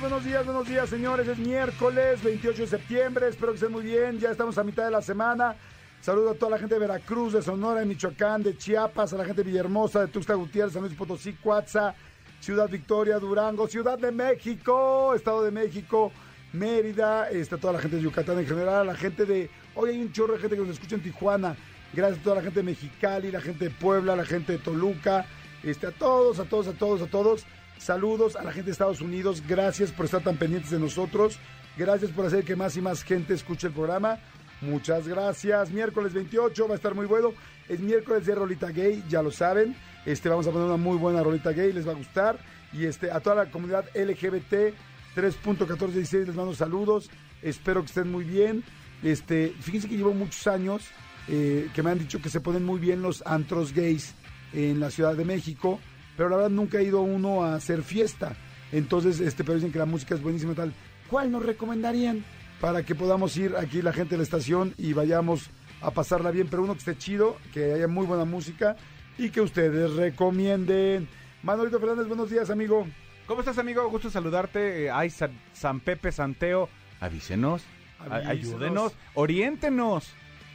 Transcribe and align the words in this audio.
Buenos 0.00 0.24
días, 0.24 0.44
buenos 0.44 0.68
días, 0.68 0.88
señores. 0.88 1.26
Es 1.26 1.38
miércoles 1.38 2.22
28 2.22 2.62
de 2.62 2.66
septiembre. 2.66 3.28
Espero 3.28 3.52
que 3.52 3.56
estén 3.56 3.72
muy 3.72 3.82
bien. 3.82 4.18
Ya 4.18 4.30
estamos 4.30 4.58
a 4.58 4.64
mitad 4.64 4.84
de 4.84 4.90
la 4.90 5.00
semana. 5.00 5.56
Saludo 6.00 6.30
a 6.30 6.34
toda 6.34 6.52
la 6.52 6.58
gente 6.58 6.74
de 6.74 6.80
Veracruz, 6.80 7.32
de 7.32 7.42
Sonora, 7.42 7.80
de 7.80 7.86
Michoacán, 7.86 8.42
de 8.42 8.56
Chiapas, 8.56 9.12
a 9.12 9.16
la 9.16 9.24
gente 9.24 9.42
de 9.42 9.50
Villahermosa, 9.50 10.00
de 10.00 10.08
Tuxtla 10.08 10.34
Gutiérrez, 10.34 10.74
San 10.74 10.82
Luis 10.82 10.94
Potosí, 10.94 11.34
Cuatza, 11.34 11.94
Ciudad 12.40 12.68
Victoria, 12.68 13.18
Durango, 13.18 13.66
Ciudad 13.68 13.98
de 13.98 14.12
México, 14.12 15.14
Estado 15.14 15.42
de 15.44 15.50
México, 15.50 16.12
Mérida, 16.52 17.30
este, 17.30 17.56
toda 17.56 17.74
la 17.74 17.78
gente 17.78 17.96
de 17.96 18.02
Yucatán 18.02 18.38
en 18.38 18.46
general, 18.46 18.80
a 18.80 18.84
la 18.84 18.96
gente 18.96 19.24
de. 19.24 19.48
Hoy 19.74 19.90
hay 19.90 20.00
un 20.00 20.12
chorro 20.12 20.34
de 20.34 20.40
gente 20.40 20.56
que 20.56 20.62
nos 20.62 20.70
escucha 20.70 20.96
en 20.96 21.02
Tijuana. 21.02 21.56
Gracias 21.92 22.20
a 22.20 22.22
toda 22.22 22.36
la 22.36 22.42
gente 22.42 22.60
de 22.60 22.64
Mexicali, 22.64 23.30
la 23.30 23.40
gente 23.40 23.64
de 23.64 23.70
Puebla, 23.70 24.14
la 24.14 24.26
gente 24.26 24.52
de 24.52 24.58
Toluca, 24.58 25.24
este, 25.62 25.86
a 25.86 25.92
todos, 25.92 26.38
a 26.38 26.44
todos, 26.44 26.68
a 26.68 26.72
todos, 26.72 27.02
a 27.02 27.06
todos. 27.06 27.46
Saludos 27.78 28.36
a 28.36 28.42
la 28.42 28.52
gente 28.52 28.66
de 28.66 28.72
Estados 28.72 29.00
Unidos. 29.00 29.42
Gracias 29.46 29.92
por 29.92 30.06
estar 30.06 30.22
tan 30.22 30.36
pendientes 30.36 30.70
de 30.70 30.78
nosotros. 30.78 31.38
Gracias 31.76 32.10
por 32.10 32.26
hacer 32.26 32.44
que 32.44 32.56
más 32.56 32.76
y 32.76 32.80
más 32.80 33.02
gente 33.02 33.34
escuche 33.34 33.68
el 33.68 33.72
programa. 33.72 34.18
Muchas 34.60 35.06
gracias. 35.06 35.70
Miércoles 35.70 36.14
28 36.14 36.68
va 36.68 36.74
a 36.74 36.76
estar 36.76 36.94
muy 36.94 37.06
bueno. 37.06 37.32
Es 37.68 37.80
miércoles 37.80 38.24
de 38.26 38.34
Rolita 38.34 38.70
Gay, 38.70 39.04
ya 39.08 39.22
lo 39.22 39.30
saben. 39.30 39.76
Este, 40.04 40.28
vamos 40.28 40.46
a 40.46 40.50
poner 40.50 40.66
una 40.66 40.76
muy 40.76 40.96
buena 40.96 41.22
Rolita 41.22 41.52
Gay, 41.52 41.72
les 41.72 41.86
va 41.86 41.92
a 41.92 41.96
gustar. 41.96 42.38
Y 42.72 42.86
este, 42.86 43.10
a 43.10 43.20
toda 43.20 43.36
la 43.36 43.50
comunidad 43.50 43.84
LGBT 43.94 44.74
3.1416 45.16 46.26
les 46.26 46.34
mando 46.34 46.54
saludos. 46.54 47.10
Espero 47.42 47.80
que 47.82 47.86
estén 47.86 48.10
muy 48.10 48.24
bien. 48.24 48.64
Este, 49.02 49.54
fíjense 49.60 49.88
que 49.88 49.96
llevo 49.96 50.14
muchos 50.14 50.46
años 50.46 50.82
eh, 51.28 51.68
que 51.74 51.82
me 51.82 51.90
han 51.90 51.98
dicho 51.98 52.20
que 52.20 52.30
se 52.30 52.40
ponen 52.40 52.64
muy 52.64 52.78
bien 52.78 53.02
los 53.02 53.22
antros 53.26 53.72
gays 53.72 54.14
en 54.52 54.78
la 54.78 54.90
Ciudad 54.90 55.14
de 55.14 55.24
México, 55.24 55.80
pero 56.16 56.28
la 56.28 56.36
verdad 56.36 56.50
nunca 56.50 56.78
he 56.78 56.84
ido 56.84 57.00
uno 57.02 57.44
a 57.44 57.54
hacer 57.54 57.82
fiesta. 57.82 58.34
Entonces, 58.72 59.20
este, 59.20 59.44
pero 59.44 59.54
dicen 59.56 59.72
que 59.72 59.78
la 59.78 59.86
música 59.86 60.14
es 60.14 60.22
buenísima 60.22 60.52
y 60.52 60.56
tal. 60.56 60.72
¿Cuál 61.08 61.30
nos 61.30 61.44
recomendarían 61.44 62.24
para 62.60 62.82
que 62.82 62.94
podamos 62.94 63.36
ir 63.36 63.54
aquí 63.56 63.82
la 63.82 63.92
gente 63.92 64.10
de 64.14 64.18
la 64.18 64.22
estación 64.24 64.74
y 64.78 64.92
vayamos 64.92 65.50
a 65.80 65.90
pasarla 65.92 66.30
bien? 66.30 66.48
Pero 66.50 66.64
uno 66.64 66.72
que 66.72 66.78
esté 66.80 66.96
chido, 66.98 67.36
que 67.54 67.74
haya 67.74 67.86
muy 67.88 68.06
buena 68.06 68.24
música 68.24 68.76
y 69.18 69.30
que 69.30 69.40
ustedes 69.40 69.92
recomienden. 69.94 71.08
Manolito 71.42 71.78
Fernández, 71.78 72.08
buenos 72.08 72.28
días, 72.30 72.50
amigo. 72.50 72.86
¿Cómo 73.26 73.40
estás, 73.40 73.58
amigo? 73.58 73.88
Gusto 73.88 74.10
saludarte. 74.10 74.84
Eh, 74.86 74.90
Ay, 74.90 75.10
San, 75.10 75.30
San 75.52 75.80
Pepe 75.80 76.12
Santeo, 76.12 76.68
avísenos, 77.00 77.62
Avísenos. 78.00 78.26
ayúdenos, 78.28 78.92
oriéntenos. 79.14 80.08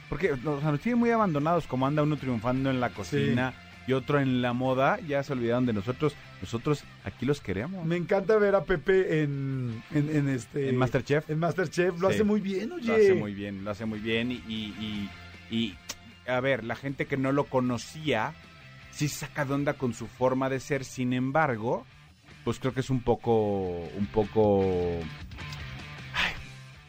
Porque 0.09 0.35
sea, 0.35 0.71
nos 0.71 0.79
tienen 0.81 0.99
muy 0.99 1.11
abandonados, 1.11 1.67
como 1.67 1.87
anda 1.87 2.03
uno 2.03 2.17
triunfando 2.17 2.69
en 2.69 2.79
la 2.81 2.89
cocina 2.89 3.53
y 3.91 3.93
otro 3.93 4.19
en 4.19 4.41
la 4.41 4.53
moda. 4.53 4.99
Ya 5.07 5.21
se 5.23 5.33
olvidaron 5.33 5.65
de 5.65 5.73
nosotros. 5.73 6.15
Nosotros 6.41 6.83
aquí 7.03 7.25
los 7.25 7.41
queremos. 7.41 7.85
Me 7.85 7.97
encanta 7.97 8.37
ver 8.37 8.55
a 8.55 8.63
Pepe 8.63 9.21
en, 9.23 9.83
en, 9.91 10.15
en 10.15 10.29
este... 10.29 10.69
En 10.69 10.77
Masterchef. 10.77 11.29
En 11.29 11.39
Masterchef. 11.39 11.99
Lo 11.99 12.07
Sí. 12.09 12.15
hace 12.15 12.23
muy 12.23 12.41
bien, 12.41 12.71
oye. 12.71 12.87
Lo 12.87 12.95
hace 12.95 13.13
muy 13.13 13.33
bien, 13.33 13.63
lo 13.63 13.71
hace 13.71 13.85
muy 13.85 13.99
bien. 13.99 14.31
Y, 14.31 14.35
y, 14.47 15.09
y- 15.51 15.55
y, 15.55 15.77
a 16.29 16.39
ver, 16.39 16.63
la 16.63 16.75
gente 16.75 17.05
que 17.05 17.17
no 17.17 17.31
lo 17.31 17.43
conocía, 17.43 18.33
sí 18.91 19.07
saca 19.09 19.43
de 19.45 19.53
onda 19.53 19.73
con 19.73 19.93
su 19.93 20.07
forma 20.07 20.49
de 20.49 20.59
ser. 20.61 20.85
Sin 20.85 21.11
embargo, 21.13 21.85
pues 22.45 22.57
creo 22.59 22.73
que 22.73 22.79
es 22.79 22.89
un 22.89 23.01
poco, 23.01 23.67
un 23.97 24.05
poco, 24.13 24.63
ay, 26.13 26.33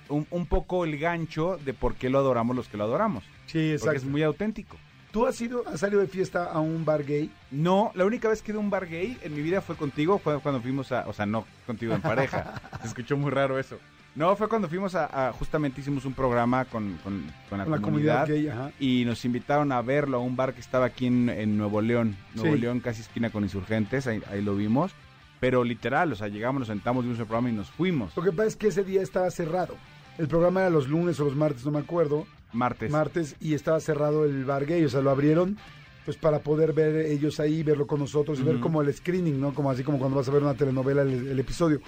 un, 0.09 0.27
un 0.31 0.47
poco 0.47 0.85
el 0.85 0.99
gancho 0.99 1.59
de 1.65 1.75
por 1.75 1.95
qué 1.97 2.09
lo 2.09 2.19
adoramos 2.19 2.55
los 2.57 2.69
que 2.69 2.77
lo 2.77 2.85
adoramos. 2.85 3.25
Sí, 3.47 3.59
Porque 3.59 3.73
exacto. 3.73 3.97
es 3.99 4.05
muy 4.05 4.23
auténtico. 4.23 4.77
¿Tú 5.13 5.27
has, 5.27 5.39
ido, 5.41 5.63
has 5.67 5.81
salido 5.81 6.01
de 6.01 6.07
fiesta 6.09 6.47
a 6.47 6.59
un 6.61 6.85
bar 6.87 7.05
gay? 7.05 7.31
No, 7.51 7.93
la 7.95 8.05
única 8.07 8.29
vez 8.29 8.41
que 8.43 8.51
he 8.51 8.53
ido 8.53 8.61
a 8.61 8.65
un 8.65 8.71
bar 8.71 8.87
gay 8.89 9.19
en 9.23 9.35
mi 9.35 9.43
vida 9.43 9.61
fue 9.61 9.77
contigo, 9.77 10.19
fue 10.19 10.41
cuando 10.41 10.61
fuimos 10.63 10.91
a, 10.91 11.07
o 11.07 11.13
sea, 11.13 11.27
no 11.27 11.45
contigo 11.67 11.95
en 11.95 12.01
pareja. 12.01 12.55
Se 12.81 12.89
escuchó 12.89 13.17
muy 13.17 13.31
raro 13.31 13.59
eso. 13.59 13.79
No, 14.15 14.35
fue 14.37 14.49
cuando 14.49 14.69
fuimos 14.69 14.95
a, 14.95 15.29
a- 15.29 15.33
justamente 15.33 15.81
hicimos 15.83 16.05
un 16.07 16.15
programa 16.15 16.65
con, 16.65 16.99
con- 17.05 17.25
con 17.49 17.59
la, 17.59 17.65
la 17.67 17.79
comunidad, 17.79 18.25
comunidad 18.25 18.27
gay, 18.29 18.49
ajá. 18.49 18.71
y 18.81 19.05
nos 19.05 19.25
invitaron 19.25 19.71
a 19.73 19.81
verlo 19.83 20.17
a 20.19 20.21
un 20.21 20.35
bar 20.37 20.55
que 20.55 20.61
estaba 20.61 20.87
aquí 20.87 21.07
en, 21.07 21.29
en 21.29 21.57
Nuevo 21.59 21.81
León, 21.83 22.17
Nuevo 22.35 22.55
Sí. 22.55 22.61
León 22.61 22.81
casi 22.81 23.03
esquina 23.03 23.31
con 23.31 23.43
Insurgentes, 23.43 24.07
ahí, 24.07 24.23
ahí 24.31 24.41
lo 24.43 24.55
vimos, 24.57 24.93
pero 25.41 25.63
literal, 25.65 26.13
o 26.13 26.15
sea, 26.17 26.29
llegamos, 26.29 26.61
nos 26.61 26.69
sentamos, 26.69 27.05
vimos 27.05 27.19
el 27.19 27.27
programa 27.27 27.51
y 27.51 27.53
nos 27.53 27.71
fuimos. 27.71 28.17
Lo 28.17 28.23
que 28.23 28.33
pasa 28.33 28.49
es 28.49 28.57
que 28.57 28.69
ese 28.69 28.85
día 28.85 29.03
estaba 29.03 29.31
cerrado. 29.31 29.77
El 30.19 30.29
programa 30.29 30.61
era 30.61 30.71
los 30.71 30.89
lunes 30.89 31.19
o 31.21 31.25
los 31.25 31.35
martes, 31.37 31.65
no 31.65 31.71
me 31.73 31.79
acuerdo. 31.81 32.27
Martes. 32.53 32.91
Martes 32.91 33.37
y 33.41 33.55
estaba 33.55 33.81
cerrado 33.81 34.25
el 34.25 34.45
bar 34.45 34.67
gay. 34.67 34.85
O 34.85 34.89
sea, 34.89 35.01
lo 35.01 35.11
abrieron 35.11 35.57
pues 36.05 36.17
para 36.17 36.41
poder 36.41 36.73
ver 36.73 36.97
ellos 37.07 37.39
ahí, 37.39 37.63
verlo 37.63 37.87
con 37.87 38.01
nosotros 38.01 38.41
y 38.41 38.43
ver 38.43 38.59
como 38.59 38.83
el 38.83 38.93
screening, 38.93 39.41
¿no? 39.41 39.55
Como 39.55 39.71
así 39.71 39.85
como 39.85 39.99
cuando 39.99 40.17
vas 40.17 40.29
a 40.29 40.33
ver 40.33 40.43
una 40.43 40.55
telenovela 40.55 41.03
el, 41.03 41.29
el 41.29 41.39
episodio. 41.39 41.81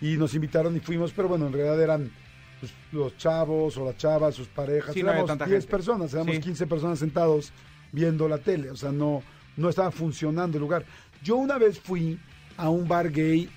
Y 0.00 0.16
nos 0.16 0.34
invitaron 0.34 0.74
y 0.76 0.80
fuimos, 0.80 1.12
pero 1.12 1.28
bueno, 1.28 1.46
en 1.46 1.52
realidad 1.52 1.80
eran 1.80 2.10
pues, 2.58 2.72
los 2.90 3.16
chavos 3.16 3.76
o 3.76 3.84
las 3.84 3.96
chavas, 3.96 4.34
sus 4.34 4.48
parejas. 4.48 4.92
Sí, 4.92 5.02
no 5.02 5.10
éramos 5.10 5.28
tanta 5.28 5.44
10 5.46 5.58
gente. 5.60 5.70
personas, 5.70 6.12
éramos 6.12 6.34
Sí. 6.34 6.40
15 6.40 6.66
personas 6.66 6.98
sentados 6.98 7.52
viendo 7.92 8.28
la 8.28 8.38
tele. 8.38 8.70
O 8.70 8.76
sea, 8.76 8.90
no, 8.90 9.22
no 9.56 9.68
estaba 9.68 9.90
funcionando 9.92 10.56
el 10.56 10.62
lugar. 10.62 10.84
Yo 11.22 11.36
una 11.36 11.56
vez 11.58 11.78
fui 11.78 12.18
a 12.56 12.68
un 12.70 12.88
bar 12.88 13.10
gay 13.12 13.48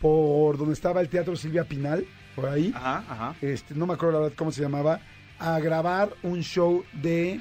por 0.00 0.58
donde 0.58 0.74
estaba 0.74 1.00
el 1.00 1.08
Teatro 1.08 1.34
Silvia 1.36 1.64
Pinal, 1.64 2.06
por 2.36 2.46
ahí. 2.46 2.72
Ajá, 2.74 3.04
ajá. 3.08 3.34
Este, 3.40 3.74
no 3.74 3.86
me 3.86 3.94
acuerdo 3.94 4.12
la 4.14 4.20
verdad 4.24 4.36
cómo 4.36 4.52
se 4.52 4.60
llamaba, 4.60 5.00
a 5.38 5.58
grabar 5.60 6.10
un 6.22 6.42
show 6.42 6.84
de 6.92 7.40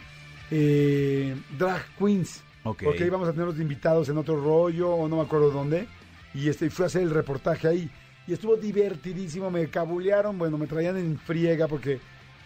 eh, 0.51 1.35
drag 1.57 1.83
queens. 1.97 2.43
Ok. 2.63 2.83
Porque 2.83 3.05
íbamos 3.05 3.27
a 3.27 3.31
tenerlos 3.31 3.57
de 3.57 3.63
invitados 3.63 4.09
en 4.09 4.17
otro 4.17 4.41
rollo, 4.41 4.91
o 4.91 5.07
no 5.07 5.17
me 5.17 5.21
acuerdo 5.23 5.51
dónde. 5.51 5.87
Y 6.33 6.49
este, 6.49 6.69
fui 6.69 6.83
a 6.83 6.87
hacer 6.87 7.03
el 7.03 7.11
reportaje 7.11 7.67
ahí. 7.67 7.89
Y 8.27 8.33
estuvo 8.33 8.55
divertidísimo, 8.55 9.51
me 9.51 9.67
cabulearon, 9.67 10.37
bueno, 10.37 10.57
me 10.57 10.67
traían 10.67 10.97
en 10.97 11.17
friega 11.17 11.67
porque 11.67 11.99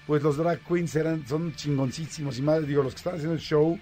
pues 0.07 0.23
los 0.23 0.37
drag 0.37 0.59
queens 0.61 0.95
eran, 0.95 1.27
son 1.27 1.53
chingoncísimos. 1.53 2.39
Y 2.39 2.41
más, 2.41 2.65
digo, 2.65 2.81
los 2.81 2.93
que 2.93 2.97
están 2.97 3.15
haciendo 3.15 3.35
el 3.35 3.41
show, 3.41 3.77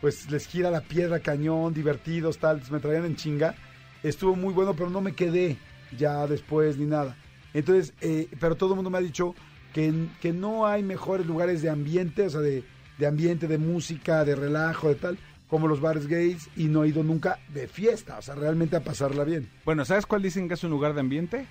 pues 0.00 0.30
les 0.30 0.46
gira 0.46 0.70
la 0.70 0.80
piedra 0.80 1.20
cañón, 1.20 1.72
divertidos, 1.74 2.38
tal, 2.38 2.58
pues, 2.58 2.70
me 2.70 2.80
traían 2.80 3.04
en 3.04 3.16
chinga. 3.16 3.54
Estuvo 4.02 4.34
muy 4.34 4.52
bueno, 4.52 4.74
pero 4.74 4.90
no 4.90 5.00
me 5.00 5.14
quedé 5.14 5.56
ya 5.96 6.26
después 6.26 6.78
ni 6.78 6.86
nada. 6.86 7.16
Entonces, 7.54 7.94
eh, 8.00 8.28
pero 8.40 8.56
todo 8.56 8.70
el 8.70 8.76
mundo 8.76 8.90
me 8.90 8.98
ha 8.98 9.02
dicho 9.02 9.34
que, 9.76 9.92
que 10.22 10.32
no 10.32 10.66
hay 10.66 10.82
mejores 10.82 11.26
lugares 11.26 11.60
de 11.60 11.68
ambiente, 11.68 12.22
o 12.22 12.30
sea, 12.30 12.40
de, 12.40 12.64
de 12.96 13.06
ambiente, 13.06 13.46
de 13.46 13.58
música, 13.58 14.24
de 14.24 14.34
relajo, 14.34 14.88
de 14.88 14.94
tal, 14.94 15.18
como 15.50 15.68
los 15.68 15.82
bares 15.82 16.06
gays, 16.06 16.48
y 16.56 16.64
no 16.64 16.82
he 16.82 16.88
ido 16.88 17.02
nunca 17.02 17.38
de 17.52 17.68
fiesta, 17.68 18.16
o 18.18 18.22
sea, 18.22 18.34
realmente 18.36 18.74
a 18.76 18.80
pasarla 18.82 19.22
bien. 19.24 19.50
Bueno, 19.66 19.84
¿sabes 19.84 20.06
cuál 20.06 20.22
dicen 20.22 20.48
que 20.48 20.54
es 20.54 20.64
un 20.64 20.70
lugar 20.70 20.94
de 20.94 21.00
ambiente? 21.00 21.46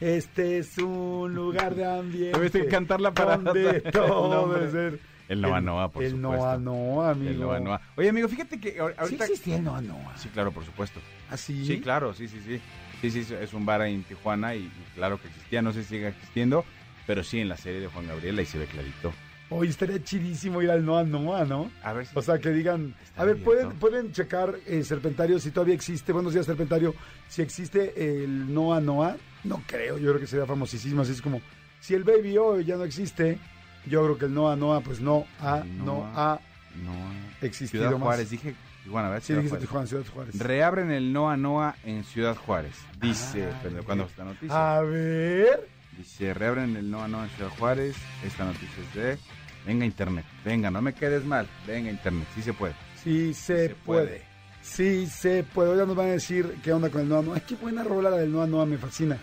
Este 0.00 0.58
es 0.58 0.76
un 0.78 1.32
lugar 1.36 1.76
de 1.76 1.84
ambiente. 1.86 2.32
Tuviste 2.36 2.62
que 2.62 2.66
cantarla 2.66 3.14
para 3.14 3.36
donde 3.36 3.70
el 3.84 3.92
todo 3.92 4.52
debe 4.52 4.70
ser. 4.72 5.00
El 5.28 5.40
Noa 5.40 5.60
Noa, 5.60 5.88
por 5.92 6.02
el 6.02 6.12
supuesto. 6.12 6.36
Noa 6.36 6.56
Noa, 6.58 7.10
amigo. 7.10 7.30
El 7.30 7.38
Noa 7.40 7.60
Noa. 7.60 7.80
Oye, 7.96 8.08
amigo, 8.08 8.26
fíjate 8.28 8.58
que 8.58 8.76
ahor- 8.80 8.92
Sí 8.94 8.96
ahorita... 8.98 9.24
existía 9.26 9.56
el 9.56 9.62
Noa 9.64 9.80
Noa. 9.82 10.16
Sí, 10.16 10.28
claro, 10.30 10.50
por 10.50 10.64
supuesto. 10.64 10.98
Así. 11.30 11.64
Sí, 11.64 11.80
claro, 11.80 12.12
sí, 12.12 12.26
sí, 12.26 12.40
sí. 12.44 12.60
Sí, 13.02 13.10
sí, 13.22 13.32
es 13.40 13.52
un 13.54 13.64
bar 13.64 13.80
ahí 13.82 13.94
en 13.94 14.02
Tijuana 14.02 14.56
y, 14.56 14.62
y 14.62 14.72
claro 14.96 15.20
que 15.20 15.28
existía, 15.28 15.62
no 15.62 15.72
sé 15.72 15.82
si 15.84 15.90
sigue 15.90 16.08
existiendo, 16.08 16.64
pero 17.08 17.24
sí 17.24 17.40
en 17.40 17.48
la 17.48 17.56
serie 17.56 17.80
de 17.80 17.86
Juan 17.86 18.06
Gabriel 18.06 18.38
ahí 18.38 18.44
se 18.44 18.58
ve 18.58 18.66
clarito. 18.66 19.14
Oye, 19.48 19.70
estaría 19.70 20.04
chidísimo 20.04 20.60
ir 20.60 20.70
al 20.70 20.84
Noa 20.84 21.04
Noa, 21.04 21.46
¿no? 21.46 21.70
A 21.82 21.94
ver 21.94 22.04
si... 22.04 22.12
O 22.14 22.20
sea, 22.20 22.38
que 22.38 22.50
digan, 22.50 22.94
a 23.16 23.24
ver, 23.24 23.32
abierto. 23.32 23.44
¿pueden, 23.44 23.70
pueden 23.78 24.12
checar 24.12 24.54
eh, 24.66 24.84
Serpentario 24.84 25.38
si 25.38 25.50
todavía 25.50 25.74
existe, 25.74 26.12
buenos 26.12 26.34
días 26.34 26.44
Serpentario, 26.44 26.94
si 27.26 27.40
existe 27.40 27.94
el 28.22 28.52
Noa 28.52 28.82
Noa, 28.82 29.16
no 29.44 29.62
creo, 29.66 29.96
yo 29.96 30.08
creo 30.10 30.20
que 30.20 30.26
sería 30.26 30.44
famosísimo, 30.44 31.00
así 31.00 31.12
es 31.12 31.22
como, 31.22 31.40
si 31.80 31.94
el 31.94 32.04
Baby 32.04 32.36
O 32.36 32.60
ya 32.60 32.76
no 32.76 32.84
existe, 32.84 33.38
yo 33.86 34.04
creo 34.04 34.18
que 34.18 34.26
el 34.26 34.34
Noa 34.34 34.54
Noa, 34.54 34.82
pues 34.82 35.00
no 35.00 35.24
ha, 35.40 35.64
no 35.64 36.04
ha 36.14 36.38
no, 36.84 36.92
existido 37.40 37.84
Ciudad 37.84 37.92
más. 37.98 38.02
Juárez, 38.06 38.28
dije 38.28 38.54
Tijuana, 38.84 39.08
¿verdad? 39.08 39.22
Sí, 39.22 39.26
Ciudad 39.28 39.42
dijiste 39.44 39.66
Juárez. 39.66 39.88
Tijuana, 39.88 40.04
Ciudad 40.04 40.14
Juárez. 40.14 40.38
Reabren 40.38 40.90
el 40.90 41.10
Noa 41.10 41.38
Noa 41.38 41.74
en 41.84 42.04
Ciudad 42.04 42.36
Juárez, 42.36 42.76
dice, 43.00 43.48
Ah, 43.50 43.60
pero 43.62 43.78
ok. 43.80 43.86
¿cuándo 43.86 44.04
fue 44.04 44.10
esta 44.10 44.24
noticia? 44.24 44.76
A 44.76 44.82
ver, 44.82 45.68
Dice, 45.98 46.32
reabren 46.32 46.76
el 46.76 46.88
Noa 46.88 47.08
Noa 47.08 47.24
en 47.24 47.30
Ciudad 47.30 47.50
Juárez, 47.58 47.96
esta 48.24 48.44
noticia 48.44 48.84
es 48.84 48.94
de... 48.94 49.18
Venga 49.66 49.84
internet, 49.84 50.24
venga, 50.44 50.70
no 50.70 50.80
me 50.80 50.94
quedes 50.94 51.24
mal, 51.24 51.48
venga 51.66 51.90
internet, 51.90 52.26
sí 52.36 52.40
se 52.40 52.54
puede. 52.54 52.74
sí 53.02 53.34
se, 53.34 53.68
se 53.68 53.74
puede. 53.74 54.06
puede. 54.06 54.22
Sí 54.62 55.06
se 55.08 55.42
puede. 55.42 55.76
Ya 55.76 55.84
nos 55.86 55.96
van 55.96 56.06
a 56.06 56.12
decir 56.12 56.56
qué 56.62 56.72
onda 56.72 56.88
con 56.88 57.00
el 57.00 57.08
Noa 57.08 57.22
Noa. 57.22 57.34
Ay, 57.34 57.42
qué 57.46 57.56
buena 57.56 57.82
rola 57.82 58.10
la 58.10 58.16
del 58.18 58.30
Noa 58.30 58.46
Noa, 58.46 58.64
me 58.64 58.78
fascina. 58.78 59.18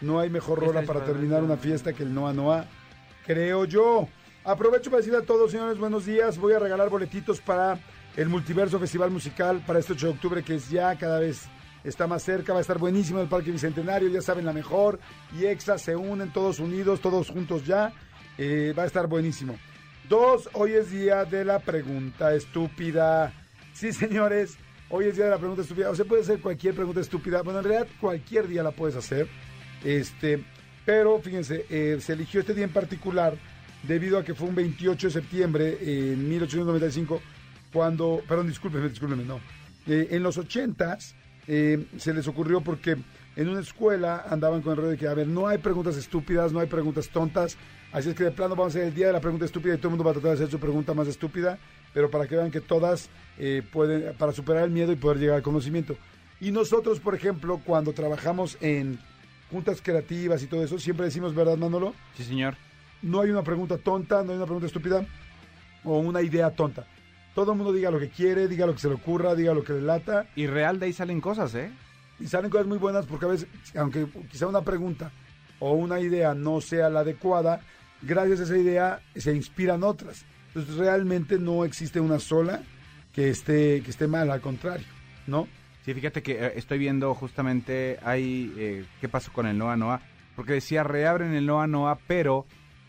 No 0.00 0.20
hay 0.20 0.30
mejor 0.30 0.60
rola 0.60 0.82
para 0.82 1.04
terminar 1.04 1.42
una 1.42 1.56
fiesta 1.56 1.92
que 1.92 2.04
el 2.04 2.14
Noa 2.14 2.32
Noa, 2.32 2.66
creo 3.26 3.64
yo. 3.64 4.08
Aprovecho 4.44 4.90
para 4.90 4.98
decirle 4.98 5.18
a 5.18 5.26
todos, 5.26 5.50
señores, 5.50 5.78
buenos 5.78 6.06
días. 6.06 6.38
Voy 6.38 6.52
a 6.52 6.60
regalar 6.60 6.88
boletitos 6.88 7.40
para 7.40 7.78
el 8.16 8.28
Multiverso 8.28 8.78
Festival 8.78 9.10
Musical 9.10 9.62
para 9.66 9.80
este 9.80 9.94
8 9.94 10.06
de 10.06 10.12
octubre, 10.12 10.42
que 10.42 10.54
es 10.54 10.70
ya 10.70 10.96
cada 10.96 11.18
vez 11.18 11.48
está 11.84 12.06
más 12.06 12.22
cerca. 12.22 12.52
Va 12.52 12.58
a 12.58 12.62
estar 12.62 12.78
buenísimo 12.78 13.18
en 13.18 13.24
el 13.24 13.28
Parque 13.28 13.50
Bicentenario, 13.50 14.08
ya 14.08 14.20
saben, 14.20 14.44
la 14.44 14.52
mejor. 14.52 15.00
Y 15.38 15.46
Exa 15.46 15.78
se 15.78 15.96
unen 15.96 16.32
todos 16.32 16.58
unidos, 16.58 17.00
todos 17.00 17.28
juntos 17.28 17.66
ya. 17.66 17.92
Eh, 18.38 18.74
va 18.76 18.84
a 18.84 18.86
estar 18.86 19.06
buenísimo. 19.06 19.58
Dos, 20.08 20.48
hoy 20.54 20.72
es 20.72 20.90
día 20.90 21.24
de 21.24 21.44
la 21.44 21.58
pregunta 21.60 22.34
estúpida. 22.34 23.32
Sí, 23.72 23.92
señores, 23.92 24.56
hoy 24.90 25.06
es 25.06 25.16
día 25.16 25.26
de 25.26 25.30
la 25.30 25.38
pregunta 25.38 25.62
estúpida. 25.62 25.90
O 25.90 25.94
sea, 25.94 26.04
puede 26.04 26.24
ser 26.24 26.40
cualquier 26.40 26.74
pregunta 26.74 27.00
estúpida. 27.00 27.42
Bueno, 27.42 27.60
en 27.60 27.64
realidad 27.64 27.88
cualquier 28.00 28.48
día 28.48 28.62
la 28.62 28.72
puedes 28.72 28.96
hacer. 28.96 29.28
Este, 29.84 30.44
pero 30.84 31.20
fíjense, 31.20 31.66
eh, 31.70 31.98
se 32.00 32.12
eligió 32.12 32.40
este 32.40 32.54
día 32.54 32.64
en 32.64 32.72
particular 32.72 33.36
debido 33.82 34.18
a 34.18 34.24
que 34.24 34.34
fue 34.34 34.48
un 34.48 34.54
28 34.54 35.06
de 35.08 35.12
septiembre 35.12 35.78
eh, 35.80 36.12
en 36.12 36.28
1895 36.28 37.20
cuando, 37.72 38.20
perdón, 38.28 38.48
discúlpeme, 38.48 38.88
discúlpeme, 38.88 39.24
no. 39.24 39.40
Eh, 39.86 40.08
en 40.10 40.22
los 40.22 40.38
80s 40.38 41.14
eh, 41.46 41.86
se 41.96 42.14
les 42.14 42.26
ocurrió 42.28 42.60
porque 42.60 42.96
en 43.36 43.48
una 43.48 43.60
escuela 43.60 44.24
andaban 44.28 44.62
con 44.62 44.72
el 44.72 44.76
rollo 44.76 44.90
de 44.90 44.98
que, 44.98 45.08
a 45.08 45.14
ver, 45.14 45.26
no 45.26 45.48
hay 45.48 45.58
preguntas 45.58 45.96
estúpidas, 45.96 46.52
no 46.52 46.60
hay 46.60 46.66
preguntas 46.66 47.08
tontas, 47.08 47.56
así 47.92 48.10
es 48.10 48.14
que 48.14 48.24
de 48.24 48.30
plano 48.30 48.54
vamos 48.54 48.74
a 48.74 48.78
hacer 48.78 48.88
el 48.88 48.94
día 48.94 49.06
de 49.06 49.12
la 49.12 49.20
pregunta 49.20 49.44
estúpida 49.46 49.74
y 49.74 49.76
todo 49.78 49.88
el 49.88 49.90
mundo 49.92 50.04
va 50.04 50.10
a 50.10 50.14
tratar 50.14 50.30
de 50.30 50.36
hacer 50.36 50.50
su 50.50 50.60
pregunta 50.60 50.94
más 50.94 51.08
estúpida, 51.08 51.58
pero 51.94 52.10
para 52.10 52.26
que 52.26 52.36
vean 52.36 52.50
que 52.50 52.60
todas 52.60 53.08
eh, 53.38 53.62
pueden, 53.72 54.14
para 54.16 54.32
superar 54.32 54.64
el 54.64 54.70
miedo 54.70 54.92
y 54.92 54.96
poder 54.96 55.18
llegar 55.18 55.36
al 55.36 55.42
conocimiento. 55.42 55.96
Y 56.40 56.50
nosotros, 56.50 57.00
por 57.00 57.14
ejemplo, 57.14 57.60
cuando 57.64 57.92
trabajamos 57.92 58.58
en 58.60 58.98
juntas 59.50 59.80
creativas 59.82 60.42
y 60.42 60.46
todo 60.46 60.64
eso, 60.64 60.78
siempre 60.78 61.06
decimos, 61.06 61.34
¿verdad, 61.34 61.56
Manolo? 61.56 61.94
Sí, 62.16 62.24
señor. 62.24 62.56
No 63.00 63.20
hay 63.20 63.30
una 63.30 63.42
pregunta 63.42 63.78
tonta, 63.78 64.22
no 64.22 64.30
hay 64.30 64.36
una 64.36 64.46
pregunta 64.46 64.66
estúpida 64.66 65.06
o 65.84 65.98
una 65.98 66.22
idea 66.22 66.50
tonta. 66.50 66.86
Todo 67.34 67.52
el 67.52 67.58
mundo 67.58 67.72
diga 67.72 67.90
lo 67.90 67.98
que 67.98 68.10
quiere, 68.10 68.48
diga 68.48 68.66
lo 68.66 68.74
que 68.74 68.80
se 68.80 68.88
le 68.88 68.94
ocurra, 68.94 69.34
diga 69.34 69.54
lo 69.54 69.64
que 69.64 69.72
le 69.72 69.82
lata. 69.82 70.26
Y 70.36 70.46
real 70.46 70.78
de 70.78 70.86
ahí 70.86 70.92
salen 70.92 71.20
cosas, 71.20 71.54
¿eh? 71.54 71.70
Y 72.20 72.26
salen 72.26 72.50
cosas 72.50 72.66
muy 72.66 72.78
buenas 72.78 73.06
porque 73.06 73.24
a 73.24 73.28
veces, 73.28 73.48
aunque 73.74 74.06
quizá 74.30 74.46
una 74.46 74.62
pregunta 74.62 75.10
o 75.58 75.72
una 75.72 76.00
idea 76.00 76.34
no 76.34 76.60
sea 76.60 76.90
la 76.90 77.00
adecuada, 77.00 77.60
gracias 78.02 78.40
a 78.40 78.42
esa 78.44 78.58
idea 78.58 79.00
se 79.16 79.34
inspiran 79.34 79.82
otras. 79.82 80.24
Entonces 80.48 80.76
realmente 80.76 81.38
no 81.38 81.64
existe 81.64 82.00
una 82.00 82.18
sola 82.18 82.62
que 83.12 83.30
esté, 83.30 83.82
que 83.82 83.90
esté 83.90 84.06
mal, 84.06 84.30
al 84.30 84.40
contrario, 84.40 84.86
¿no? 85.26 85.48
Sí, 85.84 85.94
fíjate 85.94 86.22
que 86.22 86.32
eh, 86.32 86.52
estoy 86.56 86.78
viendo 86.78 87.14
justamente 87.14 87.98
ahí 88.04 88.52
eh, 88.56 88.84
qué 89.00 89.08
pasó 89.08 89.32
con 89.32 89.46
el 89.46 89.58
Noa 89.58 89.76
Noa. 89.76 90.00
Porque 90.36 90.54
decía, 90.54 90.82
reabren 90.82 91.34
el 91.34 91.46
Noa 91.46 91.66
Noa, 91.66 91.98
pero 92.06 92.46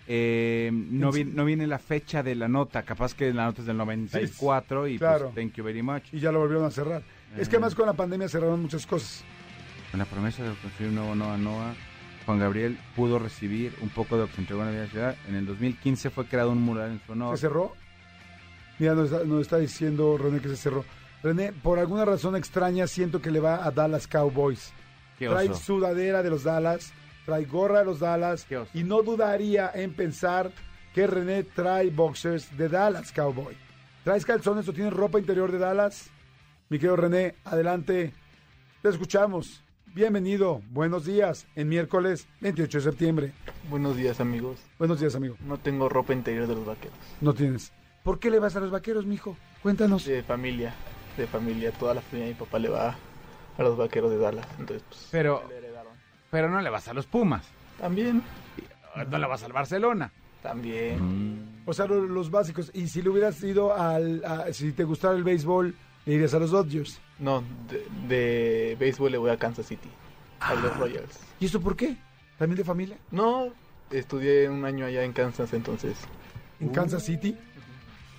eh, 0.07 0.69
no, 0.73 1.11
vi- 1.11 1.23
no 1.25 1.45
viene 1.45 1.65
la 1.67 1.79
fecha 1.79 2.23
de 2.23 2.35
la 2.35 2.47
nota. 2.47 2.83
Capaz 2.83 3.13
que 3.13 3.33
la 3.33 3.45
nota 3.45 3.61
es 3.61 3.67
del 3.67 3.77
94 3.77 4.87
y 4.87 4.97
claro. 4.97 5.31
pues 5.31 5.35
thank 5.35 5.55
you 5.55 5.63
very 5.63 5.81
much. 5.81 6.03
Y 6.13 6.19
ya 6.19 6.31
lo 6.31 6.39
volvieron 6.39 6.65
a 6.65 6.71
cerrar. 6.71 7.03
Es 7.37 7.49
que 7.49 7.55
además 7.55 7.73
con 7.75 7.85
la 7.87 7.93
pandemia 7.93 8.27
cerraron 8.29 8.61
muchas 8.61 8.85
cosas. 8.85 9.23
Con 9.91 9.99
la 9.99 10.05
promesa 10.05 10.43
de 10.43 10.53
construir 10.55 10.89
un 10.89 10.95
nuevo 10.95 11.15
Noa 11.15 11.37
Noa, 11.37 11.73
Juan 12.25 12.39
Gabriel 12.39 12.77
pudo 12.95 13.19
recibir 13.19 13.73
un 13.81 13.89
poco 13.89 14.15
de 14.15 14.21
lo 14.23 14.27
que 14.27 14.35
se 14.35 14.41
entregó 14.41 14.61
en 14.61 14.67
la 14.67 14.71
vida 14.73 14.87
ciudad. 14.87 15.15
En 15.27 15.35
el 15.35 15.45
2015 15.45 16.09
fue 16.09 16.25
creado 16.25 16.51
un 16.51 16.61
mural 16.61 16.91
en 16.91 17.01
su 17.05 17.11
honor. 17.11 17.37
¿Se 17.37 17.41
cerró? 17.47 17.73
Mira, 18.79 18.93
nos 18.95 19.11
está, 19.11 19.23
nos 19.25 19.41
está 19.41 19.57
diciendo 19.57 20.17
René 20.17 20.39
que 20.39 20.49
se 20.49 20.57
cerró. 20.57 20.83
René, 21.21 21.53
por 21.53 21.79
alguna 21.79 22.05
razón 22.05 22.35
extraña, 22.35 22.85
siento 22.87 23.21
que 23.21 23.31
le 23.31 23.39
va 23.39 23.65
a 23.65 23.71
Dallas 23.71 24.07
Cowboys. 24.07 24.73
Qué 25.17 25.27
Trae 25.27 25.49
oso. 25.49 25.61
sudadera 25.63 26.21
de 26.23 26.29
los 26.29 26.43
Dallas, 26.43 26.91
trae 27.25 27.45
gorra 27.45 27.79
de 27.79 27.85
los 27.85 27.99
Dallas. 27.99 28.45
Y 28.73 28.83
no 28.83 29.01
dudaría 29.01 29.71
en 29.73 29.93
pensar 29.93 30.51
que 30.93 31.07
René 31.07 31.43
trae 31.43 31.89
boxers 31.89 32.55
de 32.57 32.69
Dallas 32.69 33.11
Cowboy. 33.11 33.55
¿Traes 34.03 34.25
calzones 34.25 34.67
o 34.67 34.73
tienes 34.73 34.93
ropa 34.93 35.19
interior 35.19 35.51
de 35.51 35.57
Dallas? 35.57 36.09
Mi 36.69 36.77
querido 36.77 36.95
René, 36.95 37.35
adelante. 37.45 38.13
Te 38.81 38.89
escuchamos. 38.89 39.63
Bienvenido. 39.95 40.61
Buenos 40.71 41.05
días. 41.05 41.45
En 41.55 41.69
miércoles 41.69 42.27
28 42.41 42.79
de 42.79 42.83
septiembre. 42.83 43.33
Buenos 43.69 43.95
días 43.95 44.19
amigos. 44.19 44.59
Buenos 44.79 44.99
días, 44.99 45.15
amigo. 45.15 45.37
No 45.45 45.57
tengo 45.57 45.87
ropa 45.87 46.13
interior 46.13 46.47
de 46.47 46.55
los 46.55 46.65
vaqueros. 46.65 46.97
No 47.21 47.33
tienes. 47.33 47.71
¿Por 48.03 48.19
qué 48.19 48.29
le 48.29 48.39
vas 48.39 48.55
a 48.55 48.59
los 48.59 48.71
vaqueros, 48.71 49.05
mijo? 49.05 49.37
Cuéntanos. 49.61 50.05
De 50.05 50.23
familia, 50.23 50.73
de 51.15 51.27
familia, 51.27 51.71
toda 51.71 51.93
la 51.93 52.01
familia 52.01 52.27
de 52.27 52.33
mi 52.33 52.39
papá 52.39 52.59
le 52.59 52.69
va 52.69 52.97
a 53.57 53.63
los 53.63 53.77
vaqueros 53.77 54.11
de 54.11 54.17
Dallas. 54.17 54.47
Entonces, 54.59 54.83
pues, 54.89 55.07
Pero. 55.11 55.43
Pero 56.33 56.49
no 56.49 56.59
le 56.61 56.69
vas 56.71 56.87
a 56.87 56.93
los 56.95 57.05
Pumas. 57.05 57.45
También, 57.79 58.23
No 59.07 59.17
le 59.19 59.27
vas 59.27 59.43
al 59.43 59.53
Barcelona. 59.53 60.11
también. 60.41 61.61
O 61.65 61.73
sea, 61.73 61.85
lo- 61.85 62.01
los, 62.07 62.31
básicos. 62.31 62.71
Y 62.73 62.87
si 62.87 63.01
le 63.03 63.09
hubieras 63.09 63.41
ido 63.43 63.71
al. 63.73 64.25
a- 64.25 64.51
si 64.51 64.71
te 64.73 64.83
gustara 64.83 65.15
el 65.15 65.23
béisbol, 65.23 65.75
le 66.05 66.13
irías 66.13 66.33
a 66.33 66.39
los 66.39 66.49
Dodgers. 66.51 66.99
No, 67.19 67.43
de, 67.69 67.87
de 68.07 68.75
béisbol 68.79 69.11
le 69.11 69.17
voy 69.19 69.29
a 69.29 69.37
Kansas 69.37 69.67
City, 69.67 69.89
a 70.39 70.49
Ah. 70.49 70.55
los 70.55 70.75
Royals. 70.77 71.19
¿Y 71.39 71.45
esto 71.45 71.61
por 71.61 71.75
qué? 71.75 71.95
¿También 72.39 72.57
de 72.57 72.63
familia? 72.63 72.97
No, 73.11 73.49
estudié 73.91 74.49
un 74.49 74.65
año 74.65 74.85
allá 74.87 75.03
en 75.03 75.13
Kansas, 75.13 75.53
entonces. 75.53 75.95
¿En 76.59 76.69
Kansas 76.69 77.03
City? 77.05 77.37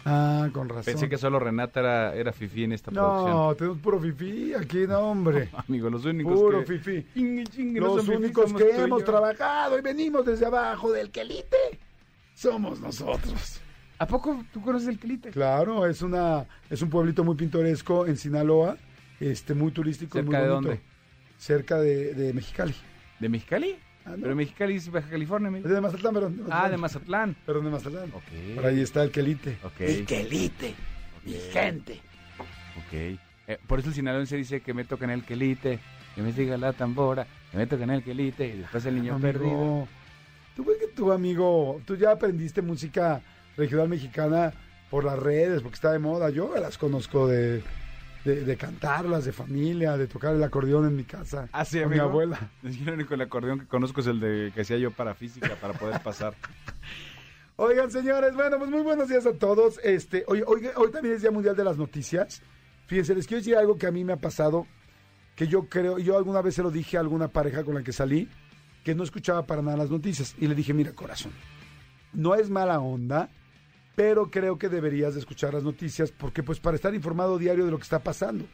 Ah, 0.05 0.49
con 0.53 0.69
razón. 0.69 0.85
Pensé 0.85 1.09
que 1.09 1.17
solo 1.17 1.39
Renata 1.39 1.81
era, 1.81 2.15
era 2.15 2.33
fifí 2.33 2.65
en 2.65 2.73
esta 2.73 2.91
producción. 2.91 3.31
No, 3.31 3.55
tenemos 3.55 3.79
puro 3.79 3.99
fifí 4.01 4.53
aquí, 4.55 4.87
no, 4.87 4.99
hombre. 5.01 5.49
Amigo, 5.69 5.89
los 5.89 6.05
únicos 6.05 6.35
Puro 6.39 6.61
que... 6.61 6.79
fifí. 6.79 7.07
Chingue, 7.15 7.45
chingue, 7.45 7.81
no 7.81 7.97
Los 7.97 8.09
únicos 8.09 8.53
que 8.53 8.71
hemos 8.77 9.01
yo. 9.01 9.05
trabajado 9.07 9.79
y 9.79 9.81
venimos 9.83 10.27
desde 10.27 10.47
abajo 10.47 10.93
del 10.93 11.11
quelite 11.11 11.57
somos 12.35 12.81
nosotros. 12.81 13.61
¿A 13.99 14.07
poco 14.07 14.45
tú 14.53 14.61
conoces 14.61 14.89
el 14.89 14.99
Quelite? 14.99 15.31
Claro, 15.31 15.87
es 15.87 16.03
una 16.03 16.45
es 16.69 16.83
un 16.83 16.91
pueblito 16.91 17.23
muy 17.23 17.37
pintoresco 17.37 18.07
en 18.07 18.17
Sinaloa, 18.17 18.77
este 19.21 19.55
muy 19.55 19.71
turístico, 19.71 20.19
y 20.19 20.23
¿Cerca 20.23 20.39
muy 20.39 20.47
de 20.49 20.53
bonito. 20.53 20.69
dónde? 20.71 20.83
Cerca 21.39 21.79
de, 21.79 22.13
de 22.15 22.33
Mexicali. 22.33 22.75
¿De 23.21 23.29
Mexicali? 23.29 23.77
Ah, 24.07 24.11
no. 24.11 24.23
Pero 24.23 24.37
Mexicali 24.37 24.77
es 24.77 24.91
Baja 24.91 25.09
California, 25.09 25.49
Es 25.49 25.55
amigo. 25.55 25.69
de 25.75 25.81
Mazatlán, 25.81 26.15
perdón. 26.15 26.47
Ah, 26.51 26.69
de 26.69 26.77
Mazatlán. 26.77 27.37
Perdón, 27.47 27.65
de 27.65 27.71
Mazatlán. 27.71 28.11
Ok. 28.13 28.55
Por 28.55 28.67
ahí 28.67 28.81
está 28.81 29.03
el 29.03 29.11
quelite. 29.11 29.57
Ok. 29.63 29.81
El 29.81 30.05
quelite, 30.07 30.75
mi 31.25 31.33
gente. 31.53 32.01
Ok. 32.39 32.93
Eh, 33.47 33.59
por 33.67 33.79
eso 33.79 33.89
el 33.89 33.95
sinaloense 33.95 34.37
dice 34.37 34.61
que 34.61 34.75
me 34.75 34.85
tocan 34.85 35.11
el 35.11 35.23
quelite, 35.25 35.79
que 36.15 36.23
me 36.23 36.33
diga 36.33 36.57
la 36.57 36.73
tambora, 36.73 37.27
que 37.51 37.57
me 37.57 37.67
tocan 37.67 37.91
el 37.91 38.03
quelite, 38.03 38.47
y 38.49 38.59
después 38.59 38.85
el 38.87 38.97
niño 38.97 39.15
Amigo, 39.15 39.33
perdido. 39.33 39.89
¿Tú 40.57 40.65
crees 40.65 40.79
que 40.81 40.87
tu 40.89 41.11
amigo, 41.13 41.81
tú 41.85 41.97
ya 41.97 42.13
aprendiste 42.13 42.63
música 42.63 43.21
regional 43.57 43.89
mexicana 43.89 44.53
por 44.91 45.05
las 45.05 45.19
redes, 45.19 45.63
porque 45.63 45.75
está 45.75 45.93
de 45.93 45.99
moda? 45.99 46.31
Yo 46.31 46.55
las 46.59 46.79
conozco 46.79 47.27
de, 47.27 47.63
de, 48.25 48.45
de 48.45 48.57
cantarlas, 48.57 49.25
de 49.25 49.33
familia, 49.33 49.97
de 49.97 50.07
tocar 50.07 50.35
el 50.35 50.43
acordeón 50.43 50.87
en 50.87 50.97
mi 50.97 51.05
casa. 51.05 51.49
Ah, 51.53 51.65
sí, 51.65 51.81
con 51.81 51.91
mi 51.91 51.99
abuela. 51.99 52.39
Yo 52.63 52.89
el 52.89 52.95
único 52.95 53.15
acordeón 53.15 53.61
que 53.61 53.67
conozco 53.67 54.01
es 54.01 54.07
el 54.07 54.21
de 54.21 54.53
que 54.55 54.63
hacía 54.63 54.79
yo 54.79 54.91
para 54.91 55.15
física, 55.15 55.55
para 55.61 55.75
poder 55.75 56.01
pasar. 56.03 56.35
Oigan, 57.57 57.91
señores, 57.91 58.35
bueno, 58.35 58.59
pues 58.59 58.71
muy 58.71 58.81
buenos 58.81 59.09
días 59.09 59.27
a 59.27 59.33
todos. 59.35 59.79
Este, 59.85 60.25
hoy, 60.27 60.43
hoy, 60.45 60.69
hoy 60.75 60.91
también 60.91 61.15
es 61.15 61.23
Día 61.23 61.31
Mundial 61.31 61.55
de 61.55 61.63
las 61.63 61.77
Noticias. 61.77 62.43
Fíjense, 62.87 63.15
les 63.15 63.27
quiero 63.27 63.41
decir 63.41 63.57
algo 63.57 63.77
que 63.77 63.87
a 63.87 63.93
mí 63.93 64.03
me 64.05 64.13
ha 64.13 64.17
pasado, 64.17 64.67
que 65.37 65.47
yo 65.47 65.69
creo, 65.69 65.99
yo 65.99 66.17
alguna 66.17 66.43
vez 66.43 66.57
se 66.57 66.63
lo 66.63 66.71
dije 66.73 66.97
a 66.97 67.01
alguna 67.01 67.29
pareja 67.29 67.63
con 67.63 67.75
la 67.75 67.85
que 67.85 67.93
salí, 67.93 68.29
que 68.83 68.95
no 68.95 69.05
escuchaba 69.05 69.47
para 69.47 69.63
nada 69.63 69.77
las 69.77 69.91
noticias. 69.91 70.35
Y 70.39 70.49
le 70.49 70.55
dije, 70.57 70.75
mira, 70.75 70.93
corazón, 70.93 71.31
no 72.13 72.35
es 72.35 72.51
mala 72.51 72.81
onda, 72.81 73.31
pero 73.95 74.31
creo 74.31 74.59
que 74.59 74.69
deberías 74.69 75.15
de 75.15 75.21
escuchar 75.21 75.55
las 75.55 75.63
noticias, 75.63 76.13
porque 76.13 76.43
pues 76.43 76.61
para 76.61 76.77
estar 76.77 76.95
informado 76.95 77.39
diario 77.39 77.65
de 77.65 77.71
lo 77.71 77.79
que 77.79 77.85
está 77.85 78.01
pasando. 78.01 78.47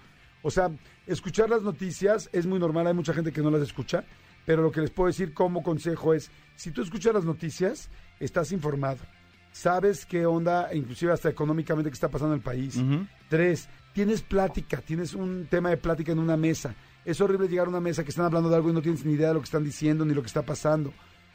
O 0.42 0.50
sea, 0.50 0.70
escuchar 1.06 1.50
las 1.50 1.62
noticias 1.62 2.30
es 2.32 2.46
muy 2.46 2.58
normal, 2.58 2.86
hay 2.86 2.94
mucha 2.94 3.12
gente 3.12 3.32
que 3.32 3.42
no 3.42 3.50
las 3.50 3.62
escucha, 3.62 4.04
pero 4.46 4.62
lo 4.62 4.72
que 4.72 4.80
les 4.80 4.90
puedo 4.90 5.08
decir 5.08 5.34
como 5.34 5.62
consejo 5.62 6.14
es, 6.14 6.30
si 6.56 6.70
tú 6.70 6.82
escuchas 6.82 7.14
las 7.14 7.24
noticias, 7.24 7.90
estás 8.18 8.52
informado. 8.52 8.98
Sabes 9.52 10.06
qué 10.06 10.26
onda, 10.26 10.72
inclusive 10.72 11.12
hasta 11.12 11.28
económicamente, 11.28 11.90
qué 11.90 11.94
está 11.94 12.08
pasando 12.08 12.34
en 12.34 12.38
el 12.38 12.44
país. 12.44 12.80
Tres, 13.28 13.68
tienes 13.92 14.22
plática, 14.22 14.78
tienes 14.78 15.14
un 15.14 15.46
tema 15.50 15.70
de 15.70 15.76
plática 15.76 16.12
en 16.12 16.20
una 16.20 16.36
mesa. 16.36 16.74
Es 17.04 17.20
horrible 17.20 17.48
llegar 17.48 17.66
a 17.66 17.70
una 17.70 17.80
mesa 17.80 18.04
que 18.04 18.10
están 18.10 18.26
hablando 18.26 18.48
de 18.48 18.56
algo 18.56 18.70
y 18.70 18.72
no 18.72 18.82
tienes 18.82 19.04
ni 19.04 19.14
idea 19.14 19.28
de 19.28 19.34
lo 19.34 19.40
que 19.40 19.46
están 19.46 19.64
diciendo 19.64 20.04
ni 20.04 20.14
lo 20.14 20.22
que 20.22 20.28
está 20.28 20.42
pasando. 20.42 20.92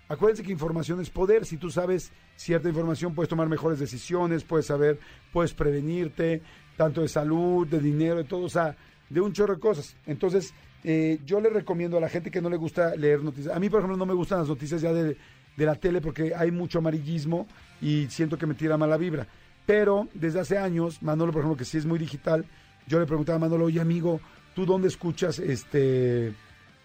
Acuérdense 0.07 0.43
que 0.43 0.51
información 0.51 1.01
es 1.01 1.09
poder. 1.09 1.45
Si 1.45 1.57
tú 1.57 1.69
sabes 1.69 2.11
cierta 2.35 2.69
información, 2.69 3.15
puedes 3.15 3.29
tomar 3.29 3.49
mejores 3.49 3.79
decisiones, 3.79 4.43
puedes 4.43 4.67
saber, 4.67 4.99
puedes 5.33 5.53
prevenirte, 5.53 6.41
tanto 6.77 7.01
de 7.01 7.07
salud, 7.07 7.67
de 7.67 7.79
dinero, 7.79 8.17
de 8.17 8.23
todo, 8.25 8.43
o 8.43 8.49
sea, 8.49 8.75
de 9.09 9.21
un 9.21 9.33
chorro 9.33 9.55
de 9.55 9.59
cosas. 9.59 9.95
Entonces, 10.05 10.53
eh, 10.83 11.19
yo 11.25 11.39
le 11.39 11.49
recomiendo 11.49 11.97
a 11.97 12.01
la 12.01 12.09
gente 12.09 12.29
que 12.29 12.41
no 12.41 12.49
le 12.49 12.57
gusta 12.57 12.95
leer 12.95 13.23
noticias. 13.23 13.55
A 13.55 13.59
mí, 13.59 13.69
por 13.69 13.79
ejemplo, 13.79 13.97
no 13.97 14.05
me 14.05 14.13
gustan 14.13 14.39
las 14.39 14.47
noticias 14.47 14.81
ya 14.81 14.93
de, 14.93 15.17
de 15.57 15.65
la 15.65 15.75
tele 15.75 16.01
porque 16.01 16.35
hay 16.35 16.51
mucho 16.51 16.79
amarillismo 16.79 17.47
y 17.81 18.07
siento 18.07 18.37
que 18.37 18.45
me 18.45 18.53
tira 18.53 18.77
mala 18.77 18.97
vibra. 18.97 19.27
Pero 19.65 20.07
desde 20.13 20.39
hace 20.39 20.57
años, 20.59 21.01
Manolo, 21.01 21.31
por 21.31 21.41
ejemplo, 21.41 21.57
que 21.57 21.65
sí 21.65 21.77
es 21.77 21.85
muy 21.85 21.97
digital, 21.97 22.45
yo 22.87 22.99
le 22.99 23.07
preguntaba 23.07 23.37
a 23.37 23.39
Manolo, 23.39 23.65
oye 23.65 23.81
amigo, 23.81 24.21
¿tú 24.53 24.65
dónde 24.65 24.87
escuchas 24.87 25.39
este 25.39 26.35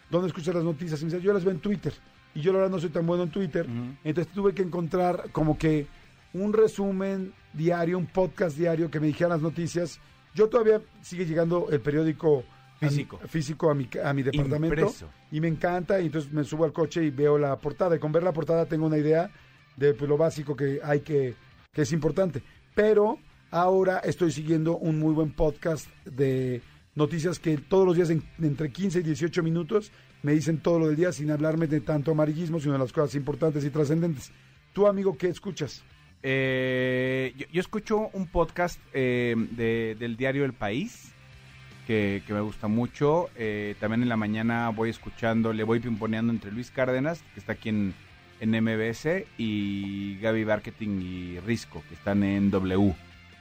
¿dónde 0.09 0.29
escuchas 0.29 0.55
las 0.55 0.65
noticias? 0.65 1.01
Y 1.01 1.05
me 1.05 1.11
dice, 1.11 1.23
yo 1.23 1.33
las 1.33 1.45
veo 1.45 1.53
en 1.53 1.61
Twitter. 1.61 1.93
Y 2.35 2.41
yo 2.43 2.53
la 2.53 2.59
verdad 2.61 2.73
no 2.73 2.81
soy 2.81 2.91
tan 2.91 3.07
bueno 3.07 3.25
en 3.25 3.31
Twitter. 3.31 3.67
Entonces 4.05 4.33
tuve 4.33 4.55
que 4.55 4.63
encontrar 4.63 5.31
como 5.33 5.59
que 5.59 5.87
un 6.33 6.53
resumen 6.53 7.33
diario, 7.53 7.99
un 7.99 8.07
podcast 8.07 8.57
diario 8.57 8.91
que 8.91 9.01
me 9.01 9.09
dijera 9.09 9.31
las 9.31 9.43
noticias. 9.43 9.99
Yo 10.35 10.49
todavía 10.49 10.81
sigue 11.03 11.27
llegando 11.27 11.69
el 11.71 11.81
periódico 11.81 12.45
a 12.81 12.85
mi- 12.85 12.89
Físico. 12.91 13.19
físico 13.27 13.71
a 13.71 13.75
mi, 13.75 13.89
a 14.03 14.13
mi 14.15 14.23
departamento. 14.23 14.75
Impreso. 14.77 15.09
Y 15.33 15.41
me 15.41 15.49
encanta. 15.49 16.01
Y 16.01 16.07
entonces 16.07 16.33
me 16.33 16.45
subo 16.45 16.65
al 16.65 16.73
coche 16.73 17.03
y 17.05 17.11
veo 17.11 17.37
la 17.37 17.57
portada. 17.57 17.97
Y 17.97 17.99
con 17.99 18.13
ver 18.13 18.23
la 18.23 18.33
portada 18.33 18.65
tengo 18.67 18.87
una 18.87 18.97
idea 18.99 19.29
de 19.77 19.93
pues, 19.95 20.09
lo 20.09 20.17
básico 20.17 20.55
que 20.55 20.81
hay 20.85 21.01
que, 21.01 21.35
que 21.73 21.83
es 21.83 21.93
importante. 21.93 22.43
Pero 22.75 23.19
ahora 23.51 23.99
estoy 23.99 24.31
siguiendo 24.31 24.77
un 24.77 25.01
muy 25.01 25.13
buen 25.13 25.33
podcast 25.33 25.89
de 26.05 26.63
noticias 26.95 27.39
que 27.41 27.59
todos 27.59 27.85
los 27.87 27.97
días 27.97 28.11
en- 28.11 28.23
entre 28.41 28.71
15 28.71 29.01
y 29.01 29.03
18 29.03 29.43
minutos 29.43 29.91
me 30.23 30.33
dicen 30.33 30.59
todo 30.59 30.79
lo 30.79 30.87
del 30.89 30.97
día 30.97 31.13
sin 31.13 31.31
hablarme 31.31 31.67
de 31.67 31.81
tanto 31.81 32.11
amarillismo, 32.13 32.61
sino 32.61 32.73
de 32.75 32.79
las 32.79 32.93
cosas 32.93 33.15
importantes 33.15 33.65
y 33.65 33.71
trascendentes. 33.71 34.31
¿Tú, 34.73 34.87
amigo, 34.87 35.17
qué 35.17 35.29
escuchas? 35.29 35.83
Eh, 36.23 37.35
yo, 37.53 37.61
escucho 37.61 38.09
un 38.13 38.27
podcast 38.27 38.79
eh, 38.93 39.35
de- 39.53 39.97
del 39.99 40.17
diario 40.17 40.45
El 40.45 40.53
País 40.53 41.13
que, 41.87 42.23
me 42.29 42.41
gusta 42.41 42.69
mucho. 42.69 43.29
Eh, 43.37 43.75
también 43.81 44.03
en 44.03 44.09
la 44.09 44.17
mañana 44.17 44.69
voy 44.69 44.91
escuchando, 44.91 45.53
le 45.53 45.65
voy 45.65 45.81
pimponeando 45.81 46.33
entre 46.33 46.53
Luis 46.53 46.71
Cárdenas, 46.71 47.23
que 47.35 47.41
está 47.41 47.53
aquí 47.53 47.71
en, 47.71 47.95
en 48.41 48.51
MBS, 48.63 49.25
y 49.39 50.19
Gaby 50.21 50.45
Marketing 50.45 51.01
y 51.01 51.41
Risco, 51.41 51.83
que 51.89 51.95
están 51.95 52.23
en 52.23 52.51
W. 52.51 52.95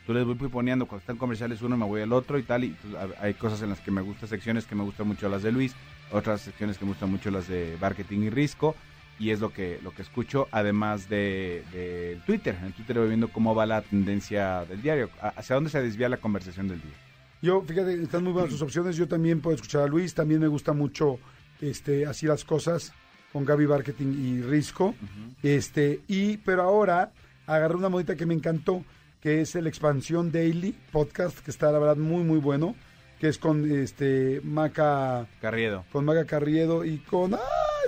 Tú 0.07 0.13
les 0.13 0.25
voy 0.25 0.33
pimponeando, 0.35 0.87
cuando 0.87 1.01
están 1.01 1.17
comerciales 1.17 1.61
uno 1.61 1.77
me 1.77 1.85
voy 1.85 2.01
al 2.01 2.11
otro 2.13 2.39
y 2.39 2.43
tal, 2.43 2.63
y 2.63 2.69
pues, 2.69 2.95
ha- 2.95 3.23
hay 3.23 3.35
cosas 3.35 3.61
en 3.61 3.69
las 3.69 3.79
que 3.81 3.91
me 3.91 4.01
gustan, 4.01 4.27
secciones 4.27 4.65
que 4.65 4.73
me 4.73 4.83
gustan 4.83 5.07
mucho 5.07 5.29
las 5.29 5.43
de 5.43 5.51
Luis, 5.51 5.75
otras 6.11 6.41
secciones 6.41 6.77
que 6.77 6.85
me 6.85 6.91
gustan 6.91 7.11
mucho 7.11 7.31
las 7.31 7.47
de 7.47 7.77
Marketing 7.79 8.19
y 8.19 8.29
Risco 8.29 8.75
y 9.19 9.31
es 9.31 9.39
lo 9.39 9.51
que 9.51 9.79
lo 9.83 9.91
que 9.91 10.01
escucho 10.01 10.47
además 10.51 11.09
de, 11.09 11.63
de 11.73 12.19
Twitter 12.25 12.55
en 12.63 12.71
Twitter 12.71 12.97
voy 12.97 13.09
viendo 13.09 13.27
cómo 13.27 13.53
va 13.53 13.65
la 13.65 13.81
tendencia 13.81 14.65
del 14.65 14.81
diario 14.81 15.09
hacia 15.21 15.55
dónde 15.55 15.69
se 15.69 15.81
desvía 15.81 16.07
la 16.09 16.17
conversación 16.17 16.67
del 16.69 16.81
día 16.81 16.93
Yo, 17.41 17.61
fíjate, 17.61 18.01
están 18.01 18.23
muy 18.23 18.33
buenas 18.33 18.51
sus 18.51 18.61
opciones. 18.61 18.95
Yo 18.97 19.07
también 19.07 19.39
puedo 19.41 19.55
escuchar 19.55 19.83
a 19.83 19.87
Luis. 19.87 20.13
También 20.13 20.41
me 20.41 20.47
gusta 20.47 20.73
mucho 20.73 21.19
este, 21.61 22.05
así 22.05 22.25
las 22.25 22.43
cosas 22.43 22.93
con 23.31 23.45
Gaby 23.45 23.67
Marketing 23.67 24.07
y 24.07 24.41
Risco. 24.41 24.95
este, 25.43 26.01
y, 26.07 26.37
pero 26.37 26.63
ahora 26.63 27.11
agarré 27.47 27.75
una 27.75 27.89
modita 27.89 28.15
que 28.15 28.25
me 28.25 28.33
encantó, 28.33 28.83
que 29.21 29.41
es 29.41 29.55
el 29.55 29.67
Expansión 29.67 30.31
Daily 30.31 30.75
Podcast, 30.91 31.39
que 31.39 31.51
está 31.51 31.71
la 31.71 31.79
verdad 31.79 31.97
muy, 31.97 32.23
muy 32.23 32.39
bueno. 32.39 32.75
Que 33.19 33.27
es 33.27 33.37
con 33.37 33.69
este 33.71 34.39
Maca, 34.43 35.27
Carriedo 35.41 35.85
con 35.91 36.05
Maca 36.05 36.25
Carriedo 36.25 36.85
y 36.85 36.99
con. 36.99 37.33
¡Ay! 37.33 37.39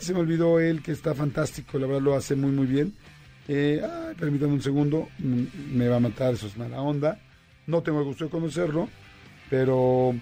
Se 0.02 0.14
me 0.14 0.20
olvidó 0.20 0.60
él, 0.60 0.82
que 0.82 0.92
está 0.92 1.14
fantástico. 1.14 1.80
La 1.80 1.88
verdad 1.88 2.02
lo 2.02 2.16
hace 2.16 2.36
muy, 2.36 2.52
muy 2.52 2.66
bien. 2.66 2.94
Eh, 3.48 3.82
ay, 3.84 4.16
permítame 4.16 4.54
un 4.54 4.62
segundo. 4.62 5.10
Me 5.20 5.88
va 5.88 5.98
a 5.98 6.00
matar, 6.00 6.34
eso 6.34 6.48
es 6.48 6.58
mala 6.58 6.82
onda. 6.82 7.20
No 7.68 7.82
tengo 7.82 8.00
el 8.00 8.06
gusto 8.06 8.26
de 8.26 8.32
conocerlo, 8.32 8.90
pero 9.50 10.16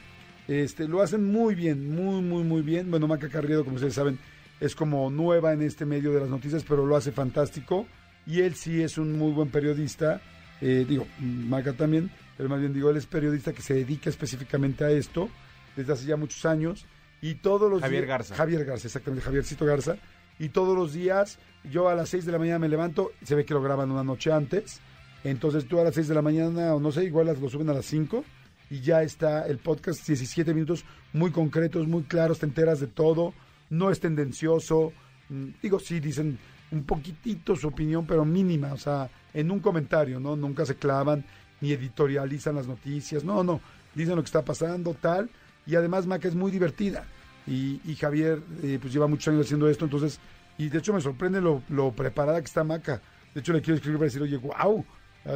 este 0.48 0.88
lo 0.88 1.02
hacen 1.02 1.32
muy 1.32 1.56
bien, 1.56 1.94
muy, 1.94 2.22
muy, 2.22 2.44
muy 2.44 2.62
bien. 2.62 2.90
Bueno, 2.90 3.08
Maca 3.08 3.30
Carriedo, 3.30 3.64
como 3.64 3.76
ustedes 3.76 3.94
saben, 3.94 4.20
es 4.60 4.76
como 4.76 5.10
nueva 5.10 5.54
en 5.54 5.62
este 5.62 5.86
medio 5.86 6.12
de 6.12 6.22
las 6.22 6.30
noticias, 6.30 6.66
pero 6.68 6.86
lo 6.86 6.96
hace 6.96 7.12
fantástico. 7.12 7.88
Y 8.26 8.42
él 8.42 8.56
sí 8.56 8.82
es 8.82 8.98
un 8.98 9.18
muy 9.18 9.32
buen 9.32 9.50
periodista. 9.50 10.22
Eh, 10.62 10.86
digo, 10.88 11.08
Maca 11.20 11.74
también, 11.74 12.12
pero 12.40 12.48
más 12.48 12.62
bien 12.62 12.72
digo, 12.74 12.90
él 12.90 12.96
es 12.96 13.06
periodista 13.06 13.52
que 13.52 13.62
se 13.62 13.74
dedica 13.74 14.10
específicamente 14.10 14.86
a 14.86 14.92
esto 14.92 15.28
desde 15.76 15.92
hace 15.92 16.06
ya 16.06 16.16
muchos 16.16 16.46
años. 16.46 16.86
Y 17.22 17.36
todos 17.36 17.70
los 17.70 17.82
Javier 17.82 18.04
días- 18.06 18.08
Garza. 18.18 18.36
Javier 18.36 18.64
Garza, 18.64 18.88
exactamente, 18.88 19.26
Javiercito 19.26 19.66
Garza. 19.66 19.98
Y 20.40 20.48
todos 20.48 20.74
los 20.74 20.94
días, 20.94 21.38
yo 21.70 21.90
a 21.90 21.96
las 21.96 22.08
6 22.08 22.26
de 22.26 22.32
la 22.32 22.40
mañana 22.40 22.60
me 22.60 22.70
levanto, 22.70 23.12
se 23.24 23.36
ve 23.36 23.44
que 23.44 23.54
lo 23.54 23.62
graban 23.62 23.92
una 23.92 24.06
noche 24.06 24.32
antes. 24.32 24.80
Entonces 25.26 25.68
tú 25.68 25.82
a 25.82 25.84
las 25.84 25.96
6 25.96 26.08
de 26.08 26.16
la 26.16 26.22
mañana, 26.22 26.74
o 26.74 26.80
no 26.80 26.94
sé, 26.94 27.04
igual 27.04 27.26
las- 27.26 27.42
lo 27.42 27.50
suben 27.50 27.70
a 27.70 27.74
las 27.74 27.86
5 27.86 28.24
y 28.70 28.80
ya 28.80 29.04
está 29.04 29.46
el 29.46 29.58
podcast, 29.58 30.08
17 30.08 30.54
minutos 30.54 30.86
muy 31.12 31.32
concretos, 31.32 31.88
muy 31.90 32.04
claros, 32.04 32.40
te 32.40 32.46
enteras 32.46 32.80
de 32.80 32.88
todo, 32.88 33.34
no 33.70 33.92
es 33.92 34.00
tendencioso. 34.00 34.94
Mm, 35.28 35.50
Digo, 35.62 35.78
sí, 35.80 36.00
dicen 36.00 36.40
un 36.72 36.84
poquitito 36.86 37.56
su 37.58 37.68
opinión, 37.68 38.06
pero 38.08 38.24
mínima, 38.24 38.72
o 38.72 38.78
sea, 38.78 39.10
en 39.34 39.52
un 39.52 39.60
comentario, 39.60 40.20
¿no? 40.22 40.36
Nunca 40.38 40.66
se 40.66 40.76
clavan 40.76 41.26
ni 41.62 41.72
editorializan 41.72 42.56
las 42.56 42.68
noticias, 42.68 43.24
no, 43.24 43.44
no, 43.44 43.62
dicen 43.96 44.16
lo 44.16 44.22
que 44.22 44.28
está 44.28 44.44
pasando, 44.44 44.94
tal, 44.94 45.30
y 45.66 45.76
además 45.76 46.08
Maca 46.08 46.28
es 46.28 46.36
muy 46.36 46.52
divertida, 46.52 47.06
y, 47.48 47.82
y 47.86 47.96
Javier, 47.96 48.42
eh, 48.64 48.78
pues 48.82 48.94
lleva 48.94 49.08
muchos 49.08 49.28
años 49.30 49.46
haciendo 49.46 49.70
esto, 49.70 49.86
entonces, 49.86 50.20
y 50.58 50.70
de 50.70 50.78
hecho 50.80 50.94
me 50.94 51.02
sorprende 51.02 51.42
lo, 51.42 51.64
lo 51.70 51.92
preparada 51.92 52.40
que 52.40 52.46
está 52.46 52.64
Maca, 52.64 53.02
de 53.34 53.40
hecho 53.42 53.54
le 53.54 53.62
quiero 53.62 53.76
escribir 53.76 53.98
para 53.98 54.06
decir, 54.06 54.22
oye, 54.22 54.38
wow, 54.38 54.86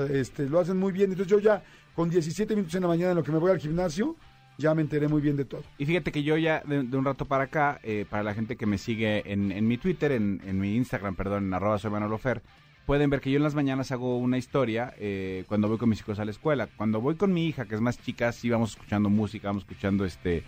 este, 0.10 0.48
lo 0.48 0.60
hacen 0.60 0.78
muy 0.78 0.92
bien, 0.92 1.12
entonces 1.12 1.32
yo 1.32 1.40
ya, 1.40 1.64
con 1.96 2.10
17 2.10 2.56
minutos 2.56 2.76
en 2.76 2.82
la 2.82 2.88
mañana 2.88 3.12
en 3.12 3.18
lo 3.18 3.24
que 3.24 3.32
me 3.32 3.38
voy 3.38 3.52
al 3.52 3.60
gimnasio, 3.60 4.16
ya 4.58 4.74
me 4.76 4.82
enteré 4.82 5.08
muy 5.08 5.22
bien 5.22 5.36
de 5.36 5.46
todo. 5.46 5.64
y 5.78 5.86
fíjate 5.86 6.12
que 6.12 6.24
yo 6.24 6.38
ya 6.38 6.62
de, 6.66 6.80
un 6.80 7.06
rato 7.06 7.26
para 7.26 7.46
acá 7.46 7.80
eh, 7.84 8.06
para 8.10 8.24
la 8.24 8.34
gente 8.34 8.56
que 8.56 8.66
me 8.66 8.78
sigue 8.78 9.32
en, 9.32 9.52
en 9.52 9.68
mi 9.68 9.78
Twitter 9.78 10.12
en, 10.12 10.42
en 10.46 10.60
mi 10.60 10.76
Instagram 10.76 11.16
perdón 11.16 11.46
en 11.46 11.54
arroba 11.54 11.80
soy 11.80 11.92
Manolo 11.92 12.18
Fer 12.18 12.42
pueden 12.86 13.10
ver 13.10 13.22
que 13.22 13.32
yo 13.32 13.38
en 13.38 13.44
las 13.44 13.56
mañanas 13.56 13.92
hago 13.92 14.18
una 14.18 14.38
historia 14.38 14.94
eh, 15.00 15.44
cuando 15.48 15.68
voy 15.68 15.78
con 15.78 15.90
mis 15.90 16.00
hijos 16.02 16.20
a 16.20 16.26
la 16.26 16.32
escuela 16.32 16.68
cuando 16.76 17.00
voy 17.02 17.16
con 17.16 17.34
mi 17.34 17.48
hija 17.48 17.66
que 17.66 17.76
es 17.76 17.82
más 17.82 17.98
chica 17.98 18.32
sí 18.32 18.50
vamos 18.50 18.72
escuchando 18.72 19.10
música 19.10 19.48
vamos 19.48 19.64
escuchando 19.64 20.06
este 20.06 20.44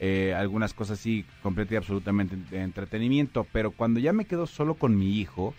eh, 0.00 0.32
algunas 0.34 0.72
cosas 0.72 0.98
así 0.98 1.24
completa 1.42 1.74
y 1.74 1.76
absolutamente 1.76 2.36
de 2.50 2.62
entretenimiento 2.62 3.46
pero 3.52 3.70
cuando 3.72 4.00
ya 4.00 4.12
me 4.12 4.24
quedo 4.24 4.46
solo 4.46 4.74
con 4.74 4.96
mi 4.96 5.18
hijo 5.18 5.54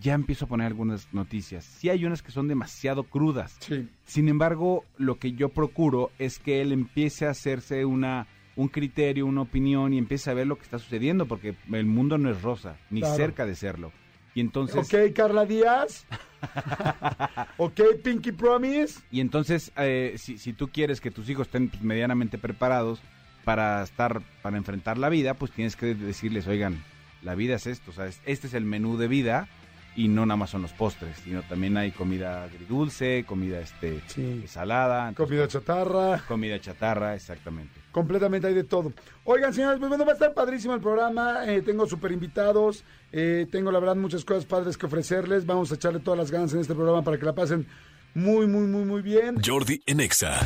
ya 0.00 0.14
empiezo 0.14 0.44
a 0.46 0.48
poner 0.48 0.66
algunas 0.66 1.12
noticias 1.12 1.64
sí 1.64 1.88
hay 1.90 2.04
unas 2.04 2.22
que 2.22 2.32
son 2.32 2.48
demasiado 2.48 3.04
crudas 3.04 3.56
Sí. 3.60 3.88
sin 4.06 4.28
embargo, 4.28 4.84
lo 4.98 5.18
que 5.18 5.32
yo 5.32 5.48
procuro 5.50 6.10
es 6.18 6.38
que 6.38 6.60
él 6.62 6.72
empiece 6.72 7.26
a 7.26 7.30
hacerse 7.30 7.84
una 7.84 8.26
un 8.56 8.68
criterio, 8.68 9.26
una 9.26 9.42
opinión 9.42 9.92
y 9.92 9.98
empiece 9.98 10.30
a 10.30 10.34
ver 10.34 10.46
lo 10.46 10.56
que 10.56 10.62
está 10.62 10.78
sucediendo, 10.78 11.26
porque 11.26 11.54
el 11.70 11.84
mundo 11.84 12.16
no 12.16 12.30
es 12.30 12.40
rosa, 12.40 12.78
ni 12.88 13.00
Claro. 13.00 13.14
cerca 13.14 13.44
de 13.44 13.54
serlo. 13.54 13.92
Y 14.36 14.40
entonces, 14.40 14.76
Ok, 14.92 15.12
Carla 15.14 15.46
Díaz. 15.46 16.04
ok, 17.56 17.80
Pinky 18.04 18.32
Promise. 18.32 19.00
y 19.10 19.20
entonces 19.20 19.72
eh, 19.78 20.14
si, 20.18 20.38
si 20.38 20.52
tú 20.52 20.68
quieres 20.68 21.00
que 21.00 21.10
tus 21.10 21.28
hijos 21.30 21.46
estén 21.48 21.68
pues, 21.70 21.82
medianamente 21.82 22.36
preparados 22.38 23.00
para 23.44 23.82
estar, 23.82 24.20
para 24.42 24.56
enfrentar 24.58 24.98
la 24.98 25.08
vida, 25.08 25.34
pues 25.34 25.52
tienes 25.52 25.74
que 25.74 25.94
decirles, 25.94 26.46
oigan, 26.46 26.84
la 27.22 27.34
vida 27.34 27.54
es 27.56 27.66
esto, 27.66 27.90
o 27.90 27.94
sea, 27.94 28.06
es- 28.06 28.20
este 28.26 28.46
es 28.48 28.54
el 28.54 28.64
menú 28.64 28.96
de 28.98 29.08
vida 29.08 29.48
y 29.96 30.08
no 30.08 30.26
nada 30.26 30.36
más 30.36 30.50
son 30.50 30.62
los 30.62 30.72
postres, 30.72 31.16
sino 31.24 31.42
también 31.42 31.76
hay 31.76 31.90
comida 31.90 32.44
agridulce, 32.44 33.24
comida 33.26 33.60
este 33.60 34.02
Sí. 34.06 34.44
salada, 34.46 35.08
entonces, 35.08 35.30
Comida 35.36 35.48
chatarra. 35.48 36.22
comida 36.28 36.60
chatarra, 36.60 37.14
exactamente. 37.14 37.80
Completamente 37.92 38.46
hay 38.46 38.54
de 38.54 38.64
todo. 38.64 38.92
Oigan, 39.24 39.54
señores, 39.54 39.78
pues 39.78 39.88
bueno, 39.88 40.04
va 40.04 40.10
a 40.10 40.14
estar 40.14 40.34
padrísimo 40.34 40.74
el 40.74 40.80
programa. 40.80 41.46
eh, 41.46 41.62
tengo 41.62 41.86
super 41.86 42.12
invitados. 42.12 42.84
eh, 43.12 43.46
tengo, 43.50 43.70
la 43.72 43.78
verdad, 43.78 43.96
muchas 43.96 44.24
cosas 44.24 44.44
padres 44.44 44.76
que 44.76 44.84
ofrecerles. 44.86 45.46
Vamos 45.46 45.72
a 45.72 45.76
echarle 45.76 46.00
todas 46.00 46.18
las 46.18 46.30
ganas 46.30 46.52
en 46.52 46.60
este 46.60 46.74
programa 46.74 47.02
para 47.02 47.18
que 47.18 47.24
la 47.24 47.34
pasen 47.34 47.66
muy, 48.14 48.46
muy, 48.46 48.66
muy, 48.66 48.84
muy 48.84 49.00
bien. 49.02 49.36
Jordi 49.44 49.80
en 49.86 50.00
Exa. 50.00 50.40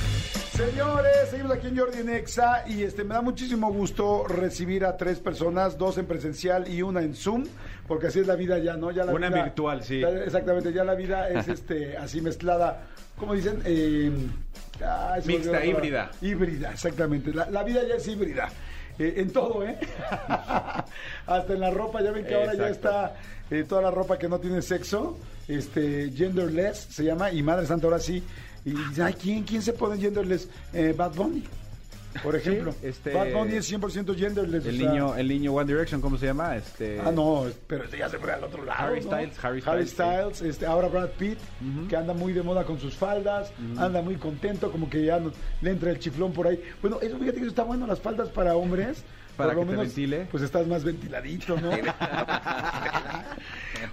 Señores, 0.53 1.31
seguimos 1.31 1.53
aquí 1.53 1.69
en 1.69 1.79
Jordi 1.79 2.03
Nexa 2.05 2.69
y 2.69 2.83
este 2.83 3.03
me 3.03 3.15
da 3.15 3.23
muchísimo 3.23 3.73
gusto 3.73 4.27
recibir 4.29 4.85
a 4.85 4.97
tres 4.97 5.19
personas, 5.19 5.79
dos 5.79 5.97
en 5.97 6.07
presencial 6.07 6.69
y 6.73 6.83
una 6.83 7.01
en 7.03 7.15
Zoom, 7.15 7.45
porque 7.91 8.07
así 8.07 8.21
es 8.21 8.29
la 8.29 8.37
vida 8.37 8.57
ya, 8.59 8.77
¿no? 8.77 8.93
Ya 8.93 9.05
la 9.05 9.11
Una 9.13 9.31
vida- 9.31 9.43
virtual, 9.43 9.83
sí. 9.83 10.01
exactamente, 10.01 10.73
ya 10.73 10.85
la 10.85 10.95
vida 10.95 11.29
es 11.29 11.49
este 11.49 11.97
así 11.97 12.21
mezclada, 12.21 12.83
¿cómo 13.19 13.35
dicen? 13.35 13.61
Eh, 13.65 14.13
ay, 14.87 15.23
Mixta, 15.27 15.65
híbrida. 15.67 16.09
Híbrida, 16.23 16.71
exactamente. 16.71 17.35
La, 17.35 17.51
la 17.51 17.65
vida 17.65 17.81
ya 17.83 17.97
es 17.97 18.07
híbrida. 18.07 18.49
Eh, 18.97 19.15
en 19.17 19.33
todo, 19.33 19.65
¿eh? 19.67 19.77
Hasta 21.27 21.53
en 21.53 21.59
la 21.59 21.71
ropa, 21.73 22.01
ya 22.01 22.13
ven 22.13 22.25
que 22.25 22.35
ahora 22.37 22.55
ya 22.55 22.69
está 22.69 23.17
eh, 23.51 23.65
toda 23.69 23.83
la 23.83 23.91
ropa 23.91 24.17
que 24.17 24.29
no 24.29 24.39
tiene 24.39 24.63
sexo, 24.63 25.19
este, 25.49 26.13
genderless 26.15 26.87
se 26.91 27.03
llama, 27.03 27.33
y 27.33 27.43
Madre 27.43 27.67
Santa 27.67 27.89
ahora 27.89 27.99
sí. 27.99 28.23
Y 28.65 28.71
dicen, 28.71 29.05
ay, 29.05 29.15
¿quién, 29.15 29.43
¿quién 29.43 29.63
se 29.63 29.73
pone 29.73 30.01
genderless? 30.01 30.49
Eh, 30.73 30.95
Bad 30.97 31.15
Bunny, 31.17 31.43
por 32.23 32.37
ejemplo. 32.37 32.75
este- 32.83 33.13
Bad 33.13 33.33
Bunny 33.33 33.55
es 33.57 33.67
100% 33.71 34.15
genderless. 34.17 34.67
El 34.67 34.75
o 34.75 34.79
sea- 34.79 34.91
niño, 34.91 35.17
el 35.17 35.29
niño 35.29 35.53
One 35.55 35.73
Direction, 35.73 36.01
¿cómo 36.01 36.19
se 36.19 36.27
llama? 36.27 36.57
Este, 36.57 37.01
Ah, 37.01 37.11
no, 37.13 37.47
pero 37.67 37.85
este 37.85 37.99
ya 37.99 38.09
se 38.09 38.19
fue 38.19 38.33
al 38.33 38.45
otro 38.45 38.65
lado. 38.65 38.79
Harry 38.85 39.01
¿no? 39.01 39.07
Styles, 39.11 39.45
Harry 39.67 39.87
Styles, 39.87 40.43
este, 40.43 40.67
ahora 40.67 40.89
Brad 40.89 41.11
Pitt, 41.19 41.39
que 41.89 41.97
anda 41.97 42.13
muy 42.15 42.33
de 42.33 42.43
moda 42.43 42.65
con 42.65 42.79
sus 42.81 42.95
faldas, 42.95 43.53
anda 43.79 44.03
muy 44.03 44.17
contento, 44.17 44.71
como 44.71 44.89
que 44.91 45.05
ya 45.05 45.19
no- 45.21 45.33
le 45.63 45.71
entra 45.71 45.91
el 45.91 45.99
chiflón 45.99 46.33
por 46.33 46.47
ahí. 46.47 46.63
Bueno, 46.81 46.99
eso 47.01 47.19
fíjate 47.19 47.35
que 47.37 47.43
eso 47.43 47.51
está 47.51 47.63
bueno, 47.65 47.87
las 47.87 48.01
faldas 48.01 48.29
para 48.31 48.57
hombres. 48.57 49.05
Para 49.45 49.55
que 49.55 49.61
te 49.61 49.77
ventile. 49.87 50.29
Pues 50.31 50.43
estás 50.43 50.67
más 50.67 50.85
ventiladito, 50.85 51.57
¿no? 51.61 51.71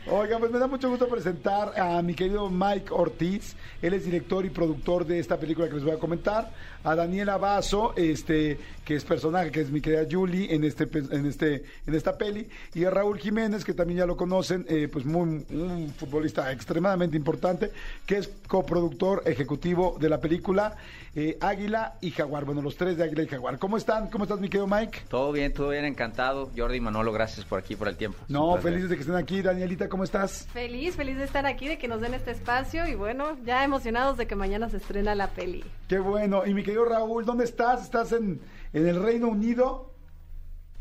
Oiga, 0.10 0.38
pues 0.40 0.52
me 0.52 0.60
da 0.60 0.68
mucho 0.68 0.90
gusto 0.90 1.08
presentar 1.08 1.80
a 1.80 2.02
mi 2.02 2.14
querido 2.14 2.50
Mike 2.50 2.88
Ortiz. 2.92 3.56
Él 3.82 3.94
es 3.94 4.06
director 4.06 4.46
y 4.46 4.50
productor 4.50 5.06
de 5.06 5.20
esta 5.20 5.38
película 5.38 5.68
que 5.68 5.76
les 5.76 5.84
voy 5.84 5.94
a 5.94 6.00
comentar. 6.00 6.52
A 6.84 6.96
Daniela 6.96 7.38
Basso, 7.38 7.94
este, 7.98 8.58
que 8.86 8.96
es 8.96 9.04
personaje, 9.04 9.52
que 9.52 9.60
es 9.62 9.70
mi 9.72 9.82
querida 9.82 10.04
Julie 10.10 10.54
en 10.54 10.64
este, 10.64 10.88
pe- 10.88 11.04
en 11.12 11.26
este, 11.26 11.64
en 11.86 11.94
esta 11.94 12.18
peli. 12.18 12.48
Y 12.74 12.86
a 12.86 12.90
Raúl 12.90 13.18
Jiménez, 13.20 13.66
que 13.66 13.74
también 13.74 14.00
ya 14.00 14.06
lo 14.06 14.16
conocen, 14.16 14.66
eh, 14.70 14.88
pues 14.92 15.04
muy, 15.06 15.46
un 15.50 15.94
futbolista 15.98 16.50
extremadamente 16.52 17.18
importante, 17.18 17.72
que 18.06 18.18
es 18.18 18.30
coproductor 18.48 19.24
ejecutivo 19.26 19.98
de 20.00 20.08
la 20.10 20.22
película 20.22 20.76
eh, 21.16 21.38
Águila 21.42 21.96
y 22.00 22.12
Jaguar. 22.12 22.46
Bueno, 22.46 22.62
los 22.62 22.78
tres 22.78 22.96
de 22.96 23.04
Águila 23.04 23.24
y 23.24 23.28
Jaguar. 23.28 23.58
¿Cómo 23.60 23.76
están? 23.76 24.10
¿Cómo 24.10 24.24
estás, 24.24 24.40
mi 24.40 24.48
querido 24.48 24.68
Mike? 24.68 25.00
Todo 25.10 25.32
bien, 25.34 25.37
todo 25.54 25.70
bien, 25.70 25.86
encantado. 25.86 26.52
Jordi 26.56 26.78
y 26.78 26.82
Manolo, 26.82 27.12
gracias 27.12 27.46
por 27.46 27.60
aquí, 27.60 27.76
por 27.76 27.88
el 27.88 27.96
tiempo. 27.96 28.18
No, 28.28 28.58
felices 28.58 28.90
de 28.90 28.96
que 28.96 29.02
estén 29.02 29.16
aquí. 29.16 29.42
Danielita, 29.42 29.88
¿cómo 29.88 30.04
estás? 30.04 30.48
Feliz, 30.52 30.96
feliz 30.96 31.18
de 31.18 31.24
estar 31.24 31.46
aquí, 31.46 31.68
de 31.68 31.78
que 31.78 31.88
nos 31.88 32.02
den 32.02 32.14
este 32.14 32.32
espacio 32.32 32.88
y 32.88 32.96
bueno, 32.96 33.38
ya 33.46 33.64
emocionados 33.64 34.18
de 34.18 34.28
que 34.28 34.36
mañana 34.36 34.70
se 34.70 34.78
estrena 34.78 35.16
la 35.16 35.30
peli. 35.30 35.64
Qué 35.88 36.00
bueno. 36.00 36.46
Y 36.46 36.54
mi 36.54 36.64
querido 36.64 36.86
Raúl, 36.86 37.26
¿dónde 37.26 37.46
estás? 37.46 37.84
¿Estás 37.84 38.12
en, 38.12 38.42
en 38.74 38.88
el 38.88 39.02
Reino 39.02 39.28
Unido? 39.28 39.94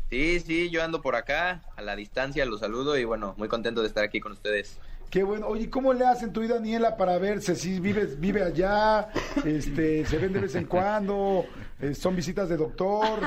Sí, 0.09 0.39
sí, 0.39 0.69
yo 0.69 0.83
ando 0.83 1.01
por 1.01 1.15
acá, 1.15 1.63
a 1.75 1.81
la 1.81 1.95
distancia, 1.95 2.45
los 2.45 2.61
saludo 2.61 2.97
y 2.97 3.03
bueno, 3.03 3.35
muy 3.37 3.49
contento 3.49 3.81
de 3.81 3.87
estar 3.87 4.03
aquí 4.05 4.19
con 4.21 4.31
ustedes. 4.31 4.79
Qué 5.09 5.23
bueno. 5.23 5.47
Oye, 5.47 5.69
¿cómo 5.69 5.93
le 5.93 6.05
hacen 6.05 6.33
tú 6.33 6.43
y 6.43 6.47
Daniela 6.47 6.97
para 6.97 7.17
verse? 7.17 7.55
Si 7.55 7.79
vives, 7.79 8.19
vive 8.19 8.43
allá, 8.43 9.09
este, 9.45 10.05
se 10.05 10.17
ven 10.17 10.33
de 10.33 10.39
vez 10.41 10.55
en 10.55 10.65
cuando, 10.65 11.45
eh, 11.79 11.93
son 11.93 12.15
visitas 12.15 12.49
de 12.49 12.57
doctor, 12.57 13.19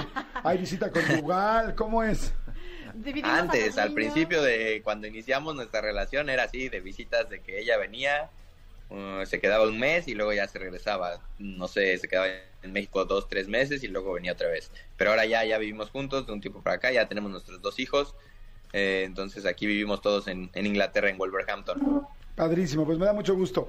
hay 0.44 0.58
visita 0.58 0.90
conyugal, 0.90 1.74
¿cómo 1.74 2.02
es? 2.02 2.34
Antes, 3.22 3.78
al 3.78 3.92
principio 3.92 4.42
de 4.42 4.82
cuando 4.84 5.06
iniciamos 5.06 5.54
nuestra 5.54 5.80
relación 5.80 6.28
era 6.28 6.44
así, 6.44 6.68
de 6.68 6.80
visitas 6.80 7.30
de 7.30 7.40
que 7.40 7.60
ella 7.60 7.78
venía, 7.78 8.28
uh, 8.90 9.24
se 9.24 9.40
quedaba 9.40 9.66
un 9.66 9.78
mes 9.78 10.06
y 10.08 10.14
luego 10.14 10.32
ya 10.32 10.46
se 10.48 10.58
regresaba, 10.58 11.20
no 11.38 11.66
sé, 11.68 11.96
se 11.98 12.08
quedaba 12.08 12.26
en 12.62 12.72
México 12.72 13.04
dos, 13.06 13.28
tres 13.28 13.48
meses 13.48 13.82
y 13.84 13.88
luego 13.88 14.12
venía 14.12 14.32
otra 14.32 14.48
vez. 14.48 14.70
Pero 14.96 15.10
ahora 15.10 15.24
ya, 15.24 15.44
ya 15.44 15.56
vivimos 15.56 15.90
juntos 15.90 16.26
de 16.26 16.32
un 16.32 16.40
tiempo 16.40 16.62
para 16.62 16.76
acá, 16.76 16.92
ya 16.92 17.08
tenemos 17.08 17.30
nuestros 17.30 17.62
dos 17.62 17.78
hijos, 17.78 18.14
eh, 18.72 19.02
entonces 19.06 19.46
aquí 19.46 19.66
vivimos 19.66 20.00
todos 20.00 20.28
en, 20.28 20.50
en 20.54 20.66
Inglaterra, 20.66 21.10
en 21.10 21.18
Wolverhampton. 21.18 22.06
Padrísimo, 22.34 22.86
pues 22.86 22.98
me 22.98 23.06
da 23.06 23.12
mucho 23.12 23.34
gusto. 23.34 23.68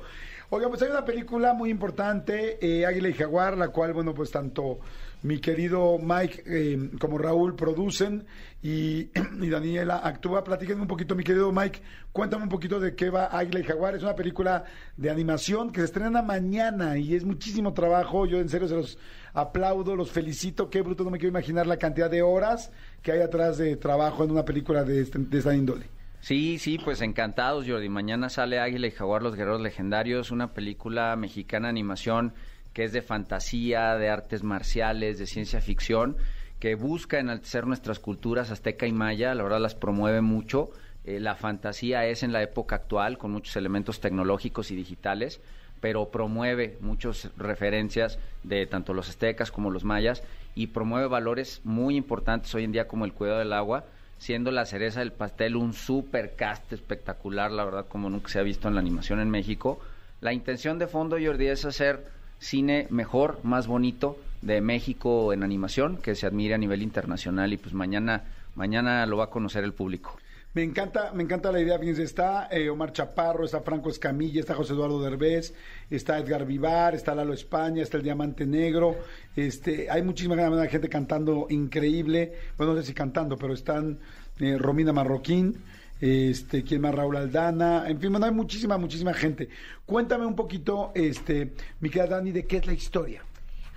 Oiga, 0.49 0.67
pues 0.69 0.81
hay 0.81 0.89
una 0.89 1.05
película 1.05 1.53
muy 1.53 1.69
importante, 1.69 2.57
eh, 2.61 2.85
Águila 2.85 3.09
y 3.09 3.13
Jaguar, 3.13 3.57
la 3.57 3.69
cual, 3.69 3.93
bueno, 3.93 4.13
pues 4.13 4.31
tanto 4.31 4.79
mi 5.23 5.39
querido 5.39 5.97
Mike 5.99 6.43
eh, 6.45 6.89
como 6.99 7.17
Raúl 7.17 7.55
producen 7.55 8.25
y, 8.63 9.05
Daniela 9.49 9.97
actúa. 9.97 10.43
Platíquenme 10.43 10.81
un 10.81 10.87
poquito, 10.87 11.15
mi 11.15 11.23
querido 11.23 11.51
Mike, 11.51 11.81
cuéntame 12.11 12.43
un 12.43 12.49
poquito 12.49 12.79
de 12.79 12.95
qué 12.95 13.09
va 13.09 13.25
Águila 13.25 13.59
y 13.59 13.63
Jaguar. 13.63 13.95
Es 13.95 14.03
una 14.03 14.15
película 14.15 14.63
de 14.97 15.09
animación 15.09 15.71
que 15.71 15.81
se 15.81 15.85
estrena 15.85 16.21
mañana 16.21 16.97
y 16.97 17.15
es 17.15 17.23
muchísimo 17.23 17.73
trabajo. 17.73 18.25
Yo 18.25 18.39
en 18.39 18.49
serio 18.49 18.67
se 18.67 18.75
los 18.75 18.97
aplaudo, 19.33 19.95
los 19.95 20.11
felicito. 20.11 20.69
Qué 20.69 20.81
bruto, 20.81 21.03
no 21.03 21.11
me 21.11 21.17
quiero 21.17 21.29
imaginar 21.31 21.67
la 21.67 21.77
cantidad 21.77 22.09
de 22.09 22.21
horas 22.21 22.71
que 23.01 23.11
hay 23.11 23.21
atrás 23.21 23.57
de 23.57 23.75
trabajo 23.77 24.23
en 24.23 24.31
una 24.31 24.45
película 24.45 24.83
de, 24.83 25.01
este- 25.01 25.19
de 25.19 25.37
esta 25.37 25.55
índole. 25.55 25.85
Sí, 26.19 26.59
sí, 26.59 26.77
pues 26.83 27.01
encantados, 27.01 27.65
Jordi. 27.67 27.89
Mañana 27.89 28.29
sale 28.29 28.59
Águila 28.59 28.85
y 28.85 28.91
Jaguar, 28.91 29.23
los 29.23 29.35
guerreros 29.35 29.59
legendarios, 29.61 30.29
una 30.29 30.53
película 30.53 31.15
mexicana 31.15 31.67
de 31.67 31.71
animación 31.71 32.33
que 32.73 32.83
es 32.83 32.93
de 32.93 33.01
fantasía, 33.01 33.95
de 33.95 34.09
artes 34.09 34.43
marciales, 34.43 35.19
de 35.19 35.27
ciencia 35.27 35.61
ficción, 35.61 36.17
que 36.59 36.75
busca 36.75 37.19
enaltecer 37.19 37.65
nuestras 37.65 37.99
culturas 37.99 38.51
azteca 38.51 38.85
y 38.85 38.91
maya, 38.91 39.33
la 39.33 39.43
verdad 39.43 39.59
las 39.59 39.75
promueve 39.75 40.21
mucho. 40.21 40.69
Eh, 41.03 41.19
la 41.19 41.35
fantasía 41.35 42.05
es 42.05 42.21
en 42.21 42.31
la 42.31 42.43
época 42.43 42.75
actual, 42.75 43.17
con 43.17 43.31
muchos 43.31 43.55
elementos 43.55 43.99
tecnológicos 43.99 44.69
y 44.69 44.75
digitales, 44.75 45.41
pero 45.79 46.11
promueve 46.11 46.77
muchas 46.79 47.31
referencias 47.35 48.19
de 48.43 48.67
tanto 48.67 48.93
los 48.93 49.09
aztecas 49.09 49.51
como 49.51 49.71
los 49.71 49.83
mayas 49.83 50.23
y 50.53 50.67
promueve 50.67 51.07
valores 51.07 51.61
muy 51.63 51.95
importantes 51.97 52.53
hoy 52.53 52.63
en 52.63 52.71
día 52.71 52.87
como 52.87 53.05
el 53.05 53.13
cuidado 53.13 53.39
del 53.39 53.53
agua, 53.53 53.85
siendo 54.19 54.51
la 54.51 54.67
cereza 54.67 54.99
del 54.99 55.11
pastel 55.11 55.55
un 55.55 55.73
super 55.73 56.35
cast 56.35 56.71
espectacular, 56.71 57.51
la 57.51 57.65
verdad, 57.65 57.87
como 57.87 58.09
nunca 58.09 58.29
se 58.29 58.37
ha 58.37 58.43
visto 58.43 58.67
en 58.67 58.75
la 58.75 58.81
animación 58.81 59.19
en 59.19 59.31
México. 59.31 59.79
La 60.19 60.31
intención 60.31 60.77
de 60.77 60.85
fondo, 60.85 61.17
Jordi, 61.19 61.47
es 61.47 61.65
hacer 61.65 62.05
cine 62.41 62.87
mejor, 62.89 63.39
más 63.43 63.67
bonito 63.67 64.17
de 64.41 64.59
México 64.59 65.31
en 65.31 65.43
animación, 65.43 65.97
que 65.97 66.15
se 66.15 66.25
admire 66.25 66.55
a 66.55 66.57
nivel 66.57 66.81
internacional 66.81 67.53
y 67.53 67.57
pues 67.57 67.73
mañana, 67.73 68.23
mañana 68.55 69.05
lo 69.05 69.17
va 69.17 69.25
a 69.25 69.29
conocer 69.29 69.63
el 69.63 69.73
público. 69.73 70.17
Me 70.53 70.63
encanta, 70.63 71.13
me 71.13 71.23
encanta 71.23 71.49
la 71.49 71.61
idea, 71.61 71.79
fíjense, 71.79 72.03
está 72.03 72.49
eh, 72.51 72.69
Omar 72.69 72.91
Chaparro, 72.91 73.45
está 73.45 73.61
Franco 73.61 73.89
Escamilla, 73.89 74.41
está 74.41 74.53
José 74.53 74.73
Eduardo 74.73 75.01
Derbez, 75.01 75.53
está 75.89 76.17
Edgar 76.17 76.45
Vivar, 76.45 76.93
está 76.93 77.15
Lalo 77.15 77.31
España, 77.31 77.81
está 77.81 77.95
el 77.95 78.03
Diamante 78.03 78.45
Negro, 78.45 78.97
este, 79.33 79.89
hay 79.89 80.01
muchísima 80.01 80.35
gente 80.67 80.89
cantando 80.89 81.47
increíble, 81.49 82.33
bueno, 82.57 82.73
no 82.73 82.81
sé 82.81 82.87
si 82.87 82.93
cantando, 82.93 83.37
pero 83.37 83.53
están 83.53 83.99
eh, 84.39 84.57
Romina 84.57 84.91
Marroquín, 84.91 85.55
este, 86.01 86.63
quién 86.63 86.81
más, 86.81 86.93
Raúl 86.93 87.15
Aldana, 87.15 87.87
en 87.87 87.99
fin, 87.99 88.11
bueno, 88.11 88.25
hay 88.25 88.31
muchísima, 88.33 88.77
muchísima 88.77 89.13
gente. 89.13 89.49
Cuéntame 89.85 90.25
un 90.25 90.35
poquito, 90.35 90.91
este, 90.95 91.53
mi 91.79 91.89
querida 91.89 92.15
Dani, 92.17 92.31
de 92.31 92.45
qué 92.45 92.57
es 92.57 92.65
la 92.65 92.73
historia. 92.73 93.21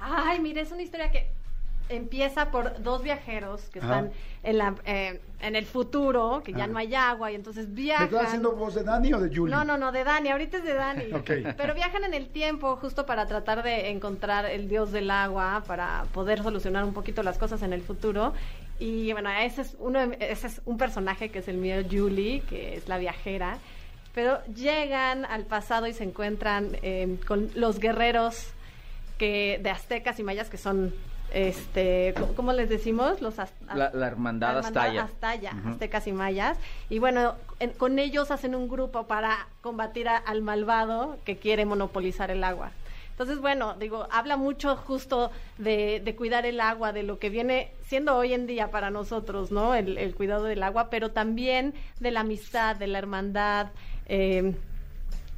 Ay, 0.01 0.41
mire, 0.41 0.63
es 0.63 0.73
una 0.73 0.83
historia 0.83 1.11
que 1.11 1.31
empieza 1.91 2.51
por 2.51 2.83
dos 2.83 3.03
viajeros 3.03 3.61
que 3.71 3.79
Ajá. 3.79 3.89
están 3.89 4.13
en, 4.43 4.57
la, 4.59 4.75
eh, 4.87 5.21
en 5.41 5.55
el 5.55 5.67
futuro, 5.67 6.43
que 6.43 6.53
ya 6.53 6.65
Ajá. 6.65 6.67
no 6.69 6.79
hay 6.79 6.95
agua 6.95 7.31
y 7.31 7.35
entonces 7.35 7.69
¿Me 7.69 7.75
viajan. 7.75 8.07
estás 8.07 8.27
haciendo 8.29 8.53
voz 8.53 8.75
de 8.75 8.85
Dani 8.85 9.13
o 9.13 9.21
de 9.21 9.35
Julie? 9.35 9.55
No, 9.55 9.65
no, 9.65 9.77
no, 9.77 9.93
de 9.93 10.03
Dani, 10.03 10.31
ahorita 10.31 10.59
es 10.59 10.65
de 10.65 10.75
Dani. 10.75 11.05
Ok. 11.13 11.31
Pero 11.57 11.75
viajan 11.75 12.05
en 12.05 12.15
el 12.15 12.29
tiempo 12.29 12.77
justo 12.77 13.05
para 13.05 13.27
tratar 13.27 13.63
de 13.63 13.91
encontrar 13.91 14.47
el 14.47 14.69
dios 14.69 14.93
del 14.93 15.11
agua, 15.11 15.63
para 15.67 16.05
poder 16.15 16.43
solucionar 16.43 16.85
un 16.85 16.95
poquito 16.95 17.23
las 17.23 17.37
cosas 17.37 17.61
en 17.63 17.75
el 17.75 17.83
futuro. 17.83 18.33
Y 18.85 19.13
bueno, 19.13 19.31
ese 19.31 19.63
es, 19.63 19.77
uno, 19.79 19.99
ese 20.21 20.47
es 20.47 20.61
un 20.67 20.77
personaje 20.77 21.31
que 21.31 21.39
es 21.39 21.49
el 21.49 21.57
mío, 21.57 21.77
Julie, 21.91 22.43
que 22.43 22.77
es 22.77 22.87
la 22.87 22.99
viajera. 22.99 23.57
Pero 24.15 24.45
llegan 24.55 25.25
al 25.25 25.45
pasado 25.47 25.87
y 25.87 25.95
se 25.95 26.05
encuentran 26.05 26.77
eh, 26.83 27.19
con 27.27 27.51
los 27.55 27.79
guerreros 27.81 28.49
que 29.17 29.59
de 29.63 29.71
aztecas 29.71 30.19
y 30.19 30.23
mayas 30.23 30.51
que 30.51 30.59
son 30.59 30.93
este 31.33 32.13
¿cómo- 32.19 32.35
¿cómo 32.35 32.53
les 32.53 32.69
decimos? 32.69 33.21
Los 33.23 33.39
az- 33.39 33.53
La, 33.75 33.91
la 33.93 34.07
hermandad 34.07 34.59
Aztaya. 34.59 35.05
Aztaya, 35.05 35.53
Ujú. 35.59 35.69
aztecas 35.71 36.07
y 36.07 36.13
mayas. 36.13 36.59
Y 36.91 36.99
bueno, 36.99 37.35
en- 37.61 37.71
con 37.73 37.99
ellos 37.99 38.31
hacen 38.31 38.55
un 38.55 38.69
grupo 38.69 39.07
para 39.07 39.49
combatir 39.63 40.09
a- 40.09 40.19
al 40.19 40.43
malvado 40.43 41.17
que 41.25 41.37
quiere 41.39 41.65
monopolizar 41.65 42.31
el 42.31 42.45
agua. 42.45 42.71
Entonces, 43.15 43.39
bueno, 43.41 43.77
digo, 43.79 44.09
habla 44.11 44.37
mucho 44.37 44.75
justo 44.77 45.31
de, 45.59 46.01
de 46.05 46.17
cuidar 46.17 46.47
el 46.47 46.61
agua, 46.61 46.93
de 46.93 47.05
lo 47.05 47.21
que 47.21 47.31
viene 47.31 47.71
siendo 47.87 48.17
hoy 48.17 48.33
en 48.35 48.49
día 48.49 48.73
para 48.73 48.91
nosotros, 48.91 49.53
¿no? 49.53 49.77
El, 49.77 49.99
el 49.99 50.17
cuidado 50.17 50.45
del 50.45 50.65
agua, 50.65 50.91
pero 50.91 51.13
también 51.13 51.75
de 52.01 52.11
la 52.11 52.21
amistad, 52.21 52.75
de 52.75 52.89
la 52.89 52.99
hermandad. 52.99 53.69
eh, 54.07 54.55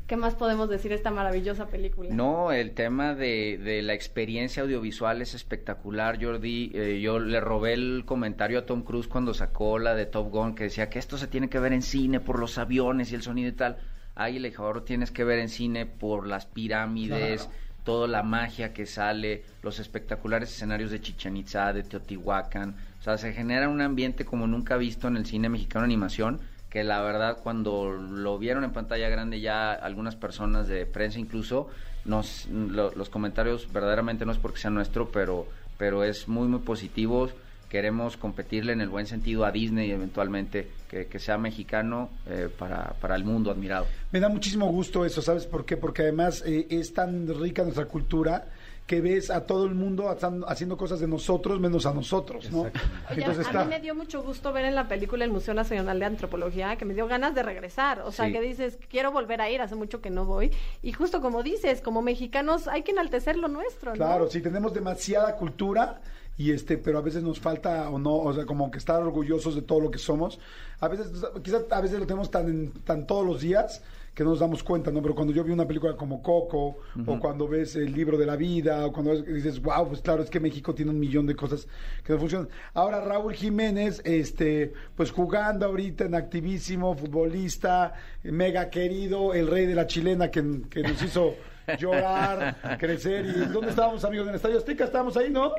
¿Qué 0.07 0.17
más 0.17 0.37
podemos 0.37 0.69
decir 0.69 0.91
de 0.91 0.95
esta 0.95 1.11
maravillosa 1.11 1.67
película? 1.67 2.11
No, 2.15 2.53
el 2.53 2.71
tema 2.75 3.17
de, 3.17 3.59
de 3.59 3.83
la 3.83 3.93
experiencia 3.93 4.63
audiovisual 4.63 5.21
es 5.21 5.35
espectacular, 5.35 6.23
Jordi. 6.23 6.71
Eh, 6.75 7.01
yo 7.01 7.19
le 7.19 7.41
robé 7.41 7.73
el 7.73 8.05
comentario 8.07 8.61
a 8.61 8.67
Tom 8.67 8.83
Cruise 8.85 9.09
cuando 9.09 9.35
sacó 9.35 9.81
la 9.81 9.97
de 9.97 10.07
Top 10.07 10.31
Gun, 10.31 10.55
que 10.55 10.63
decía 10.65 10.89
que 10.89 11.01
esto 11.01 11.19
se 11.19 11.27
tiene 11.27 11.49
que 11.49 11.59
ver 11.59 11.73
en 11.73 11.83
cine 11.83 12.21
por 12.21 12.39
los 12.39 12.57
aviones 12.57 13.11
y 13.11 13.17
el 13.17 13.23
sonido 13.23 13.49
y 13.49 13.53
tal. 13.53 13.79
Águila 14.15 14.47
y 14.47 14.53
Jaguar 14.53 14.83
tienes 14.83 15.11
que 15.11 15.25
ver 15.25 15.41
en 15.41 15.49
cine 15.49 15.87
por 15.87 16.29
las 16.29 16.47
pirámides, 16.47 17.47
Claro. 17.47 17.66
Toda 17.87 18.07
la 18.09 18.23
magia 18.25 18.75
que 18.75 18.85
sale, 18.85 19.45
los 19.63 19.79
espectaculares 19.79 20.51
escenarios 20.53 20.91
de 20.91 21.01
Chichen 21.01 21.37
Itza, 21.37 21.73
de 21.73 21.85
Teotihuacán. 21.85 22.75
O 23.01 23.03
sea, 23.03 23.17
se 23.17 23.33
genera 23.33 23.69
un 23.69 23.81
ambiente 23.81 24.25
como 24.27 24.47
nunca 24.47 24.77
visto 24.77 25.07
en 25.09 25.17
el 25.17 25.25
cine 25.25 25.49
mexicano 25.49 25.85
animación, 25.85 26.41
que 26.69 26.83
la 26.83 27.01
verdad 27.01 27.39
cuando 27.43 27.91
lo 27.93 28.39
vieron 28.39 28.65
en 28.65 28.73
pantalla 28.73 29.09
grande 29.09 29.41
ya 29.41 29.73
algunas 29.73 30.17
personas 30.17 30.67
de 30.67 30.85
prensa 30.85 31.21
incluso, 31.21 31.69
nos, 32.05 32.47
lo- 32.51 32.93
los 32.95 33.09
comentarios 33.09 33.73
verdaderamente 33.73 34.27
no 34.27 34.33
es 34.33 34.39
porque 34.39 34.59
sea 34.59 34.71
nuestro, 34.71 35.11
pero, 35.13 35.47
pero 35.79 36.03
es 36.03 36.27
muy, 36.29 36.49
muy 36.49 36.61
positivo. 36.61 37.31
Queremos 37.69 38.17
competirle 38.17 38.73
en 38.73 38.81
el 38.81 38.89
buen 38.89 39.07
sentido 39.07 39.45
a 39.45 39.51
Disney 39.51 39.91
eventualmente, 39.91 40.69
que, 40.89 41.07
que 41.07 41.19
sea 41.19 41.37
mexicano 41.37 42.11
eh, 42.29 42.49
para, 42.57 42.95
para 43.01 43.17
el 43.17 43.25
mundo 43.25 43.51
admirado. 43.51 43.87
Me 44.13 44.21
da 44.21 44.29
muchísimo 44.29 44.67
gusto 44.69 45.05
eso, 45.05 45.21
¿sabes 45.21 45.47
por 45.47 45.65
qué? 45.65 45.77
Porque 45.77 46.03
además 46.03 46.43
eh, 46.47 46.67
es 46.71 46.95
tan 46.95 47.27
rica 47.41 47.63
nuestra 47.65 47.87
cultura 47.87 48.45
que 48.87 49.01
ves 49.01 49.31
a 49.33 49.45
todo 49.45 49.67
el 49.67 49.75
mundo 49.75 50.17
haciendo 50.47 50.77
cosas 50.77 51.01
de 51.01 51.09
nosotros 51.09 51.59
menos 51.59 51.87
a 51.87 51.93
nosotros, 51.93 52.49
¿no? 52.53 52.61
Oye, 52.61 52.71
Entonces 53.17 53.45
a 53.47 53.49
está... 53.51 53.65
mí 53.65 53.71
me 53.71 53.81
dio 53.81 53.97
mucho 53.97 54.23
gusto 54.23 54.53
ver 54.53 54.65
en 54.65 54.77
la 54.77 54.87
película 54.87 55.25
el 55.25 55.33
Museo 55.33 55.55
Nacional 55.55 55.99
de 55.99 56.05
Antropología, 56.05 56.77
que 56.77 56.85
me 56.85 56.95
dio 56.95 57.09
ganas 57.09 57.35
de 57.35 57.43
regresar. 57.43 58.03
O 58.03 58.13
sea, 58.13 58.27
Sí. 58.27 58.33
que 58.33 58.41
dices, 58.41 58.79
quiero 58.89 59.11
volver 59.11 59.41
a 59.41 59.51
ir, 59.51 59.61
hace 59.61 59.75
mucho 59.75 60.01
que 60.01 60.11
no 60.11 60.25
voy. 60.25 60.53
Y 60.85 60.93
justo 60.93 61.21
como 61.21 61.43
dices, 61.43 61.81
como 61.81 62.01
mexicanos 62.01 62.69
hay 62.69 62.83
que 62.85 62.93
enaltecer 62.93 63.37
lo 63.37 63.49
nuestro, 63.49 63.91
¿no? 63.91 63.97
Claro, 63.97 64.29
sí, 64.31 64.41
tenemos 64.41 64.73
demasiada 64.73 65.35
cultura 65.35 66.01
y 66.39 66.51
este, 66.53 66.77
pero 66.79 66.99
a 66.99 67.03
veces 67.03 67.23
nos 67.23 67.41
falta 67.41 67.89
o 67.91 67.99
no, 67.99 68.15
o 68.17 68.33
sea, 68.35 68.45
como 68.47 68.71
que 68.71 68.79
estar 68.79 69.03
orgullosos 69.03 69.55
de 69.55 69.63
todo 69.63 69.81
lo 69.81 69.91
que 69.91 69.99
somos. 69.99 70.39
A 70.81 70.89
veces, 70.89 71.11
quizás 71.43 71.65
a 71.71 71.81
veces 71.81 71.99
lo 71.99 72.07
tenemos 72.07 72.31
tan, 72.31 72.73
tan 72.85 73.07
todos 73.07 73.25
los 73.27 73.41
días 73.41 73.83
que 74.15 74.25
no 74.25 74.31
nos 74.31 74.41
damos 74.41 74.63
cuenta, 74.63 74.91
¿no? 74.91 75.03
Pero 75.03 75.15
cuando 75.15 75.33
yo 75.35 75.45
vi 75.45 75.53
una 75.53 75.67
película 75.67 75.95
como 75.95 76.23
Coco, 76.23 76.79
o 77.07 77.21
cuando 77.21 77.47
ves 77.49 77.77
el 77.77 77.93
libro 77.93 78.17
de 78.17 78.25
la 78.25 78.35
vida, 78.37 78.87
o 78.87 78.93
cuando 78.93 79.11
ves- 79.11 79.27
dices, 79.27 79.61
wow, 79.61 79.89
pues 79.89 80.01
claro, 80.01 80.23
es 80.23 80.31
que 80.31 80.41
México 80.41 80.75
tiene 80.75 80.91
un 80.91 80.99
millón 80.99 81.27
de 81.27 81.37
cosas 81.37 81.69
que 82.03 82.15
no 82.15 82.19
funcionan. 82.19 82.49
Ahora 82.73 83.03
Raúl 83.03 83.35
Jiménez, 83.35 84.01
este, 84.05 84.73
pues 84.95 85.11
jugando 85.11 85.67
ahorita 85.67 86.05
en 86.07 86.15
activísimo, 86.15 86.95
futbolista, 86.95 87.93
mega 88.23 88.71
querido, 88.71 89.35
el 89.35 89.49
rey 89.49 89.67
de 89.67 89.75
la 89.75 89.87
chilena 89.87 90.31
que, 90.31 90.63
que 90.71 90.83
nos 90.83 91.03
hizo 91.03 91.35
llorar, 91.79 92.57
crecer. 92.79 93.27
¿Y 93.27 93.33
dónde 93.53 93.71
estábamos, 93.71 94.05
amigos? 94.05 94.25
En 94.27 94.31
el 94.31 94.37
Estadio 94.37 94.59
Azteca, 94.59 94.85
estábamos 94.85 95.17
ahí, 95.17 95.31
¿no? 95.31 95.53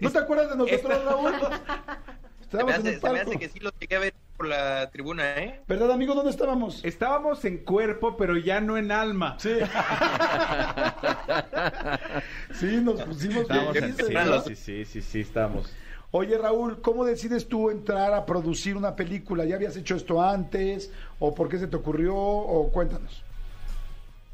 ¿No 0.00 0.10
te 0.10 0.18
acuerdas 0.18 0.50
de 0.50 0.56
nosotros, 0.56 1.04
Raúl? 1.04 1.32
Se 2.50 2.62
me, 2.64 2.72
Estábamos 2.72 2.74
en 2.74 2.80
hace, 2.80 2.94
el 2.94 3.00
se 3.00 3.10
me 3.10 3.20
hace 3.20 3.38
que 3.38 3.48
sí 3.48 3.60
lo 3.60 3.70
llegué 3.80 3.96
a 3.96 4.00
ver 4.00 4.14
por 4.36 4.46
la 4.46 4.90
tribuna, 4.90 5.36
¿eh? 5.38 5.60
¿Verdad, 5.66 5.90
amigo? 5.90 6.14
¿Dónde 6.14 6.30
estábamos? 6.30 6.84
Estábamos 6.84 7.44
en 7.46 7.58
cuerpo, 7.64 8.16
pero 8.16 8.36
ya 8.36 8.60
no 8.60 8.76
en 8.76 8.92
alma. 8.92 9.36
Sí. 9.38 9.54
sí, 12.54 12.80
nos 12.82 13.02
pusimos 13.02 13.42
Estábamos 13.42 13.76
en- 13.76 13.94
felices, 13.94 14.44
sí, 14.46 14.54
sí, 14.54 14.56
sí, 14.56 14.84
sí, 14.84 15.02
sí, 15.02 15.20
estábamos. 15.20 15.72
Oye, 16.10 16.36
Raúl, 16.36 16.82
¿cómo 16.82 17.06
decides 17.06 17.48
tú 17.48 17.70
entrar 17.70 18.12
a 18.12 18.26
producir 18.26 18.76
una 18.76 18.94
película? 18.94 19.46
¿Ya 19.46 19.54
habías 19.56 19.74
hecho 19.78 19.96
esto 19.96 20.22
antes? 20.22 20.92
¿O 21.18 21.34
por 21.34 21.48
qué 21.48 21.58
se 21.58 21.68
te 21.68 21.76
ocurrió? 21.76 22.14
¿O 22.14 22.70
cuéntanos? 22.70 23.24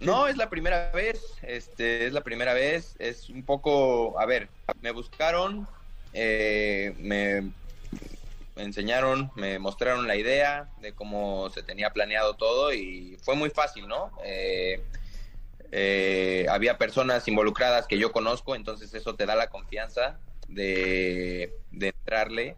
No, 0.01 0.29
es 0.29 0.37
la 0.37 0.49
primera 0.49 0.91
vez, 0.93 1.21
este, 1.43 2.07
es 2.07 2.13
la 2.13 2.23
primera 2.23 2.55
vez, 2.55 2.95
es 2.99 3.29
un 3.29 3.43
poco, 3.45 4.19
a 4.21 4.27
ver, 4.27 4.49
me 4.81 4.93
buscaron, 4.93 5.67
eh, 6.13 6.95
me 6.99 7.53
enseñaron, 8.57 9.31
me 9.35 9.59
mostraron 9.59 10.07
la 10.07 10.17
idea 10.17 10.69
de 10.81 10.93
cómo 10.93 11.51
se 11.51 11.63
tenía 11.63 11.91
planeado 11.91 12.35
todo 12.35 12.73
y 12.73 13.19
fue 13.23 13.35
muy 13.35 13.51
fácil, 13.51 13.89
¿no? 13.89 14.13
Eh, 14.25 14.81
eh, 15.73 16.47
había 16.49 16.79
personas 16.79 17.27
involucradas 17.27 17.87
que 17.87 17.99
yo 17.99 18.13
conozco, 18.13 18.55
entonces 18.55 18.95
eso 18.95 19.15
te 19.15 19.27
da 19.27 19.35
la 19.35 19.49
confianza 19.49 20.19
de, 20.49 21.53
de 21.73 21.89
entrarle 21.89 22.57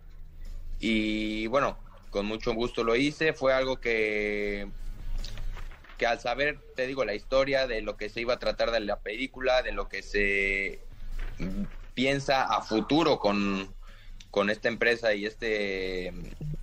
y 0.79 1.47
bueno, 1.49 1.79
con 2.11 2.27
mucho 2.27 2.53
gusto 2.55 2.85
lo 2.85 2.97
hice, 2.97 3.33
fue 3.33 3.53
algo 3.53 3.81
que 3.81 4.69
al 6.07 6.21
saber, 6.21 6.65
te 6.75 6.87
digo, 6.87 7.05
la 7.05 7.15
historia 7.15 7.67
de 7.67 7.83
lo 7.83 7.97
que 7.97 8.09
se 8.09 8.21
iba 8.21 8.35
a 8.35 8.39
tratar 8.39 8.71
de 8.71 8.81
la 8.81 9.01
película, 9.03 9.63
de 9.63 9.73
lo 9.73 9.89
que 9.89 10.03
se 10.03 10.89
piensa 11.95 12.45
a 12.45 12.63
futuro 12.63 13.19
con, 13.19 13.77
con 14.31 14.51
esta 14.51 14.69
empresa 14.69 15.15
y 15.15 15.27
este 15.27 16.13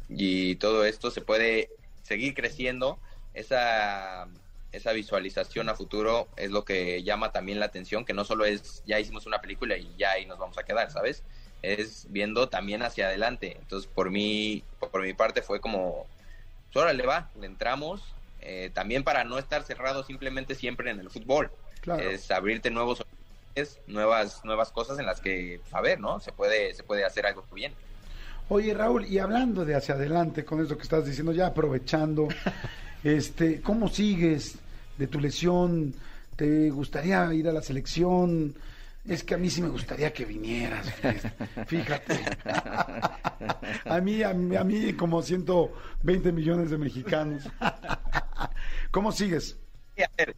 y 0.07 0.55
todo 0.57 0.85
esto 0.85 1.11
se 1.11 1.21
puede 1.21 1.69
seguir 2.03 2.33
creciendo. 2.33 3.01
Esa 3.33 4.27
esa 4.71 4.91
visualización 4.91 5.69
a 5.69 5.75
futuro 5.75 6.29
es 6.35 6.51
lo 6.51 6.65
que 6.65 7.01
llama 7.03 7.31
también 7.31 7.59
la 7.59 7.65
atención 7.67 8.05
que 8.05 8.13
no 8.13 8.25
solo 8.25 8.45
es 8.45 8.83
ya 8.85 8.99
hicimos 8.99 9.25
una 9.25 9.41
película 9.41 9.77
y 9.77 9.95
ya 9.97 10.11
ahí 10.11 10.25
nos 10.25 10.37
vamos 10.39 10.57
a 10.57 10.63
quedar 10.65 10.91
sabes 10.91 11.25
es 11.61 12.07
viendo 12.11 12.49
también 12.49 12.83
hacia 12.83 13.07
adelante. 13.07 13.57
Entonces 13.59 13.89
por 13.91 14.11
mí 14.11 14.67
por 14.79 15.01
mi 15.03 15.13
parte 15.13 15.41
fue 15.41 15.61
como 15.61 16.11
pues 16.71 16.83
órale 16.83 17.05
va 17.05 17.31
le 17.35 17.47
entramos 17.47 18.16
eh, 18.39 18.71
también 18.73 19.03
para 19.03 19.23
no 19.23 19.37
estar 19.37 19.63
cerrado 19.63 20.03
simplemente 20.03 20.55
siempre 20.55 20.91
en 20.91 20.99
el 20.99 21.09
fútbol 21.09 21.51
Claro. 21.81 22.09
es 22.09 22.29
abrirte 22.31 22.69
nuevos 22.69 23.03
nuevas 23.87 24.43
nuevas 24.43 24.71
cosas 24.71 24.99
en 24.99 25.05
las 25.05 25.19
que 25.19 25.61
a 25.71 25.81
ver 25.81 25.99
no 25.99 26.19
se 26.19 26.31
puede 26.31 26.73
se 26.73 26.83
puede 26.83 27.05
hacer 27.05 27.25
algo 27.25 27.43
bien 27.53 27.73
Oye, 28.49 28.73
Raúl, 28.73 29.05
y 29.05 29.19
hablando 29.19 29.65
de 29.65 29.75
hacia 29.75 29.95
adelante 29.95 30.45
con 30.45 30.63
eso 30.63 30.77
que 30.77 30.83
estás 30.83 31.05
diciendo, 31.05 31.33
ya 31.33 31.47
aprovechando, 31.47 32.29
este, 33.03 33.61
¿cómo 33.61 33.89
sigues 33.89 34.57
de 34.97 35.07
tu 35.07 35.19
lesión? 35.19 35.93
¿Te 36.37 36.69
gustaría 36.69 37.33
ir 37.33 37.49
a 37.49 37.51
la 37.51 37.61
selección? 37.61 38.55
Es 39.07 39.23
que 39.23 39.35
a 39.35 39.37
mí 39.37 39.49
sí 39.49 39.61
me 39.61 39.69
gustaría 39.69 40.11
que 40.11 40.25
vinieras, 40.25 40.93
fíjate. 41.67 42.19
A 43.85 44.01
mí, 44.01 44.21
a 44.23 44.33
mí, 44.33 44.55
a 44.55 44.63
mí 44.63 44.93
como 44.93 45.21
120 45.21 46.31
millones 46.31 46.69
de 46.69 46.77
mexicanos. 46.77 47.43
¿Cómo 48.91 49.11
sigues? 49.11 49.57
Ver, 49.95 50.35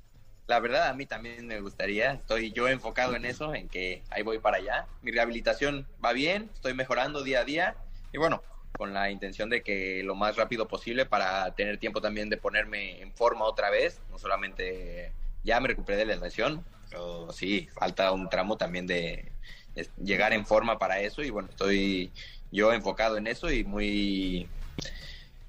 la 0.48 0.60
verdad 0.60 0.90
a 0.90 0.94
mí 0.94 1.06
también 1.06 1.48
me 1.48 1.60
gustaría, 1.62 2.14
estoy 2.14 2.52
yo 2.52 2.68
enfocado 2.68 3.16
en 3.16 3.26
eso, 3.26 3.54
en 3.54 3.68
que 3.68 4.04
ahí 4.10 4.24
voy 4.24 4.40
para 4.40 4.58
allá. 4.58 4.88
Mi 5.02 5.12
rehabilitación 5.12 5.88
va 6.04 6.14
bien, 6.14 6.50
estoy 6.54 6.74
mejorando 6.74 7.24
día 7.24 7.42
a 7.42 7.46
día 7.46 7.76
y 8.12 8.18
bueno, 8.18 8.42
con 8.78 8.94
la 8.94 9.12
intención 9.12 9.50
de 9.50 9.62
que 9.62 10.04
lo 10.04 10.16
más 10.16 10.36
rápido 10.36 10.68
posible 10.68 11.06
para 11.06 11.54
tener 11.56 11.78
tiempo 11.78 12.02
también 12.02 12.30
de 12.30 12.38
ponerme 12.38 13.02
en 13.02 13.12
forma 13.14 13.46
otra 13.46 13.70
vez, 13.70 14.02
no 14.10 14.18
solamente 14.18 15.12
ya 15.44 15.60
me 15.60 15.68
recuperé 15.68 15.98
de 15.98 16.06
la 16.06 16.16
lesión, 16.16 16.64
pero 16.90 17.32
sí, 17.32 17.70
falta 17.74 18.12
un 18.12 18.30
tramo 18.30 18.58
también 18.58 18.88
de, 18.88 19.32
de 19.76 19.88
llegar 20.04 20.34
en 20.34 20.46
forma 20.46 20.80
para 20.80 21.00
eso 21.00 21.22
y 21.22 21.30
bueno, 21.30 21.50
estoy 21.50 22.12
yo 22.52 22.74
enfocado 22.74 23.18
en 23.18 23.28
eso 23.28 23.52
y 23.52 23.64
muy 23.64 24.48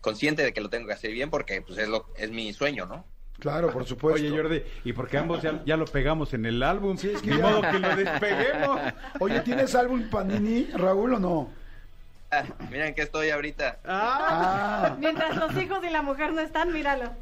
consciente 0.01 0.43
de 0.43 0.53
que 0.53 0.61
lo 0.61 0.69
tengo 0.71 0.87
que 0.87 0.93
hacer 0.95 1.13
bien 1.13 1.31
porque 1.31 1.63
pues 1.63 1.79
es 1.79 1.89
lo 1.89 2.07
es 2.17 2.31
mi 2.31 2.53
sueño, 2.53 2.87
¿no? 2.87 3.05
Claro, 3.39 3.73
por 3.73 3.87
supuesto. 3.87 4.21
Oye, 4.23 4.37
Jordi, 4.37 4.63
¿y 4.85 4.93
porque 4.93 5.17
ambos 5.17 5.41
ya, 5.41 5.63
ya 5.65 5.79
lo 5.79 5.87
pegamos 5.87 6.35
en 6.35 6.45
el 6.45 6.63
álbum? 6.63 6.99
Sí, 6.99 7.09
es 7.15 7.23
que 7.23 7.31
Ni 7.31 7.39
ya- 7.39 7.43
modo 7.43 7.63
que 7.63 7.79
lo 7.79 7.97
despeguemos. 7.97 8.81
Oye, 9.21 9.41
¿tienes 9.41 9.75
álbum 9.75 10.11
Panini, 10.11 10.65
Raúl, 10.75 11.15
o 11.15 11.19
no? 11.19 11.51
Ah, 12.31 12.45
miren 12.71 12.95
que 12.95 13.01
estoy 13.03 13.31
ahorita. 13.31 13.79
Ah, 13.85 14.95
Mientras 15.01 15.37
los 15.37 15.57
hijos 15.57 15.79
y 15.83 15.91
la 15.91 16.03
mujer 16.03 16.35
no 16.35 16.41
están, 16.43 16.71
míralo. 16.73 17.13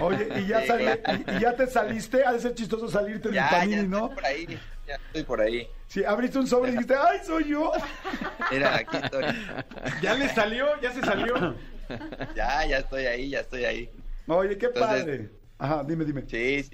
Oye, 0.00 0.28
y 0.40 0.46
ya, 0.46 0.60
Sí, 0.62 0.66
sali- 0.68 0.84
claro. 0.84 1.20
y, 1.26 1.36
y 1.36 1.40
ya 1.40 1.54
te 1.56 1.66
saliste, 1.66 2.24
ha 2.24 2.32
de 2.32 2.40
ser 2.40 2.54
chistoso 2.54 2.88
salirte 2.88 3.28
del 3.30 3.42
Panini, 3.50 3.76
ya 3.76 3.82
¿no? 3.82 4.06
estoy 4.06 4.14
por 4.16 4.24
ahí, 4.26 4.58
ya 4.86 4.94
estoy 4.94 5.22
por 5.24 5.40
ahí. 5.40 5.68
Sí, 5.88 6.04
abriste 6.04 6.38
un 6.38 6.46
sobre 6.46 6.68
y 6.70 6.72
dijiste, 6.72 6.94
¡ay, 6.94 7.18
soy 7.24 7.48
yo! 7.48 7.72
Mira, 8.52 8.76
aquí 8.76 8.96
estoy. 9.02 9.24
¿Ya 10.02 10.14
le 10.14 10.28
salió? 10.28 10.66
¿Ya 10.80 10.92
se 10.92 11.00
salió? 11.00 11.54
Ya, 12.36 12.64
ya 12.66 12.78
estoy 12.78 13.06
ahí, 13.06 13.30
ya 13.30 13.40
estoy 13.40 13.64
ahí. 13.64 13.90
Oye, 14.28 14.56
qué 14.56 14.66
Entonces- 14.66 15.02
padre. 15.04 15.30
Ajá, 15.58 15.82
dime, 15.86 16.04
dime. 16.04 16.22
Sí, 16.28 16.62
sí. 16.62 16.70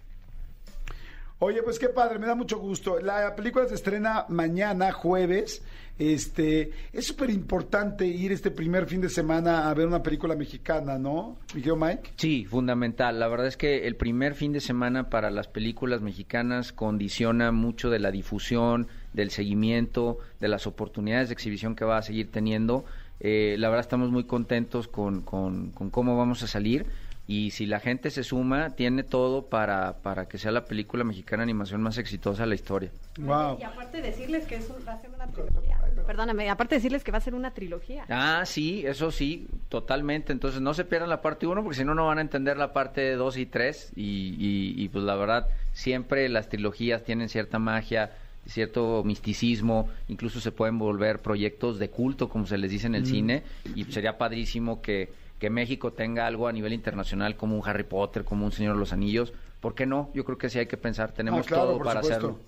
Oye, 1.38 1.62
pues 1.62 1.79
qué 1.79 1.88
padre, 1.90 2.18
me 2.18 2.26
da 2.26 2.35
mucho 2.35 2.59
gusto. 2.59 2.98
La 3.00 3.35
película 3.37 3.66
se 3.66 3.74
estrena 3.74 4.24
mañana, 4.29 4.92
jueves. 4.92 5.62
Este, 5.98 6.70
es 6.92 7.06
súper 7.06 7.30
importante 7.30 8.06
ir 8.06 8.30
este 8.30 8.50
primer 8.50 8.87
fin 8.87 9.00
de 9.00 9.09
semana 9.09 9.70
a 9.70 9.74
ver 9.74 9.87
una 9.87 10.02
película 10.02 10.37
mexicana, 10.37 10.98
¿no? 10.98 11.38
Mi 11.54 11.62
querido 11.62 11.76
Mike. 11.76 12.12
Sí, 12.16 12.44
fundamental. 12.44 13.18
La 13.18 13.28
verdad 13.28 13.46
es 13.46 13.56
que 13.56 13.87
el 13.87 13.96
primer 13.96 14.35
fin 14.35 14.52
de 14.52 14.61
semana 14.61 15.09
para 15.09 15.30
las 15.30 15.48
películas 15.48 16.02
mexicanas 16.02 16.72
condiciona 16.72 17.50
mucho 17.50 17.88
de 17.88 17.98
la 17.98 18.11
difusión, 18.11 18.88
del 19.14 19.30
seguimiento, 19.30 20.18
de 20.38 20.48
las 20.48 20.66
oportunidades 20.66 21.28
de 21.28 21.35
exhibición 21.35 21.74
que 21.74 21.87
va 21.87 21.96
a 21.96 22.02
seguir 22.02 22.30
teniendo. 22.30 22.85
Eh, 23.20 23.56
la 23.59 23.70
verdad 23.70 23.87
estamos 23.87 24.11
muy 24.11 24.24
contentos 24.24 24.88
con, 24.88 25.22
con, 25.22 25.70
con 25.70 25.88
cómo 25.88 26.18
vamos 26.18 26.42
a 26.42 26.46
salir 26.46 26.85
y 27.28 27.50
si 27.50 27.66
la 27.66 27.80
gente 27.80 28.10
se 28.10 28.22
suma, 28.22 28.70
tiene 28.76 29.02
todo 29.02 29.46
para, 29.46 29.94
para 30.02 30.28
que 30.28 30.38
sea 30.38 30.52
la 30.52 30.64
película 30.64 31.02
mexicana 31.04 31.40
de 31.40 31.44
animación 31.44 31.82
más 31.82 31.98
exitosa 31.98 32.42
de 32.44 32.48
la 32.50 32.54
historia. 32.54 32.90
Wow. 33.18 33.58
Y 33.60 33.64
aparte 33.64 34.00
decirles 34.00 34.46
que 34.46 34.56
es 34.56 34.68
un- 34.70 34.86
va 34.86 34.92
a 34.92 35.00
ser 35.00 35.10
una 35.10 35.26
trilogía. 35.26 35.80
Perdóname, 36.06 36.48
aparte 36.50 36.76
decirles 36.76 37.02
que 37.02 37.10
va 37.10 37.18
a 37.18 37.20
ser 37.22 37.34
una 37.34 37.52
trilogía. 37.52 38.04
Ah, 38.08 38.42
sí, 38.46 38.84
eso 38.86 39.10
sí, 39.10 39.48
totalmente. 39.68 40.32
Entonces 40.32 40.60
no 40.60 40.72
se 40.74 40.84
pierdan 40.84 41.08
la 41.10 41.20
parte 41.20 41.46
1 41.48 41.62
porque 41.64 41.78
si 41.78 41.84
no, 41.84 41.94
no 41.96 42.06
van 42.06 42.18
a 42.18 42.20
entender 42.20 42.56
la 42.56 42.72
parte 42.72 43.14
2 43.16 43.36
y 43.38 43.46
3. 43.46 43.92
Y, 43.96 44.36
y, 44.38 44.74
y, 44.84 44.88
pues 44.88 45.04
la 45.04 45.16
verdad, 45.16 45.48
siempre 45.72 46.28
las 46.28 46.48
trilogías 46.48 47.02
tienen 47.02 47.28
cierta 47.28 47.58
magia, 47.58 48.12
cierto 48.46 49.02
misticismo. 49.04 49.88
Incluso 50.09 50.40
se 50.40 50.52
pueden 50.52 50.78
volver 50.78 51.20
proyectos 51.20 51.78
de 51.78 51.90
culto, 51.90 52.28
como 52.28 52.46
se 52.46 52.59
les 52.59 52.70
dice 52.70 52.87
en 52.87 52.94
el 52.94 53.06
cine. 53.06 53.42
Y 53.74 53.85
sería 53.85 54.18
padrísimo 54.18 54.80
que, 54.80 55.12
que 55.38 55.50
México 55.50 55.92
tenga 55.92 56.26
algo 56.26 56.48
a 56.48 56.52
nivel 56.52 56.72
internacional 56.72 57.37
como 57.37 57.56
un 57.56 57.68
Harry 57.68 57.85
Potter, 57.85 58.24
como 58.24 58.44
un 58.46 58.52
Señor 58.52 58.74
de 58.74 58.80
los 58.80 58.92
Anillos. 58.92 59.32
¿Por 59.61 59.74
qué 59.74 59.87
no? 59.87 60.11
Yo 60.14 60.24
creo 60.24 60.38
que 60.38 60.48
sí 60.50 60.59
hay 60.59 60.66
que 60.66 60.76
pensar. 60.76 61.12
Tenemos 61.12 61.40
Ah, 61.46 61.48
claro, 61.48 61.64
todo 61.64 61.78
para 61.78 62.02
supuesto. 62.02 62.26
hacerlo. 62.28 62.40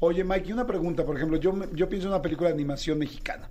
Oye, 0.00 0.22
Mike, 0.22 0.48
y 0.48 0.52
una 0.52 0.66
pregunta, 0.66 1.04
por 1.04 1.16
ejemplo, 1.16 1.38
yo, 1.38 1.52
yo 1.72 1.88
pienso 1.88 2.06
en 2.08 2.12
una 2.14 2.22
película 2.22 2.48
de 2.50 2.54
animación 2.54 2.98
mexicana 2.98 3.48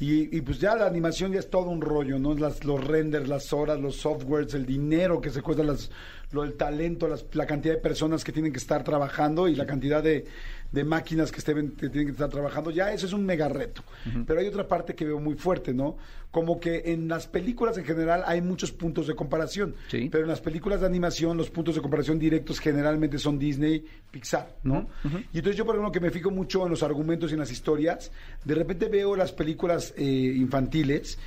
Y, 0.00 0.36
y, 0.36 0.40
pues 0.42 0.60
ya 0.60 0.76
la 0.76 0.86
animación 0.86 1.32
ya 1.32 1.40
es 1.40 1.50
todo 1.50 1.70
un 1.70 1.80
rollo, 1.80 2.18
¿no? 2.20 2.32
Las, 2.34 2.64
los 2.64 2.84
renders, 2.86 3.26
las 3.26 3.52
horas, 3.52 3.80
los 3.80 3.96
softwares, 3.96 4.54
el 4.54 4.64
dinero 4.64 5.20
que 5.20 5.30
se 5.30 5.42
cuesta, 5.42 5.64
las, 5.64 5.90
lo, 6.30 6.44
el 6.44 6.54
talento, 6.54 7.08
las, 7.08 7.24
la 7.32 7.46
cantidad 7.46 7.74
de 7.74 7.80
personas 7.80 8.22
que 8.22 8.30
tienen 8.30 8.52
que 8.52 8.58
estar 8.58 8.84
trabajando 8.84 9.48
y 9.48 9.56
la 9.56 9.66
cantidad 9.66 10.00
de, 10.00 10.24
de 10.70 10.84
máquinas 10.84 11.32
que, 11.32 11.38
estén, 11.38 11.72
que 11.72 11.88
tienen 11.88 12.06
que 12.06 12.12
estar 12.12 12.28
trabajando, 12.28 12.70
ya 12.70 12.92
eso 12.92 13.06
es 13.06 13.12
un 13.12 13.24
mega 13.26 13.48
reto. 13.48 13.82
Pero 14.26 14.38
hay 14.38 14.46
otra 14.46 14.68
parte 14.68 14.94
que 14.94 15.04
veo 15.04 15.18
muy 15.18 15.34
fuerte, 15.34 15.74
¿no? 15.74 15.96
Como 16.30 16.60
que 16.60 16.82
en 16.92 17.08
las 17.08 17.26
películas 17.26 17.78
en 17.78 17.86
general 17.86 18.22
hay 18.26 18.42
muchos 18.42 18.70
puntos 18.70 19.06
de 19.06 19.14
comparación, 19.14 19.74
Sí. 19.88 20.08
pero 20.12 20.24
en 20.24 20.28
las 20.28 20.42
películas 20.42 20.80
de 20.82 20.86
animación 20.86 21.38
los 21.38 21.48
puntos 21.48 21.74
de 21.74 21.80
comparación 21.80 22.18
directos 22.18 22.60
generalmente 22.60 23.18
son 23.18 23.38
Disney, 23.38 23.82
Pixar, 24.10 24.54
¿no? 24.62 24.88
Y 25.32 25.38
entonces 25.38 25.56
yo, 25.56 25.64
por 25.64 25.74
ejemplo, 25.74 25.90
que 25.90 26.00
me 26.00 26.10
fijo 26.10 26.30
mucho 26.30 26.64
en 26.64 26.70
los 26.70 26.82
argumentos 26.82 27.30
y 27.30 27.34
en 27.34 27.40
las 27.40 27.50
historias, 27.50 28.12
de 28.44 28.54
repente 28.54 28.88
veo 28.88 29.16
las 29.16 29.32
películas 29.32 29.87
eh, 29.96 30.04
infantiles 30.04 31.18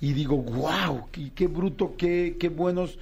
y 0.00 0.12
digo, 0.12 0.36
wow, 0.36 1.08
qué, 1.10 1.30
qué 1.34 1.46
bruto, 1.46 1.94
qué, 1.96 2.36
qué 2.38 2.48
buenos 2.48 2.98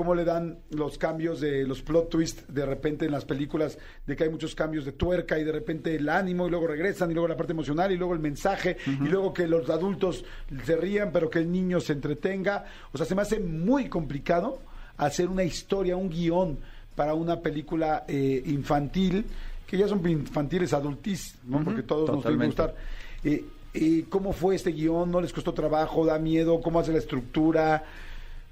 cómo 0.00 0.14
le 0.14 0.24
dan 0.24 0.56
los 0.70 0.96
cambios 0.96 1.40
de 1.40 1.66
los 1.66 1.82
plot 1.82 2.08
twists 2.08 2.44
de 2.48 2.64
repente 2.64 3.04
en 3.04 3.12
las 3.12 3.26
películas, 3.26 3.76
de 4.06 4.16
que 4.16 4.24
hay 4.24 4.30
muchos 4.30 4.54
cambios 4.54 4.86
de 4.86 4.92
tuerca 4.92 5.38
y 5.38 5.44
de 5.44 5.52
repente 5.52 5.94
el 5.94 6.08
ánimo 6.08 6.46
y 6.46 6.50
luego 6.50 6.66
regresan 6.66 7.10
y 7.10 7.12
luego 7.14 7.28
la 7.28 7.36
parte 7.36 7.52
emocional 7.52 7.92
y 7.92 7.98
luego 7.98 8.14
el 8.14 8.20
mensaje 8.20 8.78
y 8.86 9.08
luego 9.08 9.34
que 9.34 9.46
los 9.46 9.68
adultos 9.68 10.24
se 10.64 10.76
rían 10.76 11.12
pero 11.12 11.28
que 11.28 11.40
el 11.40 11.52
niño 11.52 11.80
se 11.80 11.92
entretenga. 11.92 12.64
O 12.92 12.96
sea, 12.96 13.04
se 13.04 13.14
me 13.14 13.20
hace 13.20 13.40
muy 13.40 13.90
complicado 13.90 14.60
hacer 14.96 15.28
una 15.28 15.44
historia, 15.44 15.96
un 15.96 16.08
guion 16.08 16.58
para 16.94 17.12
una 17.12 17.40
película 17.40 18.04
eh, 18.08 18.42
infantil, 18.46 19.26
que 19.66 19.76
ya 19.76 19.86
son 19.86 20.08
infantiles 20.08 20.72
adultis, 20.72 21.36
¿no? 21.44 21.62
Porque 21.62 21.82
todos 21.82 22.08
nos 22.08 22.22
totalmente. 22.22 22.46
gustar. 22.46 22.74
Eh, 23.22 23.44
eh, 23.74 24.04
¿Cómo 24.08 24.32
fue 24.32 24.54
este 24.54 24.72
guion? 24.72 25.10
¿No 25.10 25.20
les 25.20 25.32
costó 25.32 25.52
trabajo? 25.54 26.04
¿Da 26.04 26.18
miedo? 26.18 26.60
¿Cómo 26.60 26.80
hace 26.80 26.92
la 26.92 26.98
estructura? 26.98 27.84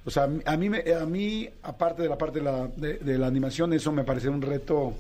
O 0.05 0.11
sea, 0.11 0.25
a 0.25 0.57
mí, 0.57 0.71
a 0.77 1.07
mí 1.07 1.49
aparte 1.63 2.03
de 2.03 2.09
la 2.09 2.17
parte 2.17 2.39
de 2.39 2.45
la, 2.45 2.69
de, 2.69 2.99
de 2.99 3.19
la 3.19 3.27
animación, 3.27 3.73
eso 3.73 3.93
me 3.93 4.05
pareció 4.05 4.31
un 4.33 4.43
reto. 4.43 4.95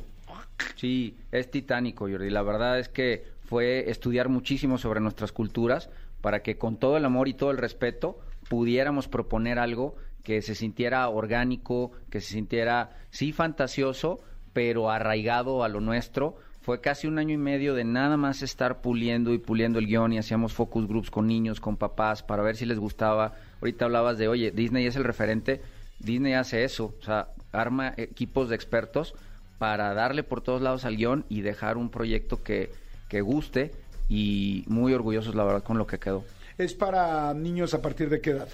Sí, 0.76 1.16
es 1.32 1.50
titánico, 1.50 2.08
Jordi. 2.10 2.30
La 2.30 2.42
verdad 2.42 2.78
es 2.78 2.88
que 2.88 3.24
fue 3.48 3.90
estudiar 3.90 4.28
muchísimo 4.28 4.76
sobre 4.76 5.00
nuestras 5.00 5.32
culturas 5.32 5.88
para 6.20 6.42
que 6.42 6.58
con 6.58 6.76
todo 6.76 6.96
el 6.96 7.04
amor 7.04 7.28
y 7.28 7.34
todo 7.34 7.50
el 7.50 7.58
respeto 7.58 8.18
pudiéramos 8.48 9.08
proponer 9.08 9.58
algo 9.58 9.94
que 10.24 10.42
se 10.42 10.54
sintiera 10.54 11.08
orgánico, 11.08 11.92
que 12.10 12.20
se 12.20 12.32
sintiera, 12.34 12.90
sí, 13.10 13.32
fantasioso, 13.32 14.20
pero 14.52 14.90
arraigado 14.90 15.64
a 15.64 15.68
lo 15.68 15.80
nuestro. 15.80 16.36
Fue 16.68 16.82
casi 16.82 17.06
un 17.06 17.18
año 17.18 17.32
y 17.32 17.38
medio 17.38 17.72
de 17.72 17.82
nada 17.82 18.18
más 18.18 18.42
estar 18.42 18.82
puliendo 18.82 19.32
y 19.32 19.38
puliendo 19.38 19.78
el 19.78 19.86
guion 19.86 20.12
y 20.12 20.18
hacíamos 20.18 20.52
focus 20.52 20.86
groups 20.86 21.10
con 21.10 21.26
niños, 21.26 21.60
con 21.60 21.78
papás, 21.78 22.22
para 22.22 22.42
ver 22.42 22.56
si 22.56 22.66
les 22.66 22.78
gustaba. 22.78 23.32
Ahorita 23.62 23.86
hablabas 23.86 24.18
de, 24.18 24.28
oye, 24.28 24.50
Disney 24.50 24.84
es 24.84 24.94
el 24.94 25.04
referente. 25.04 25.62
Disney 25.98 26.34
hace 26.34 26.64
eso, 26.64 26.94
o 27.00 27.02
sea, 27.02 27.28
arma 27.52 27.94
equipos 27.96 28.50
de 28.50 28.54
expertos 28.54 29.14
para 29.56 29.94
darle 29.94 30.24
por 30.24 30.42
todos 30.42 30.60
lados 30.60 30.84
al 30.84 30.98
guion 30.98 31.24
y 31.30 31.40
dejar 31.40 31.78
un 31.78 31.88
proyecto 31.88 32.42
que, 32.42 32.70
que 33.08 33.22
guste 33.22 33.72
y 34.10 34.64
muy 34.66 34.92
orgullosos, 34.92 35.34
la 35.34 35.44
verdad, 35.44 35.62
con 35.62 35.78
lo 35.78 35.86
que 35.86 35.98
quedó. 35.98 36.22
¿Es 36.58 36.74
para 36.74 37.32
niños 37.32 37.72
a 37.72 37.80
partir 37.80 38.10
de 38.10 38.20
qué 38.20 38.32
edad? 38.32 38.48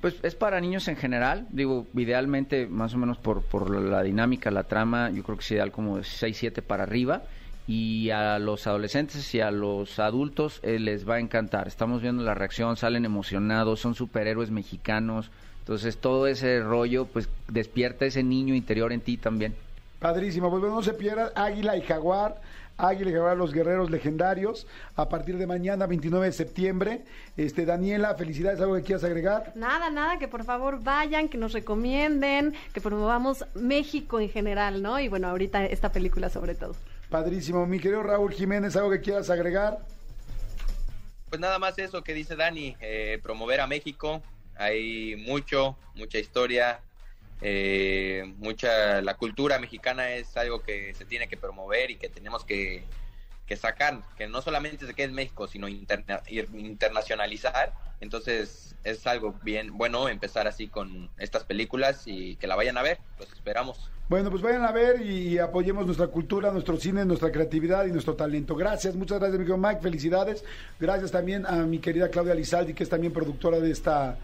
Pues 0.00 0.14
es 0.22 0.36
para 0.36 0.60
niños 0.60 0.86
en 0.86 0.94
general, 0.94 1.48
digo, 1.50 1.88
idealmente, 1.94 2.68
más 2.68 2.94
o 2.94 2.98
menos 2.98 3.18
por, 3.18 3.42
por 3.42 3.70
la 3.70 4.04
dinámica, 4.04 4.52
la 4.52 4.62
trama, 4.62 5.10
yo 5.10 5.24
creo 5.24 5.36
que 5.36 5.42
es 5.42 5.50
ideal 5.50 5.72
como 5.72 5.96
de 5.96 6.04
6, 6.04 6.36
7 6.38 6.62
para 6.62 6.84
arriba. 6.84 7.24
Y 7.66 8.10
a 8.10 8.38
los 8.38 8.66
adolescentes 8.66 9.34
y 9.34 9.40
a 9.40 9.50
los 9.50 9.98
adultos 9.98 10.60
eh, 10.62 10.78
les 10.78 11.08
va 11.08 11.16
a 11.16 11.20
encantar. 11.20 11.66
Estamos 11.66 12.00
viendo 12.00 12.22
la 12.22 12.34
reacción, 12.34 12.76
salen 12.76 13.04
emocionados, 13.04 13.80
son 13.80 13.94
superhéroes 13.94 14.50
mexicanos. 14.50 15.30
Entonces 15.60 15.98
todo 15.98 16.28
ese 16.28 16.60
rollo, 16.60 17.06
pues 17.06 17.28
despierta 17.48 18.04
ese 18.04 18.22
niño 18.22 18.54
interior 18.54 18.92
en 18.92 19.00
ti 19.00 19.16
también. 19.16 19.54
Padrísimo. 19.98 20.48
Pues 20.50 20.60
bueno, 20.60 20.76
no 20.76 20.82
se 20.82 20.94
pierdan 20.94 21.30
Águila 21.34 21.76
y 21.76 21.82
Jaguar. 21.82 22.40
Águila 22.78 23.10
y 23.10 23.14
Jaguar, 23.14 23.36
los 23.36 23.52
guerreros 23.52 23.90
legendarios. 23.90 24.66
A 24.94 25.08
partir 25.08 25.38
de 25.38 25.46
mañana, 25.46 25.86
29 25.86 26.26
de 26.26 26.32
septiembre. 26.32 27.02
Este, 27.36 27.64
Daniela, 27.64 28.14
felicidades. 28.14 28.60
¿Algo 28.60 28.76
que 28.76 28.82
quieras 28.82 29.02
agregar? 29.02 29.52
Nada, 29.56 29.90
nada, 29.90 30.18
que 30.18 30.28
por 30.28 30.44
favor 30.44 30.82
vayan, 30.82 31.28
que 31.28 31.38
nos 31.38 31.52
recomienden, 31.52 32.54
que 32.72 32.80
promovamos 32.80 33.44
México 33.54 34.20
en 34.20 34.28
general, 34.28 34.82
¿no? 34.82 35.00
Y 35.00 35.08
bueno, 35.08 35.28
ahorita 35.28 35.64
esta 35.64 35.90
película 35.90 36.28
sobre 36.28 36.54
todo. 36.54 36.76
Padrísimo. 37.16 37.64
Mi 37.64 37.80
querido 37.80 38.02
Raúl 38.02 38.30
Jiménez, 38.30 38.76
¿algo 38.76 38.90
que 38.90 39.00
quieras 39.00 39.30
agregar? 39.30 39.78
Pues 41.30 41.40
nada 41.40 41.58
más 41.58 41.78
eso 41.78 42.04
que 42.04 42.12
dice 42.12 42.36
Dani, 42.36 42.76
eh, 42.78 43.18
promover 43.22 43.62
a 43.62 43.66
México. 43.66 44.22
Hay 44.54 45.16
mucho, 45.16 45.78
mucha 45.94 46.18
historia, 46.18 46.80
eh, 47.40 48.34
mucha 48.36 49.00
la 49.00 49.14
cultura 49.14 49.58
mexicana 49.58 50.10
es 50.10 50.36
algo 50.36 50.60
que 50.60 50.92
se 50.92 51.06
tiene 51.06 51.26
que 51.26 51.38
promover 51.38 51.90
y 51.90 51.96
que 51.96 52.10
tenemos 52.10 52.44
que, 52.44 52.84
que 53.46 53.56
sacar, 53.56 54.02
que 54.18 54.26
no 54.26 54.42
solamente 54.42 54.86
se 54.86 54.92
quede 54.92 55.06
en 55.06 55.14
México, 55.14 55.48
sino 55.48 55.68
internacionalizar. 55.68 57.72
Entonces 58.02 58.75
es 58.86 59.06
algo 59.06 59.34
bien 59.42 59.76
bueno 59.76 60.08
empezar 60.08 60.46
así 60.46 60.68
con 60.68 61.10
estas 61.18 61.44
películas 61.44 62.04
y 62.06 62.36
que 62.36 62.46
la 62.46 62.56
vayan 62.56 62.78
a 62.78 62.82
ver. 62.82 62.98
Los 63.18 63.32
esperamos. 63.32 63.90
Bueno, 64.08 64.30
pues 64.30 64.40
vayan 64.40 64.64
a 64.64 64.70
ver 64.70 65.00
y, 65.02 65.38
apoyemos 65.38 65.84
nuestra 65.84 66.06
cultura, 66.06 66.52
nuestro 66.52 66.76
cine, 66.76 67.04
nuestra 67.04 67.32
creatividad 67.32 67.86
y 67.86 67.90
nuestro 67.90 68.14
talento. 68.14 68.54
Gracias, 68.54 68.94
muchas 68.94 69.18
gracias, 69.18 69.38
mi 69.38 69.44
querido 69.44 69.58
Mike, 69.58 69.80
felicidades. 69.80 70.44
Gracias 70.78 71.10
también 71.10 71.44
a 71.44 71.56
mi 71.64 71.80
querida 71.80 72.08
Claudia 72.08 72.34
Lizaldi, 72.34 72.72
que 72.72 72.84
es 72.84 72.88
también 72.88 73.12
productora 73.12 73.58
de 73.58 73.72
esta, 73.72 74.16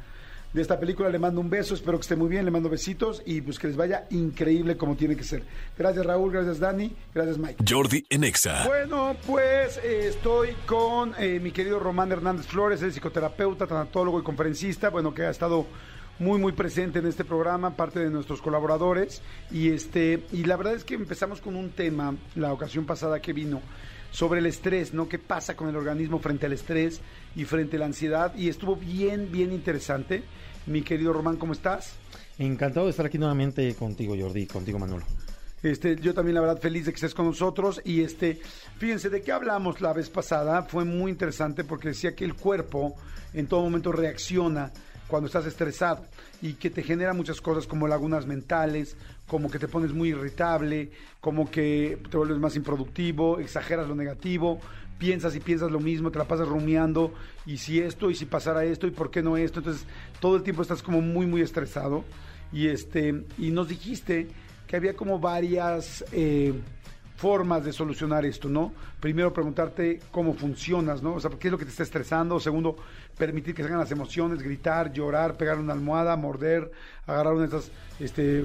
de 0.52 0.62
esta 0.62 0.78
película. 0.78 1.08
Le 1.08 1.18
mando 1.18 1.40
un 1.40 1.50
beso, 1.50 1.74
espero 1.74 1.98
que 1.98 2.02
esté 2.02 2.16
muy 2.16 2.28
bien, 2.28 2.44
le 2.44 2.50
mando 2.50 2.68
besitos 2.68 3.22
y 3.24 3.40
pues 3.40 3.58
que 3.58 3.68
les 3.68 3.76
vaya 3.76 4.06
increíble 4.10 4.76
como 4.76 4.96
tiene 4.96 5.16
que 5.16 5.24
ser. 5.24 5.42
Gracias, 5.76 6.04
Raúl, 6.04 6.32
gracias, 6.32 6.58
Dani, 6.58 6.94
gracias, 7.14 7.38
Mike. 7.38 7.64
Jordi 7.68 8.04
en 8.10 8.24
Exa. 8.24 8.66
Bueno, 8.66 9.16
pues 9.26 9.78
eh, 9.78 10.08
estoy 10.08 10.50
con 10.66 11.14
eh, 11.18 11.40
mi 11.40 11.50
querido 11.50 11.78
Román 11.78 12.12
Hernández 12.12 12.46
Flores, 12.46 12.82
el 12.82 12.92
psicoterapeuta, 12.92 13.66
tanatólogo 13.66 14.20
y 14.20 14.22
conferencista, 14.22 14.90
bueno, 14.90 15.14
que 15.14 15.22
ha 15.22 15.30
estado 15.30 15.66
muy, 16.18 16.38
muy 16.38 16.52
presente 16.52 17.00
en 17.00 17.06
este 17.06 17.24
programa, 17.24 17.76
parte 17.76 18.00
de 18.00 18.10
nuestros 18.10 18.40
colaboradores. 18.40 19.22
Y, 19.50 19.70
este, 19.70 20.24
y 20.32 20.44
la 20.44 20.56
verdad 20.56 20.74
es 20.74 20.84
que 20.84 20.94
empezamos 20.94 21.40
con 21.40 21.56
un 21.56 21.70
tema, 21.70 22.14
la 22.34 22.52
ocasión 22.52 22.84
pasada 22.84 23.20
que 23.20 23.32
vino, 23.32 23.60
sobre 24.12 24.38
el 24.38 24.46
estrés, 24.46 24.94
¿no? 24.94 25.08
¿Qué 25.08 25.18
pasa 25.18 25.56
con 25.56 25.68
el 25.68 25.76
organismo 25.76 26.20
frente 26.20 26.46
al 26.46 26.52
estrés 26.52 27.00
y 27.34 27.44
frente 27.44 27.76
a 27.76 27.80
la 27.80 27.86
ansiedad? 27.86 28.32
Y 28.36 28.48
estuvo 28.48 28.76
bien, 28.76 29.32
bien 29.32 29.52
interesante. 29.52 30.22
Mi 30.66 30.82
querido 30.82 31.12
Román, 31.12 31.38
¿cómo 31.38 31.52
estás? 31.52 31.94
Encantado 32.38 32.86
de 32.86 32.90
estar 32.90 33.06
aquí 33.06 33.18
nuevamente 33.18 33.74
contigo, 33.74 34.14
Jordi, 34.16 34.46
contigo, 34.46 34.78
Manolo. 34.78 35.04
Este, 35.62 35.96
yo 35.96 36.12
también 36.12 36.34
la 36.34 36.40
verdad 36.40 36.60
feliz 36.60 36.86
de 36.86 36.92
que 36.92 36.96
estés 36.96 37.14
con 37.14 37.26
nosotros 37.26 37.80
y 37.84 38.02
este, 38.02 38.40
fíjense 38.78 39.10
de 39.10 39.22
qué 39.22 39.30
hablamos 39.30 39.80
la 39.80 39.92
vez 39.92 40.10
pasada, 40.10 40.62
fue 40.62 40.84
muy 40.84 41.12
interesante 41.12 41.62
porque 41.62 41.88
decía 41.88 42.16
que 42.16 42.24
el 42.24 42.34
cuerpo 42.34 42.96
en 43.32 43.46
todo 43.46 43.62
momento 43.62 43.92
reacciona 43.92 44.72
cuando 45.06 45.26
estás 45.26 45.46
estresado 45.46 46.04
y 46.40 46.54
que 46.54 46.70
te 46.70 46.82
genera 46.82 47.12
muchas 47.12 47.40
cosas 47.40 47.68
como 47.68 47.86
lagunas 47.86 48.26
mentales, 48.26 48.96
como 49.32 49.50
que 49.50 49.58
te 49.58 49.66
pones 49.66 49.94
muy 49.94 50.10
irritable, 50.10 50.90
como 51.18 51.50
que 51.50 51.98
te 52.10 52.18
vuelves 52.18 52.36
más 52.36 52.54
improductivo, 52.54 53.38
exageras 53.38 53.88
lo 53.88 53.94
negativo, 53.94 54.60
piensas 54.98 55.34
y 55.34 55.40
piensas 55.40 55.70
lo 55.70 55.80
mismo, 55.80 56.10
te 56.10 56.18
la 56.18 56.26
pasas 56.26 56.46
rumiando 56.46 57.14
y 57.46 57.56
si 57.56 57.80
esto 57.80 58.10
y 58.10 58.14
si 58.14 58.26
pasara 58.26 58.62
esto 58.66 58.86
y 58.86 58.90
por 58.90 59.10
qué 59.10 59.22
no 59.22 59.38
esto, 59.38 59.60
entonces 59.60 59.86
todo 60.20 60.36
el 60.36 60.42
tiempo 60.42 60.60
estás 60.60 60.82
como 60.82 61.00
muy 61.00 61.24
muy 61.24 61.40
estresado 61.40 62.04
y 62.52 62.66
este 62.66 63.24
y 63.38 63.50
nos 63.52 63.68
dijiste 63.68 64.28
que 64.66 64.76
había 64.76 64.94
como 64.94 65.18
varias 65.18 66.04
eh, 66.12 66.52
formas 67.16 67.64
de 67.64 67.72
solucionar 67.72 68.26
esto, 68.26 68.48
¿no? 68.48 68.72
Primero 69.00 69.32
preguntarte 69.32 70.00
cómo 70.10 70.34
funcionas, 70.34 71.02
¿no? 71.02 71.14
O 71.14 71.20
sea, 71.20 71.30
qué 71.30 71.48
es 71.48 71.52
lo 71.52 71.56
que 71.56 71.64
te 71.64 71.70
está 71.70 71.84
estresando. 71.84 72.40
Segundo, 72.40 72.74
permitir 73.16 73.54
que 73.54 73.62
salgan 73.62 73.78
las 73.78 73.92
emociones, 73.92 74.42
gritar, 74.42 74.92
llorar, 74.92 75.36
pegar 75.36 75.58
una 75.58 75.72
almohada, 75.72 76.16
morder, 76.16 76.72
agarrar 77.06 77.34
una 77.34 77.46
de 77.46 77.56
esas, 77.56 77.70
este, 78.00 78.44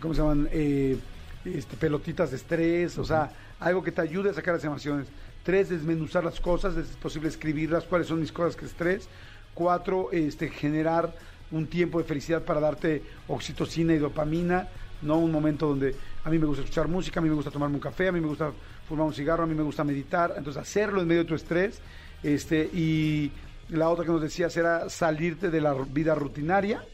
¿cómo 0.00 0.14
se 0.14 0.20
llaman? 0.20 0.48
Eh, 0.52 0.98
este, 1.44 1.76
pelotitas 1.76 2.30
de 2.30 2.36
estrés, 2.36 2.98
o 2.98 3.04
sea, 3.04 3.30
algo 3.60 3.82
que 3.82 3.92
te 3.92 4.00
ayude 4.00 4.30
a 4.30 4.34
sacar 4.34 4.54
las 4.54 4.64
emociones. 4.64 5.08
Tres, 5.42 5.70
desmenuzar 5.70 6.24
las 6.24 6.40
cosas, 6.40 6.76
es 6.76 6.88
posible 6.96 7.28
escribirlas, 7.28 7.84
cuáles 7.84 8.08
son 8.08 8.20
mis 8.20 8.32
cosas 8.32 8.56
que 8.56 8.66
estrés. 8.66 9.08
Cuatro, 9.54 10.10
este, 10.12 10.48
generar 10.48 11.14
un 11.50 11.66
tiempo 11.66 11.98
de 11.98 12.04
felicidad 12.04 12.42
para 12.42 12.60
darte 12.60 13.02
oxitocina 13.28 13.94
y 13.94 13.98
dopamina, 13.98 14.68
no 15.02 15.18
un 15.18 15.32
momento 15.32 15.68
donde 15.68 15.94
a 16.24 16.30
mí 16.30 16.38
me 16.38 16.46
gusta 16.46 16.62
escuchar 16.62 16.88
música, 16.88 17.20
a 17.20 17.22
mí 17.22 17.28
me 17.28 17.34
gusta 17.34 17.50
tomarme 17.50 17.76
un 17.76 17.80
café, 17.80 18.08
a 18.08 18.12
mí 18.12 18.20
me 18.20 18.26
gusta 18.26 18.52
fumar 18.86 19.06
un 19.06 19.14
cigarro, 19.14 19.44
a 19.44 19.46
mí 19.46 19.54
me 19.54 19.62
gusta 19.62 19.84
meditar, 19.84 20.34
entonces 20.36 20.60
hacerlo 20.60 21.00
en 21.00 21.08
medio 21.08 21.22
de 21.22 21.28
tu 21.28 21.34
estrés, 21.34 21.80
este, 22.22 22.64
y 22.64 23.32
la 23.70 23.88
otra 23.88 24.04
que 24.04 24.10
nos 24.10 24.22
decías 24.22 24.56
era 24.56 24.88
salirte 24.90 25.50
de 25.50 25.60
la 25.60 25.74
vida 25.74 26.14
rutinaria, 26.14 26.84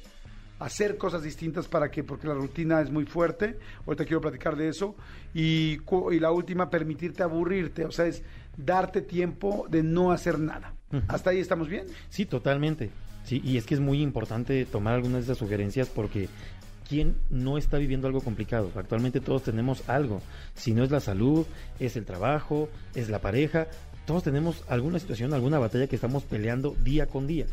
hacer 0.64 0.96
cosas 0.96 1.22
distintas 1.22 1.68
para 1.68 1.90
que, 1.90 2.02
porque 2.02 2.26
la 2.26 2.34
rutina 2.34 2.80
es 2.80 2.90
muy 2.90 3.04
fuerte, 3.04 3.58
ahorita 3.86 4.04
quiero 4.06 4.22
platicar 4.22 4.56
de 4.56 4.68
eso, 4.68 4.96
y, 5.34 5.78
y 6.10 6.18
la 6.20 6.32
última, 6.32 6.70
permitirte 6.70 7.22
aburrirte, 7.22 7.84
o 7.84 7.90
sea, 7.90 8.06
es 8.06 8.22
darte 8.56 9.02
tiempo 9.02 9.66
de 9.68 9.82
no 9.82 10.10
hacer 10.10 10.38
nada, 10.38 10.74
¿Hasta 11.08 11.30
ahí 11.30 11.40
estamos 11.40 11.68
bien? 11.68 11.86
Sí, 12.08 12.24
totalmente. 12.24 12.90
Sí, 13.24 13.40
y 13.44 13.56
es 13.56 13.66
que 13.66 13.74
es 13.74 13.80
muy 13.80 14.00
importante 14.00 14.64
tomar 14.64 14.94
algunas 14.94 15.18
de 15.18 15.24
esas 15.24 15.38
sugerencias 15.38 15.88
porque 15.88 16.28
¿quién 16.88 17.16
no 17.30 17.58
está 17.58 17.78
viviendo 17.78 18.06
algo 18.06 18.20
complicado? 18.20 18.70
Actualmente 18.76 19.20
todos 19.20 19.42
tenemos 19.42 19.88
algo. 19.88 20.22
Si 20.54 20.72
no 20.72 20.84
es 20.84 20.92
la 20.92 21.00
salud, 21.00 21.46
es 21.80 21.96
el 21.96 22.04
trabajo, 22.04 22.68
es 22.94 23.08
la 23.08 23.20
pareja. 23.20 23.66
Todos 24.06 24.22
tenemos 24.22 24.62
alguna 24.68 25.00
situación, 25.00 25.32
alguna 25.32 25.58
batalla 25.58 25.88
que 25.88 25.96
estamos 25.96 26.22
peleando 26.22 26.76
día 26.84 27.06
con 27.06 27.26
día. 27.26 27.46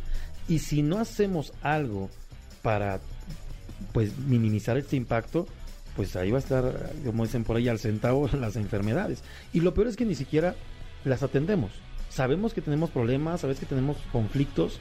Y 0.47 0.59
si 0.59 0.83
no 0.83 0.99
hacemos 0.99 1.53
algo 1.63 2.11
para 2.61 2.99
pues 3.93 4.17
minimizar 4.17 4.77
este 4.77 4.95
impacto, 4.95 5.47
pues 5.95 6.15
ahí 6.15 6.31
va 6.31 6.37
a 6.37 6.41
estar, 6.41 6.91
como 7.05 7.23
dicen 7.23 7.43
por 7.43 7.57
ahí, 7.57 7.67
al 7.67 7.79
centavo 7.79 8.29
las 8.39 8.55
enfermedades. 8.55 9.23
Y 9.53 9.61
lo 9.61 9.73
peor 9.73 9.87
es 9.87 9.95
que 9.95 10.05
ni 10.05 10.15
siquiera 10.15 10.55
las 11.03 11.23
atendemos. 11.23 11.71
Sabemos 12.09 12.53
que 12.53 12.61
tenemos 12.61 12.89
problemas, 12.89 13.41
sabes 13.41 13.59
que 13.59 13.65
tenemos 13.65 13.97
conflictos 14.11 14.79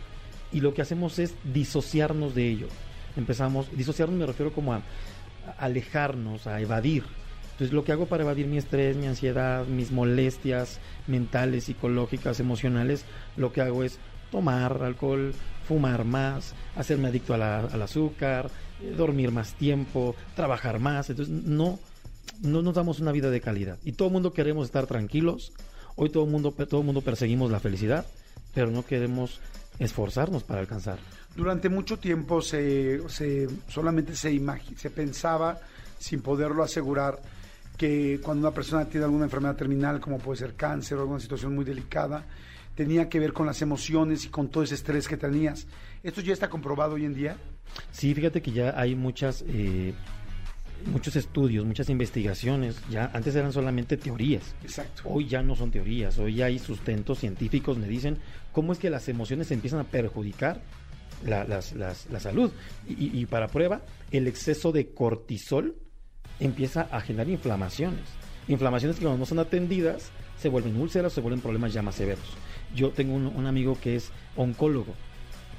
y 0.52 0.60
lo 0.60 0.74
que 0.74 0.82
hacemos 0.82 1.18
es 1.18 1.34
disociarnos 1.52 2.34
de 2.34 2.48
ello. 2.48 2.66
Empezamos, 3.16 3.68
disociarnos 3.76 4.18
me 4.18 4.26
refiero 4.26 4.52
como 4.52 4.74
a 4.74 4.82
alejarnos, 5.58 6.46
a 6.46 6.60
evadir. 6.60 7.04
Entonces 7.52 7.74
lo 7.74 7.84
que 7.84 7.92
hago 7.92 8.06
para 8.06 8.22
evadir 8.22 8.46
mi 8.46 8.56
estrés, 8.56 8.96
mi 8.96 9.06
ansiedad, 9.06 9.66
mis 9.66 9.92
molestias 9.92 10.80
mentales, 11.06 11.64
psicológicas, 11.64 12.40
emocionales, 12.40 13.04
lo 13.36 13.52
que 13.52 13.60
hago 13.60 13.84
es 13.84 13.98
tomar 14.30 14.82
alcohol, 14.82 15.32
fumar 15.66 16.04
más, 16.04 16.54
hacerme 16.76 17.08
adicto 17.08 17.34
a 17.34 17.38
la- 17.38 17.60
al 17.60 17.82
azúcar, 17.82 18.50
eh, 18.82 18.94
dormir 18.96 19.30
más 19.32 19.54
tiempo, 19.54 20.14
trabajar 20.36 20.78
más. 20.78 21.10
Entonces 21.10 21.32
no, 21.34 21.78
no 22.42 22.62
nos 22.62 22.74
damos 22.74 23.00
una 23.00 23.12
vida 23.12 23.30
de 23.30 23.40
calidad. 23.40 23.78
Y 23.84 23.92
todo 23.92 24.08
el 24.08 24.12
mundo 24.14 24.32
queremos 24.32 24.66
estar 24.66 24.86
tranquilos. 24.86 25.52
Hoy 25.96 26.10
todo 26.10 26.24
el 26.24 26.30
mundo, 26.30 26.52
todo 26.52 26.82
mundo 26.82 27.02
perseguimos 27.02 27.50
la 27.50 27.60
felicidad, 27.60 28.06
pero 28.54 28.70
no 28.70 28.84
queremos 28.84 29.40
esforzarnos 29.78 30.42
para 30.44 30.60
alcanzar. 30.60 30.98
Durante 31.36 31.68
mucho 31.68 31.98
tiempo 31.98 32.42
se, 32.42 33.00
se- 33.08 33.48
solamente 33.68 34.14
se, 34.16 34.32
imagi- 34.32 34.76
se 34.76 34.90
pensaba, 34.90 35.58
sin 35.98 36.20
poderlo 36.22 36.62
asegurar, 36.62 37.18
que 37.76 38.20
cuando 38.22 38.46
una 38.48 38.54
persona 38.54 38.84
tiene 38.86 39.04
alguna 39.04 39.24
enfermedad 39.24 39.56
terminal, 39.56 40.00
como 40.00 40.18
puede 40.18 40.38
ser 40.38 40.54
cáncer 40.54 40.98
o 40.98 41.02
alguna 41.02 41.20
situación 41.20 41.54
muy 41.54 41.64
delicada, 41.64 42.24
tenía 42.74 43.08
que 43.08 43.18
ver 43.20 43.32
con 43.32 43.46
las 43.46 43.62
emociones 43.62 44.24
y 44.24 44.28
con 44.28 44.48
todo 44.48 44.62
ese 44.64 44.74
estrés 44.74 45.08
que 45.08 45.16
tenías. 45.16 45.66
¿Esto 46.02 46.20
ya 46.20 46.32
está 46.32 46.48
comprobado 46.48 46.94
hoy 46.94 47.04
en 47.04 47.14
día? 47.14 47.36
Sí, 47.92 48.14
fíjate 48.14 48.40
que 48.42 48.52
ya 48.52 48.74
hay 48.80 48.94
muchas, 48.94 49.44
eh, 49.48 49.92
muchos 50.86 51.14
estudios, 51.16 51.64
muchas 51.66 51.88
investigaciones. 51.90 52.76
Ya 52.90 53.10
antes 53.12 53.34
eran 53.36 53.52
solamente 53.52 53.96
teorías. 53.96 54.54
Exacto. 54.62 55.02
Hoy 55.06 55.28
ya 55.28 55.42
no 55.42 55.54
son 55.54 55.70
teorías. 55.70 56.18
Hoy 56.18 56.36
ya 56.36 56.46
hay 56.46 56.58
sustentos 56.58 57.18
científicos. 57.18 57.76
Me 57.78 57.86
dicen 57.86 58.18
cómo 58.52 58.72
es 58.72 58.78
que 58.78 58.90
las 58.90 59.08
emociones 59.08 59.50
empiezan 59.50 59.80
a 59.80 59.84
perjudicar 59.84 60.60
la, 61.26 61.44
las- 61.44 61.74
las- 61.74 62.08
la 62.10 62.18
salud. 62.18 62.50
Y, 62.88 62.92
y- 62.94 63.20
y 63.20 63.26
para 63.26 63.48
prueba, 63.48 63.82
el 64.10 64.26
exceso 64.26 64.72
de 64.72 64.88
cortisol 64.94 65.76
empieza 66.40 66.88
a 66.90 67.00
generar 67.02 67.28
inflamaciones. 67.28 68.00
Inflamaciones 68.48 68.96
que 68.96 69.02
cuando 69.04 69.18
no 69.18 69.26
son 69.26 69.38
atendidas 69.38 70.10
se 70.38 70.48
vuelven 70.48 70.80
úlceras, 70.80 71.12
se 71.12 71.20
vuelven 71.20 71.40
problemas 71.42 71.72
ya 71.74 71.82
más 71.82 71.94
severos. 71.94 72.24
Yo 72.74 72.90
tengo 72.90 73.14
un, 73.14 73.26
un 73.26 73.46
amigo 73.46 73.78
que 73.80 73.96
es 73.96 74.10
oncólogo 74.36 74.94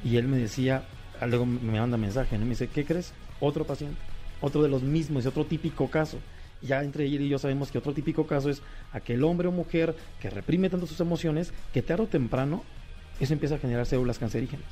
y 0.04 0.17
él 0.17 0.28
me 0.28 0.38
decía, 0.38 0.84
luego 1.28 1.45
me 1.45 1.80
manda 1.80 1.97
mensaje, 1.97 2.38
¿no? 2.38 2.45
me 2.45 2.52
dice, 2.52 2.67
¿qué 2.67 2.86
crees? 2.86 3.13
Otro 3.39 3.65
paciente, 3.65 3.97
otro 4.39 4.63
de 4.63 4.69
los 4.69 4.82
mismos, 4.82 5.26
otro 5.26 5.45
típico 5.45 5.89
caso. 5.89 6.19
Ya 6.62 6.84
entre 6.84 7.06
él 7.06 7.21
y 7.21 7.30
yo 7.30 7.39
sabemos 7.39 7.71
que 7.71 7.80
otro 7.80 7.93
típico 7.93 8.28
caso 8.28 8.50
es 8.50 8.62
aquel 8.91 9.24
hombre 9.24 9.47
o 9.47 9.52
mujer 9.52 9.95
que 10.19 10.30
reprime 10.30 10.69
tanto 10.69 10.86
sus 10.86 11.00
emociones 11.00 11.54
que 11.74 11.82
tarde 11.82 12.04
o 12.04 12.08
temprano 12.08 12.63
eso 13.19 13.34
empieza 13.34 13.56
a 13.56 13.60
generar 13.60 13.86
células 13.86 14.17
cancerígenas. 14.17 14.65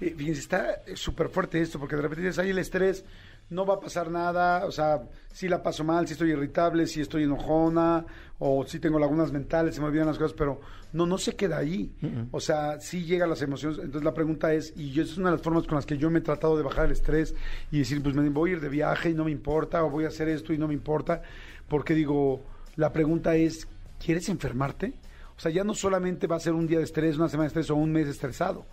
Eh, 0.00 0.16
está 0.28 0.82
eh, 0.86 0.96
súper 0.96 1.28
fuerte 1.28 1.60
esto, 1.60 1.78
porque 1.78 1.96
de 1.96 2.02
repente 2.02 2.22
dices, 2.22 2.38
hay 2.38 2.50
el 2.50 2.58
estrés, 2.58 3.04
no 3.48 3.64
va 3.64 3.74
a 3.74 3.80
pasar 3.80 4.10
nada, 4.10 4.66
o 4.66 4.72
sea, 4.72 5.02
si 5.32 5.48
la 5.48 5.62
paso 5.62 5.84
mal, 5.84 6.06
si 6.06 6.14
estoy 6.14 6.30
irritable, 6.32 6.86
si 6.86 7.00
estoy 7.00 7.22
enojona, 7.22 8.04
o 8.38 8.66
si 8.66 8.80
tengo 8.80 8.98
lagunas 8.98 9.32
mentales, 9.32 9.74
se 9.74 9.80
me 9.80 9.86
olvidan 9.86 10.06
las 10.06 10.18
cosas, 10.18 10.34
pero 10.36 10.60
no, 10.92 11.06
no 11.06 11.16
se 11.16 11.36
queda 11.36 11.58
ahí. 11.58 11.92
O 12.32 12.40
sea, 12.40 12.80
sí 12.80 13.04
llegan 13.04 13.30
las 13.30 13.40
emociones. 13.42 13.78
Entonces 13.78 14.04
la 14.04 14.12
pregunta 14.12 14.52
es, 14.52 14.72
y 14.76 14.90
yo, 14.90 15.02
esa 15.02 15.12
es 15.12 15.18
una 15.18 15.30
de 15.30 15.36
las 15.36 15.42
formas 15.42 15.66
con 15.66 15.76
las 15.76 15.86
que 15.86 15.96
yo 15.96 16.10
me 16.10 16.18
he 16.18 16.22
tratado 16.22 16.56
de 16.56 16.62
bajar 16.62 16.86
el 16.86 16.92
estrés 16.92 17.34
y 17.70 17.78
decir, 17.78 18.02
pues 18.02 18.14
me 18.14 18.28
voy 18.28 18.50
a 18.50 18.52
ir 18.54 18.60
de 18.60 18.68
viaje 18.68 19.10
y 19.10 19.14
no 19.14 19.24
me 19.24 19.30
importa, 19.30 19.84
o 19.84 19.90
voy 19.90 20.04
a 20.04 20.08
hacer 20.08 20.28
esto 20.28 20.52
y 20.52 20.58
no 20.58 20.66
me 20.66 20.74
importa, 20.74 21.22
porque 21.68 21.94
digo, 21.94 22.42
la 22.74 22.92
pregunta 22.92 23.36
es, 23.36 23.68
¿quieres 24.04 24.28
enfermarte? 24.28 24.94
O 25.36 25.40
sea, 25.40 25.52
ya 25.52 25.64
no 25.64 25.74
solamente 25.74 26.26
va 26.26 26.36
a 26.36 26.40
ser 26.40 26.52
un 26.52 26.66
día 26.66 26.78
de 26.78 26.84
estrés, 26.84 27.16
una 27.16 27.28
semana 27.28 27.44
de 27.44 27.48
estrés 27.48 27.70
o 27.70 27.76
un 27.76 27.92
mes 27.92 28.08
estresado 28.08 28.66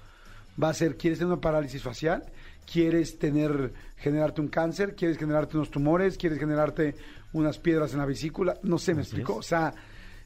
va 0.62 0.70
a 0.70 0.74
ser, 0.74 0.98
¿quieres 0.98 1.20
tener 1.20 1.32
una 1.34 1.42
parálisis 1.42 1.82
facial? 1.82 2.24
¿Quieres 2.71 3.19
tener, 3.19 3.73
generarte 3.97 4.41
un 4.41 4.47
cáncer? 4.47 4.95
¿Quieres 4.95 5.17
generarte 5.17 5.58
unos 5.58 5.69
tumores? 5.71 6.17
¿Quieres 6.17 6.39
generarte 6.39 6.95
unas 7.34 7.60
piedras 7.60 7.93
en 7.93 7.99
la 7.99 8.06
vesícula? 8.06 8.58
No 8.63 8.78
sé, 8.78 8.93
¿me 8.93 9.02
Así 9.02 9.12
explico? 9.12 9.34
es. 9.34 9.39
O 9.39 9.43
sea, 9.43 9.73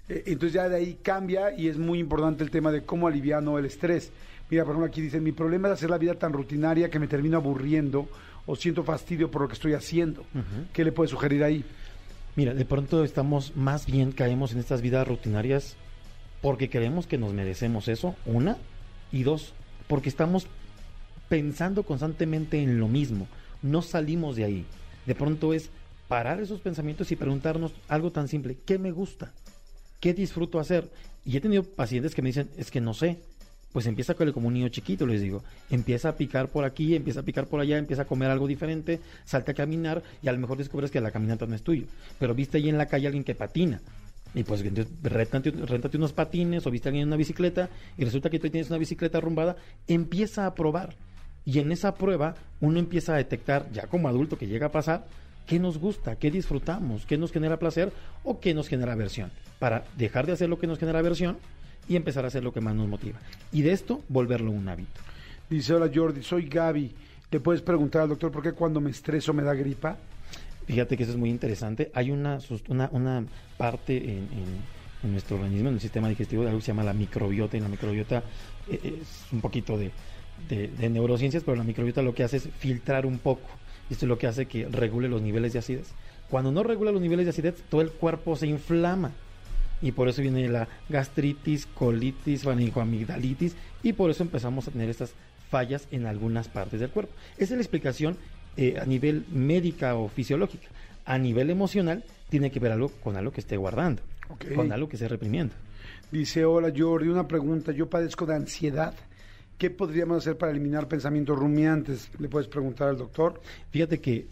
eh, 0.10 0.24
entonces 0.28 0.54
ya 0.54 0.70
de 0.70 0.78
ahí 0.78 1.00
cambia 1.02 1.52
y 1.58 1.68
es 1.68 1.78
muy 1.78 2.00
importante 2.00 2.44
el 2.44 2.52
tema 2.52 2.72
de 2.72 2.84
cómo 2.84 3.08
aliviano 3.08 3.58
el 3.58 3.66
estrés. 3.66 4.12
Mira, 4.50 4.64
por 4.64 4.74
ejemplo, 4.74 4.88
aquí 4.88 5.02
dice, 5.02 5.20
mi 5.20 5.34
problema 5.34 5.68
es 5.68 5.74
hacer 5.76 5.90
la 5.90 5.98
vida 5.98 6.14
tan 6.14 6.32
rutinaria 6.32 6.90
que 6.90 7.00
me 7.00 7.08
termino 7.08 7.38
aburriendo 7.38 8.08
o 8.46 8.56
siento 8.56 8.84
fastidio 8.84 9.30
por 9.30 9.42
lo 9.42 9.48
que 9.50 9.56
estoy 9.56 9.74
haciendo. 9.74 10.24
¿Qué 10.72 10.86
le 10.86 10.94
puedes 10.94 11.12
sugerir 11.12 11.44
ahí? 11.44 11.66
Mira, 12.38 12.54
de 12.54 12.64
pronto 12.66 13.04
estamos 13.04 13.56
más 13.58 13.86
bien 13.86 14.12
caemos 14.12 14.54
en 14.54 14.60
estas 14.60 14.82
vidas 14.82 15.08
rutinarias 15.08 15.76
porque 16.42 16.70
creemos 16.70 17.08
que 17.08 17.18
nos 17.18 17.34
merecemos 17.34 17.88
eso, 17.88 18.16
una, 18.26 18.58
y 19.12 19.24
dos, 19.24 19.54
porque 19.88 20.08
estamos 20.08 20.48
pensando 21.30 21.84
constantemente 21.84 22.62
en 22.62 22.80
lo 22.80 22.88
mismo, 22.88 23.28
no 23.62 23.82
salimos 23.82 24.36
de 24.36 24.44
ahí. 24.44 24.66
De 25.06 25.16
pronto 25.16 25.54
es 25.54 25.70
parar 26.08 26.40
esos 26.40 26.62
pensamientos 26.62 27.12
y 27.12 27.16
preguntarnos 27.16 27.74
algo 27.88 28.12
tan 28.12 28.28
simple, 28.28 28.58
¿qué 28.66 28.78
me 28.78 28.92
gusta? 28.92 29.34
¿Qué 30.00 30.14
disfruto 30.14 30.60
hacer? 30.60 30.90
Y 31.26 31.36
he 31.36 31.42
tenido 31.42 31.64
pacientes 31.64 32.16
que 32.16 32.22
me 32.22 32.30
dicen, 32.30 32.50
es 32.58 32.72
que 32.72 32.82
no 32.82 32.94
sé. 32.94 33.20
Pues 33.74 33.86
empieza 33.86 34.14
con 34.14 34.28
el 34.28 34.34
como 34.34 34.48
un 34.48 34.54
niño 34.54 34.70
chiquito, 34.70 35.06
les 35.06 35.22
digo. 35.22 35.44
Empieza 35.70 36.10
a 36.10 36.16
picar 36.16 36.48
por 36.48 36.64
aquí, 36.64 36.96
empieza 36.96 37.20
a 37.20 37.24
picar 37.24 37.48
por 37.48 37.60
allá, 37.60 37.78
empieza 37.78 38.04
a 38.04 38.06
comer 38.06 38.32
algo 38.32 38.48
diferente, 38.48 39.02
salta 39.26 39.52
a 39.52 39.56
caminar 39.56 40.02
y 40.24 40.30
a 40.30 40.32
lo 40.32 40.40
mejor 40.40 40.58
descubres 40.58 40.90
que 40.90 41.02
la 41.02 41.12
caminata 41.12 41.46
no 41.46 41.56
es 41.56 41.62
tuyo. 41.62 41.86
Pero 42.18 42.34
viste 42.34 42.58
ahí 42.58 42.70
en 42.70 42.78
la 42.78 42.88
calle 42.88 43.08
a 43.08 43.10
alguien 43.10 43.26
que 43.26 43.36
patina. 43.36 43.82
Y 44.34 44.44
pues 44.44 44.62
entonces 44.62 44.94
réntate, 45.04 45.52
réntate 45.52 45.98
unos 45.98 46.14
patines 46.14 46.66
o 46.66 46.72
viste 46.72 46.88
a 46.88 46.90
alguien 46.90 47.04
en 47.04 47.10
una 47.10 47.18
bicicleta 47.18 47.70
y 47.98 48.06
resulta 48.06 48.30
que 48.30 48.40
tú 48.40 48.50
tienes 48.50 48.70
una 48.70 48.80
bicicleta 48.80 49.18
arrumbada. 49.18 49.58
Empieza 49.88 50.46
a 50.46 50.56
probar. 50.56 50.96
Y 51.48 51.60
en 51.60 51.72
esa 51.72 51.96
prueba 51.96 52.36
uno 52.60 52.78
empieza 52.78 53.14
a 53.14 53.18
detectar, 53.18 53.72
ya 53.72 53.88
como 53.88 54.10
adulto 54.10 54.38
que 54.38 54.48
llega 54.48 54.66
a 54.68 54.72
pasar, 54.72 55.08
qué 55.46 55.60
nos 55.60 55.78
gusta, 55.78 56.18
qué 56.18 56.30
disfrutamos, 56.30 57.06
qué 57.06 57.18
nos 57.18 57.32
genera 57.32 57.58
placer 57.58 57.94
o 58.26 58.42
qué 58.42 58.54
nos 58.54 58.68
genera 58.68 58.92
aversión. 58.92 59.32
Para 59.58 59.86
dejar 59.96 60.26
de 60.26 60.34
hacer 60.34 60.50
lo 60.50 60.60
que 60.60 60.68
nos 60.68 60.78
genera 60.78 61.00
aversión 61.00 61.38
y 61.88 61.96
empezar 61.96 62.26
a 62.26 62.28
hacer 62.28 62.44
lo 62.44 62.52
que 62.52 62.60
más 62.60 62.76
nos 62.76 62.90
motiva. 62.90 63.18
Y 63.54 63.62
de 63.62 63.72
esto 63.72 64.04
volverlo 64.10 64.52
un 64.52 64.68
hábito. 64.68 65.00
Dice, 65.50 65.74
hola 65.74 65.90
Jordi, 65.94 66.22
soy 66.22 66.50
Gaby. 66.50 66.92
¿Le 67.32 67.40
puedes 67.40 67.62
preguntar 67.62 68.02
al 68.02 68.10
doctor 68.10 68.30
por 68.30 68.44
qué 68.44 68.52
cuando 68.52 68.82
me 68.82 68.92
estreso 68.92 69.34
me 69.34 69.42
da 69.44 69.54
gripa? 69.54 69.96
Fíjate 70.66 70.98
que 70.98 71.04
eso 71.04 71.14
es 71.14 71.18
muy 71.18 71.30
interesante. 71.30 71.90
Hay 71.94 72.12
una, 72.12 72.40
una, 72.68 72.90
una 72.92 73.24
parte 73.58 73.96
en, 73.98 74.18
en- 74.34 74.78
en 75.04 75.12
nuestro 75.12 75.38
organismo, 75.38 75.70
en 75.70 75.76
el 75.76 75.80
sistema 75.80 76.10
digestivo, 76.10 76.42
de 76.42 76.50
algo 76.50 76.60
que 76.60 76.66
se 76.66 76.72
llama 76.72 76.84
la 76.84 76.92
microbiota. 76.94 77.56
Y 77.56 77.60
la 77.62 77.70
microbiota 77.70 78.24
eh, 78.70 79.00
es 79.02 79.26
un 79.32 79.40
poquito 79.40 79.78
de, 79.78 79.92
de- 80.50 80.68
de 80.68 80.90
neurociencias, 80.90 81.44
pero 81.44 81.58
la 81.58 81.64
microbiota 81.64 82.02
lo 82.02 82.14
que 82.14 82.24
hace 82.24 82.38
es 82.38 82.50
filtrar 82.60 83.06
un 83.06 83.18
poco. 83.20 83.48
Y 83.90 83.94
esto 83.94 84.06
es 84.06 84.10
lo 84.10 84.18
que 84.18 84.28
hace 84.28 84.46
que 84.46 84.68
regule 84.68 85.08
los 85.10 85.22
niveles 85.22 85.54
de 85.54 85.60
acidez. 85.60 85.88
Cuando 86.30 86.52
no 86.52 86.64
regula 86.64 86.92
los 86.92 87.02
niveles 87.02 87.26
de 87.26 87.30
acidez, 87.32 87.56
todo 87.70 87.82
el 87.82 87.92
cuerpo 87.92 88.36
se 88.36 88.48
inflama. 88.48 89.12
Y 89.82 89.92
por 89.92 90.10
eso 90.10 90.22
viene 90.22 90.48
la 90.50 90.68
gastritis, 90.90 91.66
colitis, 91.68 92.44
faringoamigdalitis. 92.44 93.56
Y 93.84 93.94
por 93.94 94.10
eso 94.12 94.24
empezamos 94.24 94.68
a 94.68 94.72
tener 94.72 94.90
estas 94.90 95.14
fallas 95.50 95.88
en 95.92 96.06
algunas 96.06 96.48
partes 96.48 96.80
del 96.80 96.90
cuerpo. 96.90 97.14
Esa 97.38 97.54
es 97.54 97.58
la 97.58 97.62
explicación 97.62 98.18
eh, 98.58 98.78
a 98.82 98.86
nivel 98.86 99.24
médica 99.32 99.96
o 99.96 100.10
fisiológica. 100.10 100.68
A 101.06 101.18
nivel 101.18 101.50
emocional, 101.50 102.04
tiene 102.30 102.52
que 102.52 102.60
ver 102.60 102.72
algo 102.74 102.90
con 103.04 103.16
algo 103.16 103.32
que 103.32 103.40
esté 103.40 103.56
guardando, 103.56 104.02
con 104.56 104.72
algo 104.74 104.90
que 104.90 104.96
esté 104.98 105.08
reprimiendo. 105.08 105.54
Dice, 106.12 106.44
hola 106.44 106.74
Jordi, 106.76 107.08
una 107.08 107.28
pregunta. 107.28 107.72
Yo 107.72 107.88
padezco 107.90 108.26
de 108.26 108.36
ansiedad. 108.36 108.94
¿Qué 109.58 109.72
podríamos 109.72 110.18
hacer 110.18 110.38
para 110.38 110.52
eliminar 110.52 110.88
pensamientos 110.88 111.38
rumiantes? 111.38 112.10
¿Le 112.20 112.30
puedes 112.30 112.48
preguntar 112.48 112.90
al 112.90 112.98
doctor? 112.98 113.42
Fíjate 113.72 114.00
que 114.00 114.16
eh, 114.16 114.28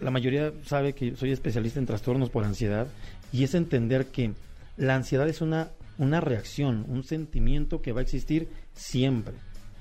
la 0.00 0.12
mayoría 0.12 0.52
sabe 0.64 0.92
que 0.92 1.16
soy 1.16 1.32
especialista 1.32 1.80
en 1.80 1.86
trastornos 1.86 2.30
por 2.30 2.44
ansiedad 2.44 2.86
y 3.32 3.42
es 3.42 3.54
entender 3.54 4.06
que 4.06 4.32
la 4.76 4.94
ansiedad 4.94 5.28
es 5.28 5.40
una, 5.40 5.70
una 5.98 6.20
reacción, 6.20 6.86
un 6.88 7.02
sentimiento 7.02 7.82
que 7.82 7.92
va 7.92 8.00
a 8.00 8.02
existir 8.02 8.48
siempre. 8.72 9.34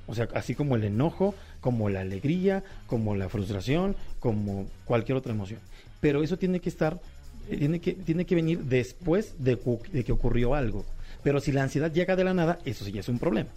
O 0.08 0.15
sea, 0.15 0.28
así 0.34 0.56
como 0.56 0.76
el 0.76 0.84
enojo, 0.84 1.36
como 1.62 1.89
la 1.89 2.02
alegría, 2.02 2.63
como 2.88 3.15
la 3.15 3.30
frustración, 3.30 3.96
como 4.19 4.67
cualquier 4.86 5.17
otra 5.17 5.34
emoción. 5.34 5.60
Pero 6.02 6.24
eso 6.24 6.38
tiene 6.38 6.60
que 6.60 6.69
estar, 6.69 7.00
eh, 7.50 7.58
tiene 7.58 7.80
que, 7.80 7.93
tiene 7.93 8.26
que 8.26 8.34
venir 8.34 8.63
después 8.63 9.36
de, 9.38 9.60
que 10.04 10.12
ocurrió 10.12 10.56
algo. 10.56 10.86
Pero 11.22 11.39
si 11.39 11.52
la 11.52 11.62
ansiedad 11.62 11.93
llega 11.93 12.15
de 12.15 12.24
la 12.24 12.34
nada, 12.34 12.58
eso 12.65 12.84
sí 12.84 12.92
ya 12.92 13.02
es 13.02 13.10
un 13.10 13.19
problema. 13.19 13.50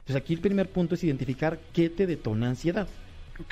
Entonces 0.00 0.16
aquí 0.16 0.34
el 0.34 0.40
primer 0.40 0.68
punto 0.68 0.94
es 0.94 1.04
identificar 1.04 1.58
qué 1.72 1.88
te 1.90 2.06
detona 2.06 2.48
ansiedad. 2.48 2.88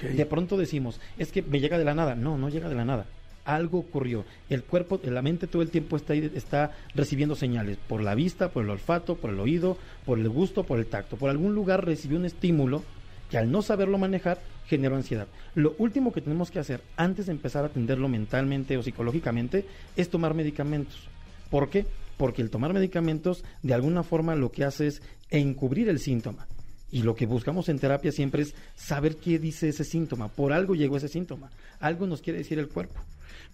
De 0.03 0.27
pronto 0.27 0.57
decimos, 0.57 1.01
es 1.17 1.33
que 1.33 1.43
me 1.43 1.61
llega 1.61 1.79
de 1.79 1.85
la 1.85 1.95
nada. 1.95 2.15
No, 2.15 2.37
no 2.37 2.49
llega 2.49 2.69
de 2.69 2.75
la 2.75 2.85
nada. 2.85 3.07
Algo 3.45 3.79
ocurrió. 3.79 4.25
El 4.51 4.63
cuerpo, 4.65 5.01
la 5.03 5.23
mente 5.23 5.47
todo 5.47 5.63
el 5.63 5.71
tiempo 5.71 5.97
está, 5.97 6.15
está 6.15 6.73
recibiendo 6.95 7.35
señales 7.35 7.79
por 7.79 8.03
la 8.03 8.15
vista, 8.15 8.51
por 8.51 8.65
el 8.65 8.71
olfato, 8.71 9.17
por 9.17 9.31
el 9.31 9.41
oído, 9.41 9.79
por 10.05 10.19
el 10.19 10.29
gusto, 10.29 10.65
por 10.65 10.79
el 10.79 10.87
tacto. 10.87 11.17
Por 11.17 11.31
algún 11.31 11.55
lugar 11.55 11.87
recibió 11.87 12.19
un 12.19 12.27
estímulo 12.27 12.83
que 13.31 13.39
al 13.39 13.51
no 13.51 13.63
saberlo 13.63 13.99
manejar 13.99 14.39
generó 14.67 14.97
ansiedad. 14.97 15.29
Lo 15.55 15.75
último 15.79 16.13
que 16.13 16.21
tenemos 16.21 16.51
que 16.51 16.59
hacer 16.59 16.83
antes 16.97 17.27
de 17.27 17.33
empezar 17.33 17.65
a 17.65 17.69
atenderlo 17.69 18.09
mentalmente 18.09 18.77
o 18.77 18.83
psicológicamente 18.83 19.65
es 19.97 20.11
tomar 20.11 20.35
medicamentos. 20.35 21.09
¿Por 21.51 21.71
qué? 21.71 21.87
Porque 22.17 22.43
el 22.43 22.51
tomar 22.51 22.73
medicamentos 22.73 23.45
de 23.63 23.75
alguna 23.75 24.03
forma 24.03 24.35
lo 24.35 24.51
que 24.51 24.65
hace 24.65 24.89
es 24.89 25.03
encubrir 25.31 25.89
el 25.89 25.99
síntoma. 25.99 26.47
Y 26.91 27.03
lo 27.03 27.15
que 27.15 27.27
buscamos 27.27 27.69
en 27.69 27.79
terapia 27.79 28.13
siempre 28.13 28.43
es 28.43 28.55
saber 28.75 29.17
qué 29.17 29.39
dice 29.39 29.69
ese 29.69 29.85
síntoma. 29.85 30.29
Por 30.29 30.53
algo 30.53 30.75
llegó 30.75 30.97
ese 30.97 31.09
síntoma. 31.09 31.51
Algo 31.81 32.07
nos 32.07 32.23
quiere 32.23 32.39
decir 32.39 32.59
el 32.59 32.69
cuerpo. 32.69 33.01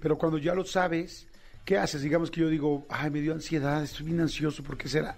Pero 0.01 0.17
cuando 0.17 0.39
ya 0.39 0.55
lo 0.55 0.65
sabes, 0.65 1.27
¿qué 1.65 1.79
haces? 1.79 2.03
Digamos 2.03 2.31
que 2.31 2.41
yo 2.41 2.49
digo, 2.49 2.87
ay, 2.89 3.11
me 3.11 3.21
dio 3.21 3.33
ansiedad, 3.33 3.83
estoy 3.83 4.07
bien 4.07 4.21
ansioso, 4.21 4.63
¿por 4.63 4.77
qué 4.77 4.89
será? 4.89 5.17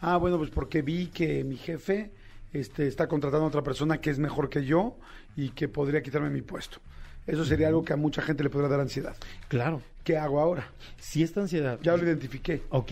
Ah, 0.00 0.16
bueno, 0.16 0.38
pues 0.38 0.50
porque 0.50 0.80
vi 0.80 1.08
que 1.08 1.44
mi 1.44 1.56
jefe 1.56 2.10
este, 2.52 2.86
está 2.86 3.06
contratando 3.06 3.44
a 3.44 3.48
otra 3.48 3.62
persona 3.62 4.00
que 4.00 4.10
es 4.10 4.18
mejor 4.18 4.48
que 4.48 4.64
yo 4.64 4.96
y 5.36 5.50
que 5.50 5.68
podría 5.68 6.02
quitarme 6.02 6.30
mi 6.30 6.42
puesto. 6.42 6.78
Eso 7.26 7.44
sería 7.44 7.68
algo 7.68 7.84
que 7.84 7.92
a 7.92 7.96
mucha 7.96 8.22
gente 8.22 8.42
le 8.42 8.50
podría 8.50 8.70
dar 8.70 8.80
ansiedad. 8.80 9.16
Claro. 9.48 9.82
¿Qué 10.04 10.16
hago 10.16 10.40
ahora? 10.40 10.70
Si 10.98 11.22
esta 11.22 11.40
ansiedad... 11.40 11.78
Ya 11.82 11.96
lo 11.96 12.04
identifiqué. 12.04 12.62
Ok. 12.70 12.88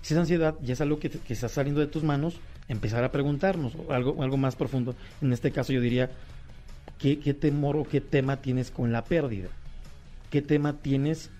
Si 0.00 0.14
esa 0.14 0.20
ansiedad 0.20 0.54
ya 0.62 0.72
es 0.74 0.80
algo 0.80 0.98
que, 0.98 1.08
te- 1.08 1.18
que 1.18 1.32
está 1.34 1.48
saliendo 1.48 1.80
de 1.80 1.86
tus 1.86 2.02
manos, 2.02 2.40
empezar 2.68 3.04
a 3.04 3.12
preguntarnos 3.12 3.72
algo, 3.90 4.22
algo 4.22 4.36
más 4.36 4.56
profundo. 4.56 4.94
En 5.20 5.32
este 5.32 5.50
caso 5.52 5.72
yo 5.72 5.80
diría, 5.80 6.10
¿qué, 6.98 7.18
¿qué 7.18 7.34
temor 7.34 7.76
o 7.76 7.84
qué 7.84 8.00
tema 8.00 8.36
tienes 8.42 8.70
con 8.70 8.92
la 8.92 9.04
pérdida? 9.04 9.48
¿Qué 10.30 10.40
tema 10.42 10.78
tienes 10.78 11.30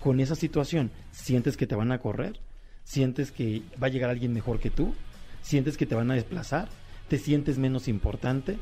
con 0.00 0.18
esa 0.20 0.34
situación? 0.34 0.90
¿Sientes 1.12 1.56
que 1.56 1.66
te 1.66 1.74
van 1.74 1.92
a 1.92 1.98
correr? 1.98 2.40
¿Sientes 2.84 3.30
que 3.32 3.62
va 3.82 3.86
a 3.86 3.90
llegar 3.90 4.10
alguien 4.10 4.32
mejor 4.32 4.58
que 4.60 4.70
tú? 4.70 4.94
¿Sientes 5.42 5.76
que 5.76 5.86
te 5.86 5.94
van 5.94 6.10
a 6.10 6.14
desplazar? 6.14 6.68
¿Te 7.08 7.18
sientes 7.18 7.58
menos 7.58 7.86
importante? 7.88 8.58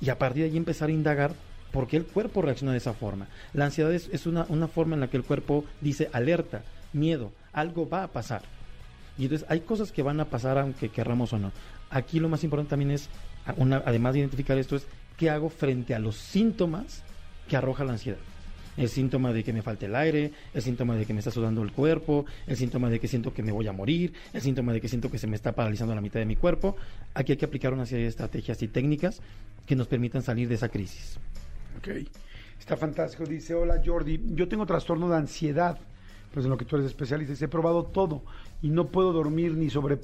Y 0.00 0.08
a 0.10 0.18
partir 0.18 0.42
de 0.44 0.50
ahí 0.50 0.56
empezar 0.56 0.88
a 0.88 0.92
indagar 0.92 1.32
por 1.74 1.88
qué 1.88 1.96
el 1.96 2.06
cuerpo 2.06 2.40
reacciona 2.40 2.70
de 2.70 2.78
esa 2.78 2.92
forma. 2.92 3.26
La 3.52 3.64
ansiedad 3.64 3.92
es, 3.92 4.26
una, 4.26 4.46
una 4.48 4.68
forma 4.68 4.94
en 4.94 5.00
la 5.00 5.08
que 5.08 5.16
el 5.16 5.24
cuerpo 5.24 5.64
dice 5.80 6.08
alerta, 6.12 6.62
miedo, 6.92 7.32
algo 7.52 7.88
va 7.88 8.04
a 8.04 8.12
pasar. 8.12 8.42
Y 9.18 9.24
entonces 9.24 9.44
hay 9.50 9.60
cosas 9.60 9.90
que 9.90 10.04
van 10.04 10.20
a 10.20 10.26
pasar 10.26 10.56
aunque 10.56 10.88
querramos 10.88 11.32
o 11.32 11.38
no. 11.40 11.50
Aquí 11.90 12.20
lo 12.20 12.28
más 12.28 12.44
importante 12.44 12.70
también 12.70 12.92
es, 12.92 13.08
además 13.44 14.12
de 14.12 14.20
identificar 14.20 14.56
esto, 14.56 14.76
es 14.76 14.86
qué 15.16 15.30
hago 15.30 15.48
frente 15.48 15.96
a 15.96 15.98
los 15.98 16.14
síntomas 16.14 17.02
que 17.48 17.56
arroja 17.56 17.82
la 17.82 17.94
ansiedad. 17.94 18.18
El 18.76 18.88
síntoma 18.88 19.32
de 19.32 19.42
que 19.42 19.52
me 19.52 19.62
falte 19.62 19.86
el 19.86 19.96
aire, 19.96 20.30
el 20.54 20.62
síntoma 20.62 20.94
de 20.94 21.06
que 21.06 21.12
me 21.12 21.18
está 21.18 21.32
sudando 21.32 21.60
el 21.62 21.72
cuerpo, 21.72 22.24
el 22.46 22.56
síntoma 22.56 22.88
de 22.88 23.00
que 23.00 23.08
siento 23.08 23.34
que 23.34 23.42
me 23.42 23.50
voy 23.50 23.66
a 23.66 23.72
morir, 23.72 24.12
el 24.32 24.42
síntoma 24.42 24.72
de 24.72 24.80
que 24.80 24.88
siento 24.88 25.10
que 25.10 25.18
se 25.18 25.26
me 25.26 25.34
está 25.34 25.50
paralizando 25.50 25.92
la 25.92 26.00
mitad 26.00 26.20
de 26.20 26.26
mi 26.26 26.36
cuerpo. 26.36 26.76
Aquí 27.14 27.32
hay 27.32 27.38
que 27.38 27.46
aplicar 27.46 27.72
una 27.72 27.84
serie 27.84 28.04
de 28.04 28.10
estrategias 28.10 28.62
y 28.62 28.68
técnicas 28.68 29.20
que 29.66 29.74
nos 29.74 29.88
permitan 29.88 30.22
salir 30.22 30.48
de 30.48 30.54
esa 30.54 30.68
crisis. 30.68 31.18
Ok. 31.78 31.88
Está 32.58 32.76
fantástico. 32.76 33.24
Dice, 33.24 33.54
hola 33.54 33.80
Jordi, 33.84 34.20
yo 34.34 34.48
tengo 34.48 34.64
trastorno 34.66 35.08
de 35.08 35.16
ansiedad, 35.16 35.78
pues 36.32 36.44
en 36.46 36.50
lo 36.50 36.56
que 36.56 36.64
tú 36.64 36.76
eres 36.76 36.88
especialista. 36.88 37.32
Dice, 37.32 37.44
he 37.46 37.48
probado 37.48 37.84
todo 37.84 38.22
y 38.62 38.68
no 38.68 38.86
puedo 38.88 39.12
dormir 39.12 39.52
ni 39.54 39.70
sobre 39.70 39.98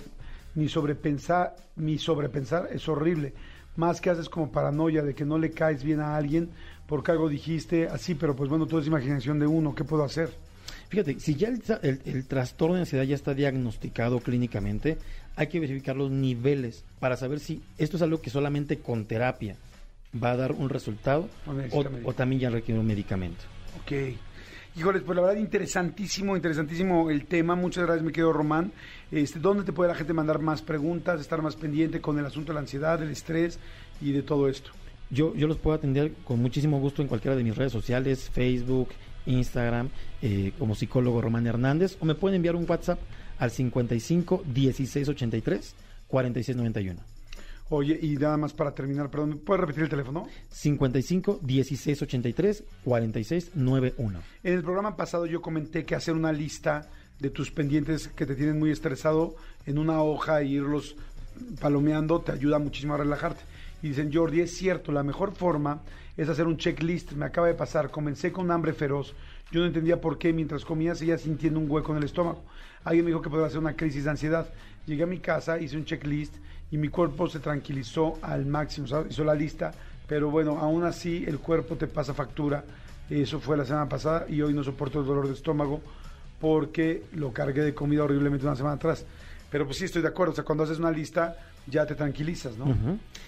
ni 0.54 0.68
sobrepensar, 0.68 1.54
ni 1.76 1.96
sobrepensar 1.98 2.68
es 2.72 2.88
horrible. 2.88 3.32
Más 3.76 4.00
que 4.00 4.10
haces 4.10 4.28
como 4.28 4.50
paranoia 4.50 5.02
de 5.02 5.14
que 5.14 5.24
no 5.24 5.38
le 5.38 5.52
caes 5.52 5.84
bien 5.84 6.00
a 6.00 6.16
alguien 6.16 6.50
porque 6.88 7.12
algo 7.12 7.28
dijiste 7.28 7.86
así, 7.86 8.16
pero 8.16 8.34
pues 8.34 8.50
bueno, 8.50 8.66
todo 8.66 8.80
es 8.80 8.86
imaginación 8.88 9.38
de 9.38 9.46
uno, 9.46 9.74
¿qué 9.76 9.84
puedo 9.84 10.02
hacer? 10.02 10.28
Fíjate, 10.88 11.20
si 11.20 11.36
ya 11.36 11.46
el, 11.48 11.62
tra- 11.62 11.78
el- 11.82 12.00
el 12.04 12.26
trastorno 12.26 12.74
de 12.74 12.80
ansiedad 12.80 13.04
ya 13.04 13.14
está 13.14 13.32
diagnosticado 13.32 14.18
clínicamente, 14.18 14.98
hay 15.36 15.46
que 15.46 15.60
verificar 15.60 15.94
los 15.96 16.10
niveles 16.10 16.84
para 16.98 17.16
saber 17.16 17.38
si 17.38 17.62
esto 17.78 17.96
es 17.96 18.02
algo 18.02 18.20
que 18.20 18.28
solamente 18.30 18.78
con 18.80 19.04
terapia 19.04 19.54
va 20.12 20.32
a 20.32 20.36
dar 20.36 20.52
un 20.52 20.68
resultado 20.68 21.28
O 22.04 22.12
también 22.14 22.40
ya 22.40 22.50
requiere 22.50 22.80
un 22.80 22.86
medicamento. 22.86 23.44
Ok. 23.82 23.92
Híjoles, 24.76 25.02
pues 25.02 25.16
la 25.16 25.22
verdad 25.22 25.40
interesantísimo, 25.40 26.36
interesantísimo 26.36 27.10
el 27.10 27.26
tema. 27.26 27.56
Muchas 27.56 27.84
gracias, 27.84 28.04
mi 28.04 28.12
querido 28.12 28.32
Román. 28.32 28.72
Este, 29.10 29.40
¿Dónde 29.40 29.64
te 29.64 29.72
puede 29.72 29.90
la 29.90 29.96
gente 29.96 30.12
mandar 30.12 30.38
más 30.38 30.62
preguntas, 30.62 31.20
estar 31.20 31.42
más 31.42 31.56
pendiente 31.56 32.00
con 32.00 32.18
el 32.18 32.26
asunto 32.26 32.52
de 32.52 32.54
la 32.54 32.60
ansiedad, 32.60 32.98
del 32.98 33.10
estrés 33.10 33.58
y 34.00 34.12
de 34.12 34.22
todo 34.22 34.48
esto? 34.48 34.70
Yo, 35.10 35.34
yo 35.34 35.48
los 35.48 35.58
puedo 35.58 35.76
atender 35.76 36.12
con 36.24 36.40
muchísimo 36.40 36.78
gusto 36.78 37.02
en 37.02 37.08
cualquiera 37.08 37.36
de 37.36 37.42
mis 37.42 37.56
redes 37.56 37.72
sociales, 37.72 38.30
Facebook, 38.30 38.90
Instagram, 39.26 39.88
eh, 40.22 40.52
como 40.56 40.76
psicólogo 40.76 41.20
Román 41.20 41.48
Hernández, 41.48 41.96
o 41.98 42.04
me 42.04 42.14
pueden 42.14 42.36
enviar 42.36 42.54
un 42.54 42.64
WhatsApp 42.68 43.00
al 43.38 43.50
55 43.50 44.44
16 44.46 45.08
83 45.08 45.74
46 46.06 46.56
91. 46.56 47.09
Oye, 47.72 47.98
y 48.02 48.16
nada 48.16 48.36
más 48.36 48.52
para 48.52 48.74
terminar, 48.74 49.10
perdón, 49.10 49.28
¿me 49.30 49.36
¿puedes 49.36 49.60
repetir 49.60 49.84
el 49.84 49.88
teléfono? 49.88 50.26
55 50.48 51.38
16 51.40 52.02
83 52.02 52.64
46 52.84 53.52
91. 53.54 54.20
En 54.42 54.54
el 54.54 54.62
programa 54.62 54.96
pasado 54.96 55.24
yo 55.24 55.40
comenté 55.40 55.84
que 55.84 55.94
hacer 55.94 56.14
una 56.14 56.32
lista 56.32 56.90
de 57.20 57.30
tus 57.30 57.52
pendientes 57.52 58.08
que 58.08 58.26
te 58.26 58.34
tienen 58.34 58.58
muy 58.58 58.72
estresado 58.72 59.36
en 59.66 59.78
una 59.78 60.02
hoja 60.02 60.40
e 60.40 60.46
irlos 60.46 60.96
palomeando 61.60 62.20
te 62.20 62.32
ayuda 62.32 62.58
muchísimo 62.58 62.94
a 62.94 62.98
relajarte. 62.98 63.42
Y 63.82 63.88
dicen, 63.88 64.10
Jordi, 64.12 64.40
es 64.40 64.56
cierto, 64.56 64.90
la 64.90 65.04
mejor 65.04 65.32
forma 65.32 65.82
es 66.16 66.28
hacer 66.28 66.46
un 66.46 66.56
checklist. 66.56 67.12
Me 67.12 67.26
acaba 67.26 67.46
de 67.46 67.54
pasar, 67.54 67.90
comencé 67.90 68.32
con 68.32 68.50
hambre 68.50 68.72
feroz. 68.72 69.14
Yo 69.52 69.60
no 69.60 69.66
entendía 69.66 70.00
por 70.00 70.18
qué 70.18 70.32
mientras 70.32 70.64
comía 70.64 70.94
seguía 70.94 71.18
sintiendo 71.18 71.60
un 71.60 71.70
hueco 71.70 71.92
en 71.92 71.98
el 71.98 72.04
estómago. 72.04 72.42
Alguien 72.84 73.04
me 73.04 73.10
dijo 73.10 73.22
que 73.22 73.30
podía 73.30 73.46
hacer 73.46 73.58
una 73.58 73.76
crisis 73.76 74.04
de 74.04 74.10
ansiedad. 74.10 74.48
Llegué 74.86 75.02
a 75.02 75.06
mi 75.06 75.18
casa, 75.18 75.58
hice 75.58 75.76
un 75.76 75.84
checklist 75.84 76.34
y 76.70 76.78
mi 76.78 76.88
cuerpo 76.88 77.28
se 77.28 77.40
tranquilizó 77.40 78.18
al 78.22 78.46
máximo. 78.46 78.86
Hizo 79.08 79.24
la 79.24 79.34
lista, 79.34 79.72
pero 80.06 80.30
bueno, 80.30 80.58
aún 80.58 80.84
así 80.84 81.24
el 81.26 81.38
cuerpo 81.38 81.76
te 81.76 81.86
pasa 81.86 82.14
factura. 82.14 82.64
Eso 83.08 83.40
fue 83.40 83.56
la 83.56 83.64
semana 83.64 83.88
pasada 83.88 84.26
y 84.28 84.40
hoy 84.40 84.54
no 84.54 84.62
soporto 84.62 85.00
el 85.00 85.06
dolor 85.06 85.26
de 85.26 85.34
estómago 85.34 85.80
porque 86.40 87.04
lo 87.12 87.32
cargué 87.32 87.62
de 87.62 87.74
comida 87.74 88.04
horriblemente 88.04 88.46
una 88.46 88.56
semana 88.56 88.76
atrás. 88.76 89.04
Pero 89.50 89.66
pues 89.66 89.78
sí 89.78 89.84
estoy 89.84 90.02
de 90.02 90.08
acuerdo, 90.08 90.32
o 90.32 90.34
sea, 90.34 90.44
cuando 90.44 90.64
haces 90.64 90.78
una 90.78 90.92
lista 90.92 91.36
ya 91.66 91.84
te 91.86 91.94
tranquilizas, 91.94 92.56
¿no? 92.56 92.66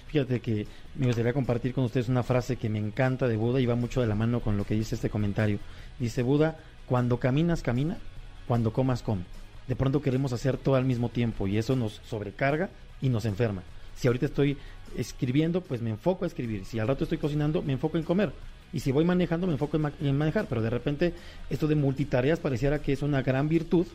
Fíjate 0.07 0.41
que 0.41 0.67
me 0.95 1.07
gustaría 1.07 1.33
compartir 1.33 1.75
con 1.75 1.85
ustedes 1.85 2.09
una 2.09 2.23
frase 2.23 2.57
que 2.57 2.69
me 2.69 2.79
encanta 2.79 3.29
de 3.29 3.37
Buda 3.37 3.61
y 3.61 3.67
va 3.67 3.75
mucho 3.75 4.01
de 4.01 4.07
la 4.07 4.15
mano 4.15 4.41
con 4.41 4.57
lo 4.57 4.65
que 4.65 4.75
dice 4.75 4.95
este 4.95 5.11
comentario. 5.11 5.59
Dice 5.99 6.23
Buda, 6.23 6.57
cuando 6.87 7.19
caminas, 7.19 7.63
camina, 7.63 7.99
cuando 8.47 8.73
comas, 8.73 9.03
come. 9.03 9.25
De 9.69 9.77
pronto 9.77 10.03
queremos 10.03 10.33
hacer 10.33 10.57
todo 10.57 10.75
al 10.75 10.85
mismo 10.85 11.09
tiempo 11.09 11.47
y 11.47 11.57
eso 11.59 11.77
nos 11.77 12.01
sobrecarga 12.09 12.69
y 13.01 13.09
nos 13.09 13.25
enferma. 13.25 13.63
Si 13.97 14.07
ahorita 14.09 14.27
estoy 14.27 14.57
escribiendo, 14.97 15.61
pues 15.61 15.81
me 15.83 15.91
enfoco 15.91 16.25
a 16.25 16.29
escribir. 16.29 16.65
Si 16.65 16.79
al 16.79 16.89
rato 16.89 17.05
estoy 17.05 17.19
cocinando, 17.19 17.63
me 17.63 17.73
enfoco 17.75 17.97
en 17.99 18.05
comer. 18.05 18.33
Y 18.73 18.81
si 18.81 18.91
voy 18.91 19.05
manejando, 19.05 19.47
me 19.47 19.53
enfoco 19.53 19.77
en, 19.77 19.83
ma- 19.83 19.93
en 20.01 20.17
manejar. 20.19 20.47
Pero 20.49 20.63
de 20.63 20.71
repente 20.71 21.15
esto 21.51 21.67
de 21.69 21.75
multitareas 21.75 22.39
pareciera 22.41 22.81
que 22.81 22.93
es 22.93 23.03
una 23.03 23.23
gran 23.23 23.49
virtud, 23.49 23.87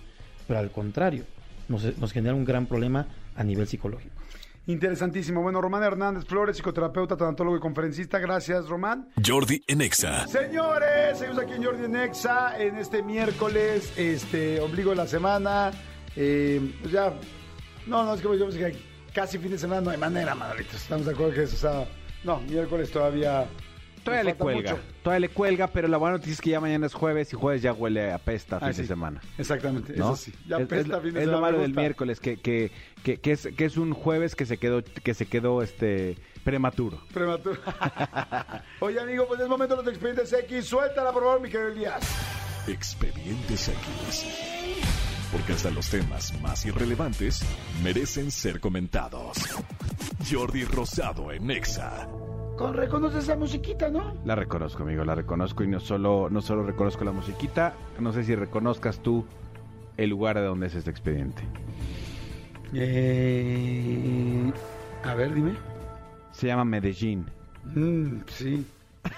pero 0.47 0.59
al 0.59 0.71
contrario, 0.71 1.25
nos 1.67 2.11
genera 2.13 2.33
un 2.35 2.45
gran 2.45 2.65
problema 2.67 3.07
a 3.35 3.43
nivel 3.43 3.67
psicológico. 3.67 4.13
Interesantísimo. 4.67 5.41
Bueno, 5.41 5.61
Román 5.61 5.81
Hernández 5.83 6.25
Flores, 6.25 6.57
psicoterapeuta, 6.57 7.15
tanatólogo 7.17 7.57
y 7.57 7.59
conferencista. 7.59 8.19
Gracias, 8.19 8.67
Román. 8.67 9.07
Jordi 9.25 9.63
en 9.65 9.81
Exa. 9.81 10.27
Señores, 10.27 11.17
seguimos 11.17 11.41
aquí 11.41 11.53
en 11.53 11.63
Jordi 11.63 11.87
Nexa 11.87 12.61
en 12.61 12.75
este 12.77 13.01
miércoles, 13.01 13.91
este, 13.97 14.59
ombligo 14.59 14.89
de 14.91 14.97
la 14.97 15.07
semana. 15.07 15.71
Eh, 16.15 16.73
pues 16.81 16.91
ya, 16.91 17.13
no, 17.85 18.03
no, 18.03 18.13
es 18.13 18.21
que 18.21 18.27
digamos 18.29 18.55
que 18.55 18.75
casi 19.13 19.37
fin 19.37 19.51
de 19.51 19.57
semana 19.57 19.81
no 19.81 19.89
hay 19.91 19.97
manera, 19.97 20.35
madritos. 20.35 20.75
Estamos 20.75 21.05
de 21.05 21.13
acuerdo 21.13 21.33
que 21.33 21.43
eso, 21.43 21.55
o 21.55 21.59
sea, 21.59 21.87
no, 22.25 22.41
miércoles 22.41 22.91
todavía. 22.91 23.45
Todavía 24.03 24.23
le 24.31 24.35
cuelga. 24.35 24.71
mucho. 24.71 24.83
Todavía 25.03 25.19
le 25.27 25.29
cuelga, 25.29 25.67
pero 25.67 25.87
la 25.89 25.97
buena 25.97 26.13
noticia 26.15 26.31
es 26.33 26.41
que 26.41 26.49
ya 26.51 26.61
mañana 26.61 26.85
es 26.85 26.93
jueves 26.93 27.33
y 27.33 27.35
jueves 27.35 27.61
ya 27.61 27.73
huele 27.73 28.11
a 28.13 28.17
pesta 28.17 28.55
Ah, 28.57 28.67
fin 28.67 28.73
sí. 28.73 28.81
de 28.83 28.87
semana. 28.87 29.21
Exactamente, 29.37 29.93
¿no? 29.97 30.13
eso 30.13 30.15
sí. 30.15 30.33
Ya 30.47 30.57
es, 30.57 30.63
apesta 30.63 30.97
es- 30.97 31.03
fin 31.03 31.13
de 31.13 31.19
es 31.19 31.25
semana, 31.25 31.31
lo 31.31 31.41
malo 31.41 31.59
del 31.59 31.73
miércoles, 31.73 32.19
que, 32.21 32.37
que, 32.37 32.71
que, 33.07 33.21
que 33.21 33.31
es, 33.31 33.47
que 33.55 33.63
es 33.63 33.77
un 33.77 33.93
jueves 33.93 34.35
que 34.35 34.45
se 34.45 34.57
quedó, 34.57 34.83
que 34.83 35.13
se 35.13 35.27
quedó 35.27 35.61
este 35.61 36.17
prematuro. 36.43 36.99
Prematuro. 37.13 37.57
Oye, 38.81 38.99
amigo, 38.99 39.25
pues 39.29 39.39
es 39.39 39.47
momento 39.47 39.77
de 39.77 39.83
los 39.83 39.93
expedientes 39.93 40.33
X. 40.33 40.65
Suéltala, 40.65 41.13
por 41.13 41.23
favor, 41.23 41.39
mi 41.39 41.49
querido 41.49 41.69
Elías. 41.69 42.03
Expedientes 42.67 43.69
X. 43.69 45.29
Porque 45.31 45.53
hasta 45.53 45.69
los 45.69 45.89
temas 45.89 46.37
más 46.41 46.65
irrelevantes 46.65 47.45
merecen 47.81 48.29
ser 48.29 48.59
comentados. 48.59 49.37
Jordi 50.29 50.65
Rosado 50.65 51.31
en 51.31 51.49
Exa. 51.49 52.09
Con, 52.57 52.73
reconoces 52.73 53.23
esa 53.23 53.37
musiquita, 53.37 53.89
¿no? 53.89 54.15
La 54.25 54.35
reconozco, 54.35 54.83
amigo, 54.83 55.05
la 55.05 55.15
reconozco 55.15 55.63
y 55.63 55.67
no 55.67 55.79
solo, 55.79 56.27
no 56.29 56.41
solo 56.41 56.63
reconozco 56.63 57.05
la 57.05 57.13
musiquita, 57.13 57.73
no 57.99 58.11
sé 58.11 58.25
si 58.25 58.35
reconozcas 58.35 58.99
tú 58.99 59.25
el 59.95 60.09
lugar 60.09 60.35
de 60.35 60.43
donde 60.43 60.67
es 60.67 60.75
este 60.75 60.91
expediente. 60.91 61.43
Eh, 62.73 64.51
a 65.03 65.13
ver, 65.15 65.33
dime. 65.33 65.53
Se 66.31 66.47
llama 66.47 66.65
Medellín. 66.65 67.25
Mm, 67.75 68.19
sí. 68.27 68.65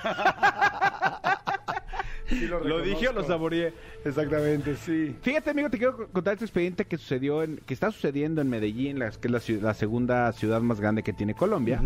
Sí 2.27 2.45
¿Lo 2.45 2.79
dije 2.83 3.07
o 3.07 3.13
lo 3.13 3.23
saboreé? 3.23 3.73
Exactamente, 4.05 4.75
sí. 4.75 5.15
Fíjate, 5.23 5.49
amigo, 5.49 5.67
te 5.71 5.79
quiero 5.79 6.07
contar 6.09 6.33
este 6.33 6.45
expediente 6.45 6.85
que 6.85 6.95
sucedió 6.99 7.41
en, 7.41 7.57
que 7.65 7.73
está 7.73 7.89
sucediendo 7.91 8.39
en 8.41 8.49
Medellín, 8.51 8.99
la- 8.99 9.09
que 9.09 9.27
es 9.35 9.61
la, 9.63 9.73
segunda 9.73 10.31
ciudad 10.33 10.61
más 10.61 10.79
grande 10.79 11.01
que 11.01 11.11
tiene 11.11 11.33
Colombia. 11.33 11.81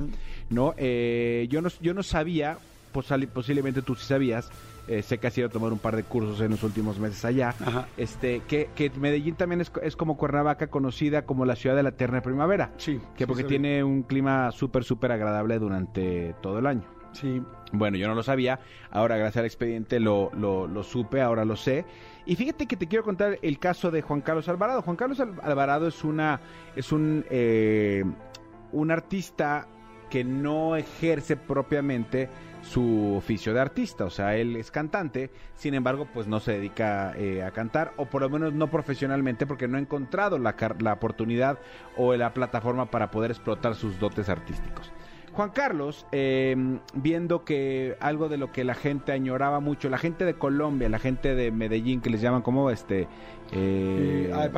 No, 0.49 0.74
Eh, 0.76 1.47
yo 1.49 1.61
no, 1.61 1.70
yo 1.80 1.93
no 1.93 2.03
sabía, 2.03 2.57
posiblemente 2.91 3.82
tú 3.82 3.95
sí 3.95 4.05
sabías. 4.05 4.49
Eh, 4.88 5.02
sé 5.02 5.18
que 5.18 5.28
has 5.28 5.38
ido 5.38 5.48
a 5.48 5.50
tomar 5.50 5.72
un 5.72 5.80
par 5.80 5.96
de 5.96 6.04
cursos 6.04 6.42
en 6.42 6.52
los 6.52 6.64
últimos 6.64 7.00
meses 7.00 7.24
allá. 7.26 7.50
Ajá. 7.50 7.88
Este, 7.98 8.42
que, 8.48 8.70
que 8.76 8.90
Medellín 8.92 9.36
también 9.36 9.62
es, 9.62 9.72
es 9.82 9.96
como 9.96 10.18
Cuernavaca, 10.18 10.68
conocida 10.68 11.26
como 11.26 11.46
la 11.46 11.56
ciudad 11.56 11.76
de 11.76 11.84
la 11.84 11.90
eterna 11.90 12.22
primavera. 12.22 12.72
Sí. 12.78 13.00
Que 13.16 13.24
sí 13.24 13.26
porque 13.26 13.44
tiene 13.44 13.84
un 13.84 14.04
clima 14.04 14.52
súper, 14.52 14.84
súper 14.84 15.12
agradable 15.12 15.60
durante 15.60 16.36
todo 16.42 16.60
el 16.60 16.68
año. 16.68 16.84
Sí. 17.14 17.42
Bueno, 17.72 17.98
yo 17.98 18.08
no 18.08 18.16
lo 18.16 18.24
sabía, 18.24 18.60
ahora 18.92 19.18
gracias 19.18 19.38
al 19.38 19.46
expediente 19.46 20.00
lo, 20.00 20.32
lo, 20.34 20.68
lo 20.68 20.84
supe, 20.84 21.22
ahora 21.22 21.46
lo 21.46 21.56
sé. 21.56 21.86
Y 22.26 22.36
fíjate 22.36 22.68
que 22.68 22.76
te 22.78 22.88
quiero 22.88 23.04
contar 23.04 23.38
el 23.42 23.60
caso 23.60 23.92
de 23.92 24.02
Juan 24.02 24.22
Carlos 24.22 24.48
Alvarado. 24.50 24.82
Juan 24.82 24.96
Carlos 24.96 25.20
Al- 25.20 25.40
Alvarado 25.44 25.88
es 25.88 26.04
una 26.04 26.40
es 26.76 26.92
un 26.92 27.26
eh, 27.30 28.04
un 28.72 28.92
artista 28.92 29.68
que 30.10 30.24
no 30.24 30.76
ejerce 30.76 31.36
propiamente 31.36 32.30
su 32.64 33.16
oficio 33.16 33.53
de 33.53 33.59
artista, 33.59 34.05
o 34.05 34.09
sea, 34.09 34.36
él 34.36 34.55
es 34.55 34.72
cantante, 34.72 35.30
sin 35.55 35.74
embargo, 35.74 36.07
pues 36.14 36.28
no 36.28 36.39
se 36.39 36.53
dedica 36.53 37.14
eh, 37.18 37.43
a 37.43 37.51
cantar, 37.51 37.91
o 37.97 38.05
por 38.05 38.22
lo 38.22 38.30
menos 38.30 38.53
no 38.53 38.70
profesionalmente, 38.72 39.45
porque 39.45 39.68
no 39.68 39.78
ha 39.78 39.82
encontrado 39.82 40.39
la, 40.39 40.55
la 40.80 40.93
oportunidad 40.93 41.59
o 41.97 42.16
la 42.16 42.34
plataforma 42.34 42.89
para 42.89 43.11
poder 43.11 43.32
explotar 43.32 43.76
sus 43.76 43.99
dotes 43.99 44.30
artísticos. 44.30 44.91
Juan 45.34 45.49
Carlos, 45.49 46.05
eh, 46.11 46.55
viendo 46.93 47.43
que 47.43 47.97
algo 47.99 48.30
de 48.30 48.38
lo 48.38 48.51
que 48.51 48.64
la 48.64 48.76
gente 48.76 49.11
añoraba 49.11 49.59
mucho, 49.59 49.89
la 49.89 49.97
gente 49.97 50.26
de 50.26 50.36
Colombia, 50.36 50.89
la 50.89 50.99
gente 50.99 51.34
de 51.34 51.51
Medellín, 51.51 52.01
que 52.01 52.11
les 52.11 52.22
llaman 52.22 52.43
como 52.43 52.70
este... 52.70 53.07
eh, 53.51 54.32
Eh, 54.32 54.32
eh, 54.45 54.49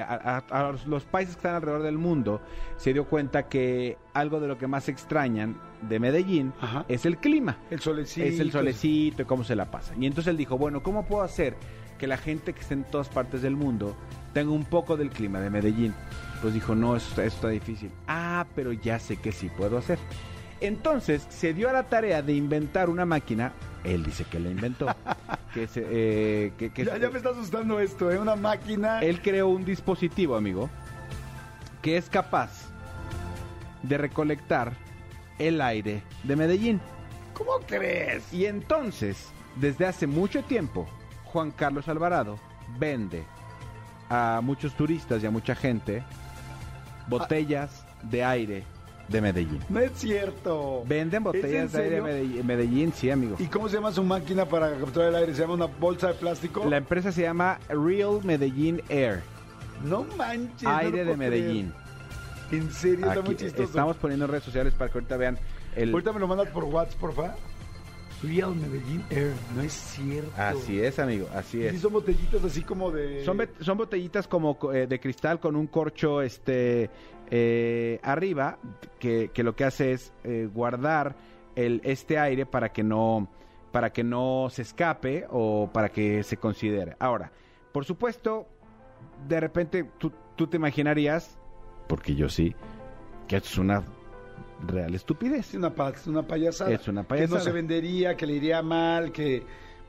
a, 0.00 0.42
a- 0.50 0.68
a 0.68 0.72
los- 0.86 1.04
países 1.04 1.34
que 1.34 1.38
están 1.40 1.54
alrededor 1.56 1.82
del 1.82 1.98
mundo, 1.98 2.40
se 2.76 2.92
dio 2.92 3.04
cuenta 3.06 3.48
que 3.48 3.98
algo 4.12 4.40
de 4.40 4.48
lo 4.48 4.58
que 4.58 4.66
más 4.66 4.88
extrañan 4.88 5.56
de 5.82 5.98
Medellín 6.00 6.52
Ajá. 6.60 6.84
es 6.88 7.04
el 7.06 7.18
clima. 7.18 7.58
El 7.70 7.80
solecito. 7.80 8.26
Es 8.26 8.40
el 8.40 8.50
solecito 8.52 9.22
y 9.22 9.24
cómo 9.24 9.44
se 9.44 9.54
la 9.56 9.70
pasa. 9.70 9.94
Y 9.98 10.06
entonces 10.06 10.30
él 10.30 10.36
dijo, 10.36 10.56
bueno, 10.58 10.82
¿cómo 10.82 11.04
puedo 11.04 11.22
hacer 11.22 11.56
que 11.98 12.06
la 12.06 12.16
gente 12.16 12.52
que 12.52 12.60
esté 12.60 12.74
en 12.74 12.84
todas 12.84 13.08
partes 13.08 13.42
del 13.42 13.56
mundo 13.56 13.94
tenga 14.32 14.50
un 14.52 14.64
poco 14.64 14.96
del 14.96 15.10
clima 15.10 15.40
de 15.40 15.50
Medellín? 15.50 15.94
Pues 16.42 16.54
dijo, 16.54 16.74
no, 16.74 16.96
eso, 16.96 17.10
eso 17.22 17.22
está 17.36 17.48
difícil. 17.48 17.90
Ah, 18.08 18.46
pero 18.54 18.72
ya 18.72 18.98
sé 18.98 19.16
que 19.16 19.32
sí 19.32 19.48
puedo 19.56 19.78
hacer. 19.78 19.98
Entonces 20.60 21.26
se 21.28 21.52
dio 21.54 21.68
a 21.68 21.72
la 21.72 21.84
tarea 21.84 22.22
de 22.22 22.32
inventar 22.34 22.88
una 22.88 23.04
máquina, 23.04 23.52
él 23.84 24.02
dice 24.02 24.24
que 24.24 24.40
la 24.40 24.50
inventó, 24.50 24.86
que, 25.54 25.66
se, 25.66 25.84
eh, 25.88 26.52
que, 26.58 26.70
que 26.72 26.84
Ya, 26.84 26.96
ya 26.96 27.10
me 27.10 27.18
está 27.18 27.30
asustando 27.30 27.78
esto, 27.80 28.10
¿eh? 28.10 28.18
Una 28.18 28.36
máquina. 28.36 29.00
él 29.00 29.20
creó 29.20 29.48
un 29.48 29.64
dispositivo, 29.64 30.36
amigo, 30.36 30.70
que 31.82 31.96
es 31.96 32.08
capaz 32.08 32.68
de 33.82 33.98
recolectar 33.98 34.72
el 35.38 35.60
aire 35.60 36.02
de 36.22 36.36
Medellín. 36.36 36.80
¿Cómo 37.34 37.58
crees? 37.66 38.32
Y 38.32 38.46
entonces, 38.46 39.28
desde 39.56 39.86
hace 39.86 40.06
mucho 40.06 40.42
tiempo, 40.42 40.86
Juan 41.24 41.50
Carlos 41.50 41.88
Alvarado 41.88 42.38
vende 42.78 43.24
a 44.08 44.40
muchos 44.42 44.74
turistas 44.74 45.22
y 45.22 45.26
a 45.26 45.30
mucha 45.30 45.54
gente 45.54 46.02
botellas 47.08 47.84
de 48.02 48.24
aire 48.24 48.64
de 49.08 49.20
Medellín. 49.20 49.60
No 49.68 49.80
es 49.80 49.92
cierto. 49.96 50.82
Venden 50.86 51.22
botellas 51.24 51.66
¿Es 51.66 51.72
de 51.72 51.82
aire 51.82 51.96
de? 51.96 52.02
Medellín, 52.02 52.46
Medellín, 52.46 52.92
sí, 52.92 53.10
amigo. 53.10 53.36
¿Y 53.38 53.46
cómo 53.46 53.68
se 53.68 53.76
llama 53.76 53.92
su 53.92 54.02
máquina 54.02 54.46
para 54.46 54.74
capturar 54.78 55.08
el 55.10 55.14
aire? 55.16 55.34
¿Se 55.34 55.42
llama 55.42 55.54
una 55.54 55.66
bolsa 55.66 56.08
de 56.08 56.14
plástico? 56.14 56.64
La 56.68 56.78
empresa 56.78 57.12
se 57.12 57.22
llama 57.22 57.58
Real 57.68 58.20
Medellín 58.24 58.80
Air, 58.88 59.22
No 59.84 60.04
manches. 60.16 60.62
no 60.62 60.76
aire 60.76 60.98
de 60.98 61.14
creer. 61.14 61.18
Medellín. 61.18 61.72
En 62.52 62.70
serio, 62.72 63.06
está 63.08 63.22
muy 63.22 63.36
chistoso. 63.36 63.64
estamos 63.64 63.96
poniendo 63.96 64.24
en 64.26 64.30
redes 64.30 64.44
sociales 64.44 64.72
para 64.74 64.90
que 64.90 64.98
ahorita 64.98 65.16
vean 65.16 65.38
el... 65.76 65.90
Ahorita 65.92 66.12
me 66.12 66.20
lo 66.20 66.28
mandas 66.28 66.48
por 66.48 66.64
WhatsApp, 66.64 66.98
porfa. 67.00 67.34
Real 68.22 68.54
Medellín 68.54 69.04
Air. 69.10 69.32
No 69.54 69.60
es 69.62 69.72
cierto. 69.72 70.30
Así 70.36 70.80
es, 70.80 70.98
amigo, 70.98 71.28
así 71.34 71.58
Sí, 71.60 71.66
es. 71.66 71.80
son 71.80 71.92
botellitas 71.92 72.42
así 72.44 72.62
como 72.62 72.90
de... 72.90 73.22
Son, 73.24 73.76
botellitas 73.76 74.26
como 74.28 74.58
co- 74.58 74.72
eh, 74.72 74.86
de 74.86 74.98
cristal 75.00 75.40
con 75.40 75.56
un 75.56 75.66
corcho 75.66 76.22
este 76.22 76.88
eh, 77.30 78.00
arriba 78.02 78.58
que, 78.98 79.30
que 79.32 79.42
lo 79.42 79.54
que 79.56 79.64
hace 79.64 79.92
es 79.92 80.12
eh, 80.24 80.48
guardar 80.52 81.16
el, 81.56 81.80
este 81.84 82.18
aire 82.18 82.46
para 82.46 82.72
que 82.72 82.82
no 82.82 83.28
para 83.72 83.92
que 83.92 84.04
no 84.04 84.46
se 84.50 84.62
escape 84.62 85.26
o 85.30 85.68
para 85.72 85.88
que 85.88 86.22
se 86.22 86.36
considere. 86.36 86.94
Ahora, 87.00 87.32
por 87.72 87.84
supuesto, 87.84 88.46
de 89.26 89.40
repente 89.40 89.84
tú, 89.98 90.12
tú 90.36 90.46
te 90.46 90.58
imaginarías, 90.58 91.36
porque 91.88 92.14
yo 92.14 92.28
sí, 92.28 92.54
que 93.26 93.36
esto 93.36 93.48
es 93.48 93.58
una 93.58 93.82
real 94.66 94.94
estupidez. 94.94 95.48
Es 95.48 95.54
una, 95.54 95.72
es 95.92 96.06
una 96.06 96.22
payasada. 96.22 96.70
Es 96.70 96.86
una 96.86 97.02
Que 97.02 97.08
payasada. 97.08 97.38
no 97.38 97.44
se 97.44 97.50
vendería, 97.50 98.16
que 98.16 98.26
le 98.26 98.34
iría 98.34 98.62
mal, 98.62 99.10
que... 99.10 99.42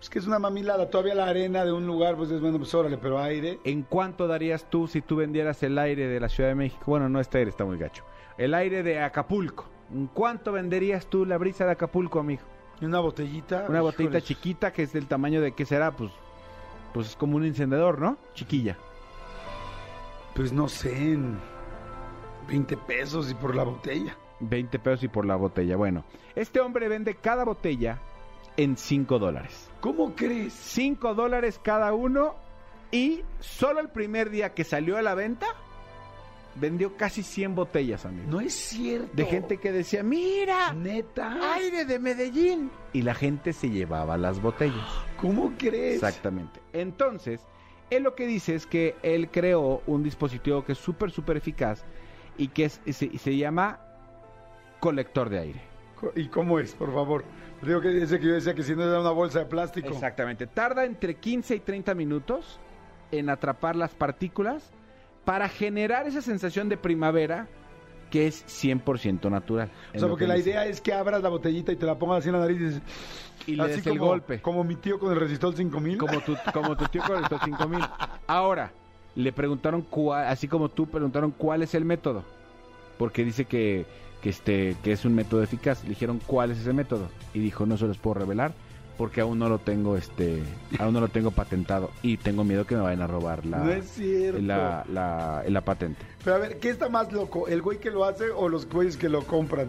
Pues 0.05 0.11
que 0.11 0.19
es 0.19 0.27
una 0.27 0.37
mamilada. 0.37 0.87
Todavía 0.87 1.15
la 1.15 1.25
arena 1.25 1.65
de 1.65 1.71
un 1.71 1.87
lugar, 1.87 2.15
pues 2.15 2.29
es 2.29 2.39
bueno, 2.39 2.59
pues 2.59 2.71
órale, 2.75 2.95
pero 2.95 3.17
aire... 3.17 3.59
¿En 3.63 3.81
cuánto 3.81 4.27
darías 4.27 4.69
tú 4.69 4.85
si 4.85 5.01
tú 5.01 5.15
vendieras 5.15 5.63
el 5.63 5.79
aire 5.79 6.07
de 6.07 6.19
la 6.19 6.29
Ciudad 6.29 6.49
de 6.49 6.53
México? 6.53 6.83
Bueno, 6.85 7.09
no, 7.09 7.19
este 7.19 7.39
aire 7.39 7.49
está 7.49 7.65
muy 7.65 7.79
gacho. 7.79 8.03
El 8.37 8.53
aire 8.53 8.83
de 8.83 9.01
Acapulco. 9.01 9.65
¿En 9.91 10.05
cuánto 10.05 10.51
venderías 10.51 11.07
tú 11.07 11.25
la 11.25 11.39
brisa 11.39 11.65
de 11.65 11.71
Acapulco, 11.71 12.19
amigo? 12.19 12.43
Una 12.83 12.99
botellita. 12.99 13.65
Una 13.67 13.81
botellita 13.81 14.19
híjoles. 14.19 14.25
chiquita 14.25 14.71
que 14.71 14.83
es 14.83 14.93
del 14.93 15.07
tamaño 15.07 15.41
de, 15.41 15.53
¿qué 15.53 15.65
será? 15.65 15.89
Pues, 15.89 16.11
pues 16.93 17.07
es 17.07 17.15
como 17.15 17.37
un 17.37 17.45
encendedor, 17.45 17.97
¿no? 17.97 18.19
Chiquilla. 18.35 18.77
Pues 20.35 20.53
no 20.53 20.69
sé, 20.69 21.13
en 21.13 21.39
20 22.47 22.77
pesos 22.77 23.31
y 23.31 23.33
por 23.33 23.55
la 23.55 23.63
botella. 23.63 24.15
20 24.39 24.77
pesos 24.77 25.01
y 25.01 25.07
por 25.07 25.25
la 25.25 25.35
botella. 25.35 25.75
Bueno, 25.77 26.05
este 26.35 26.59
hombre 26.59 26.89
vende 26.89 27.15
cada 27.15 27.43
botella 27.43 27.99
en 28.57 28.77
5 28.77 29.19
dólares. 29.19 29.69
¿Cómo 29.81 30.15
crees? 30.15 30.53
5 30.53 31.13
dólares 31.15 31.59
cada 31.61 31.93
uno 31.93 32.35
y 32.91 33.21
solo 33.39 33.79
el 33.79 33.89
primer 33.89 34.29
día 34.29 34.53
que 34.53 34.63
salió 34.63 34.97
a 34.97 35.01
la 35.01 35.15
venta 35.15 35.47
vendió 36.55 36.95
casi 36.95 37.21
100 37.23 37.55
botellas, 37.55 38.05
amigo. 38.05 38.27
No 38.29 38.39
es 38.39 38.53
cierto. 38.53 39.09
De 39.13 39.25
gente 39.25 39.57
que 39.57 39.71
decía, 39.71 40.03
mira, 40.03 40.73
Neta. 40.73 41.53
aire 41.55 41.85
de 41.85 41.99
Medellín. 41.99 42.71
Y 42.93 43.01
la 43.01 43.13
gente 43.13 43.53
se 43.53 43.69
llevaba 43.69 44.17
las 44.17 44.41
botellas. 44.41 44.87
¿Cómo 45.19 45.53
crees? 45.57 45.95
Exactamente. 45.95 46.61
Entonces, 46.73 47.41
él 47.89 48.03
lo 48.03 48.15
que 48.15 48.25
dice 48.25 48.55
es 48.55 48.65
que 48.65 48.95
él 49.03 49.29
creó 49.29 49.81
un 49.85 50.03
dispositivo 50.03 50.63
que 50.63 50.71
es 50.71 50.77
súper, 50.77 51.11
súper 51.11 51.37
eficaz 51.37 51.83
y 52.37 52.47
que 52.47 52.65
es, 52.65 52.81
se, 52.85 53.17
se 53.17 53.37
llama 53.37 53.81
colector 54.79 55.29
de 55.29 55.39
aire. 55.39 55.61
¿Y 56.15 56.27
cómo 56.27 56.59
es, 56.59 56.73
por 56.73 56.93
favor? 56.93 57.23
Digo 57.65 57.81
que 57.81 58.01
ese 58.03 58.19
que 58.19 58.27
yo 58.27 58.33
decía 58.33 58.53
que 58.53 58.63
si 58.63 58.75
no 58.75 58.83
era 58.83 58.99
una 58.99 59.11
bolsa 59.11 59.39
de 59.39 59.45
plástico. 59.45 59.87
Exactamente. 59.89 60.47
Tarda 60.47 60.85
entre 60.85 61.15
15 61.15 61.55
y 61.55 61.59
30 61.59 61.95
minutos 61.95 62.59
en 63.11 63.29
atrapar 63.29 63.75
las 63.75 63.93
partículas 63.95 64.71
para 65.23 65.49
generar 65.49 66.07
esa 66.07 66.21
sensación 66.21 66.69
de 66.69 66.77
primavera 66.77 67.47
que 68.11 68.27
es 68.27 68.45
100% 68.45 69.29
natural. 69.31 69.69
O 69.95 69.99
sea, 69.99 70.07
porque 70.07 70.27
la 70.27 70.37
idea 70.37 70.65
es 70.65 70.79
que 70.79 70.93
abras 70.93 71.21
la 71.23 71.29
botellita 71.29 71.71
y 71.71 71.75
te 71.75 71.85
la 71.85 71.95
pongas 71.95 72.19
así 72.19 72.29
en 72.29 72.33
la 72.33 72.39
nariz 72.41 72.61
y, 72.61 72.63
dices- 72.65 72.81
Y 73.47 73.55
le 73.55 73.63
así 73.63 73.71
des 73.77 73.87
el 73.87 73.97
como, 73.97 74.11
golpe. 74.11 74.41
Como 74.41 74.63
mi 74.63 74.75
tío 74.75 74.99
con 74.99 75.11
el 75.11 75.19
resistol 75.19 75.55
5000. 75.55 75.97
Como 75.97 76.19
tu, 76.21 76.35
como 76.53 76.77
tu 76.77 76.85
tío 76.85 77.01
con 77.03 77.21
estos 77.23 77.41
5000. 77.41 77.83
Ahora, 78.27 78.71
le 79.15 79.33
preguntaron 79.33 79.81
cuál, 79.81 80.27
así 80.27 80.47
como 80.47 80.69
tú 80.69 80.87
preguntaron 80.87 81.31
cuál 81.31 81.63
es 81.63 81.73
el 81.73 81.83
método. 81.83 82.23
Porque 82.97 83.25
dice 83.25 83.45
que, 83.45 83.85
que 84.25 84.31
este, 84.31 84.75
que 84.83 84.91
es 84.91 85.05
un 85.05 85.13
método 85.13 85.43
eficaz. 85.43 85.83
Le 85.83 85.89
dijeron 85.89 86.19
cuál 86.25 86.49
es 86.49 86.57
ese 86.57 86.73
método. 86.73 87.09
Y 87.35 87.39
dijo, 87.39 87.67
no 87.67 87.77
se 87.77 87.85
los 87.85 87.99
puedo 87.99 88.15
revelar 88.15 88.53
porque 88.97 89.21
aún 89.21 89.37
no 89.37 89.49
lo 89.49 89.59
tengo, 89.59 89.97
este, 89.97 90.41
aún 90.79 90.95
no 90.95 90.99
lo 90.99 91.09
tengo 91.09 91.29
patentado. 91.29 91.91
Y 92.01 92.17
tengo 92.17 92.43
miedo 92.43 92.65
que 92.65 92.73
me 92.73 92.81
vayan 92.81 93.03
a 93.03 93.07
robar 93.07 93.45
la, 93.45 93.59
No 93.59 93.69
es 93.69 93.85
cierto. 93.85 94.41
la, 94.41 94.83
la, 94.91 95.43
la 95.47 95.61
patente. 95.61 96.03
Pero 96.23 96.37
a 96.37 96.39
ver, 96.39 96.57
¿qué 96.57 96.69
está 96.69 96.89
más 96.89 97.13
loco? 97.13 97.47
¿El 97.47 97.61
güey 97.61 97.79
que 97.79 97.91
lo 97.91 98.03
hace 98.03 98.31
o 98.31 98.49
los 98.49 98.67
güeyes 98.67 98.97
que 98.97 99.09
lo 99.09 99.21
compran? 99.25 99.67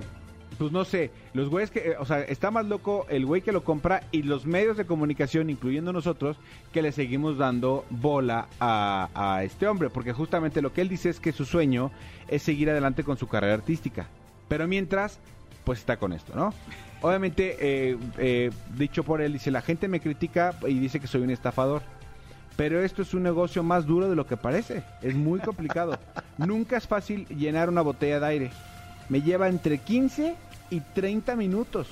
Pues 0.56 0.72
no 0.72 0.86
sé, 0.86 1.10
los 1.34 1.50
güeyes 1.50 1.70
que, 1.70 1.90
eh, 1.90 1.96
o 1.98 2.06
sea, 2.06 2.22
está 2.22 2.50
más 2.50 2.64
loco 2.64 3.04
el 3.10 3.26
güey 3.26 3.42
que 3.42 3.52
lo 3.52 3.62
compra 3.62 4.04
y 4.10 4.22
los 4.22 4.46
medios 4.46 4.78
de 4.78 4.86
comunicación, 4.86 5.50
incluyendo 5.50 5.92
nosotros, 5.92 6.38
que 6.72 6.80
le 6.80 6.92
seguimos 6.92 7.36
dando 7.36 7.84
bola 7.90 8.46
a, 8.58 9.10
a 9.14 9.44
este 9.44 9.66
hombre, 9.66 9.90
porque 9.90 10.14
justamente 10.14 10.62
lo 10.62 10.72
que 10.72 10.80
él 10.80 10.88
dice 10.88 11.10
es 11.10 11.20
que 11.20 11.32
su 11.32 11.44
sueño 11.44 11.90
es 12.28 12.42
seguir 12.42 12.70
adelante 12.70 13.04
con 13.04 13.18
su 13.18 13.28
carrera 13.28 13.52
artística. 13.52 14.08
Pero 14.48 14.68
mientras, 14.68 15.18
pues 15.64 15.80
está 15.80 15.96
con 15.96 16.12
esto, 16.12 16.34
¿no? 16.34 16.52
Obviamente, 17.02 17.56
eh, 17.60 17.98
eh, 18.18 18.50
dicho 18.76 19.04
por 19.04 19.20
él, 19.20 19.34
dice, 19.34 19.50
la 19.50 19.62
gente 19.62 19.88
me 19.88 20.00
critica 20.00 20.54
y 20.66 20.78
dice 20.78 21.00
que 21.00 21.06
soy 21.06 21.22
un 21.22 21.30
estafador. 21.30 21.82
Pero 22.56 22.82
esto 22.82 23.02
es 23.02 23.12
un 23.12 23.22
negocio 23.22 23.62
más 23.62 23.84
duro 23.84 24.08
de 24.08 24.16
lo 24.16 24.26
que 24.26 24.36
parece. 24.36 24.82
Es 25.02 25.14
muy 25.14 25.40
complicado. 25.40 25.98
Nunca 26.38 26.78
es 26.78 26.86
fácil 26.86 27.26
llenar 27.28 27.68
una 27.68 27.82
botella 27.82 28.18
de 28.18 28.26
aire. 28.26 28.50
Me 29.10 29.20
lleva 29.20 29.48
entre 29.48 29.78
15 29.78 30.34
y 30.70 30.80
30 30.80 31.36
minutos 31.36 31.88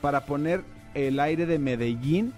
para 0.00 0.24
poner 0.24 0.62
el 0.94 1.20
aire 1.20 1.44
de 1.44 1.58
Medellín 1.58 2.32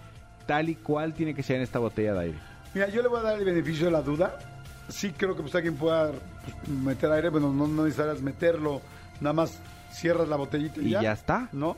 tal 0.46 0.68
y 0.68 0.74
cual 0.74 1.14
tiene 1.14 1.34
que 1.34 1.42
ser 1.44 1.56
en 1.56 1.62
esta 1.62 1.78
botella 1.78 2.14
de 2.14 2.20
aire. 2.20 2.38
Mira, 2.74 2.88
yo 2.88 3.02
le 3.02 3.08
voy 3.08 3.20
a 3.20 3.22
dar 3.22 3.38
el 3.38 3.44
beneficio 3.44 3.86
de 3.86 3.92
la 3.92 4.02
duda. 4.02 4.36
Sí 4.88 5.12
creo 5.16 5.36
que 5.36 5.42
pues 5.42 5.54
alguien 5.54 5.76
pueda 5.76 6.10
meter 6.66 7.12
aire, 7.12 7.28
bueno, 7.28 7.52
no, 7.52 7.68
no 7.68 7.84
necesitas 7.84 8.20
meterlo, 8.20 8.80
nada 9.20 9.32
más 9.32 9.60
cierras 9.92 10.28
la 10.28 10.36
botellita 10.36 10.80
y, 10.80 10.88
Y 10.88 10.90
ya 11.02 11.12
está. 11.12 11.48
¿no? 11.52 11.76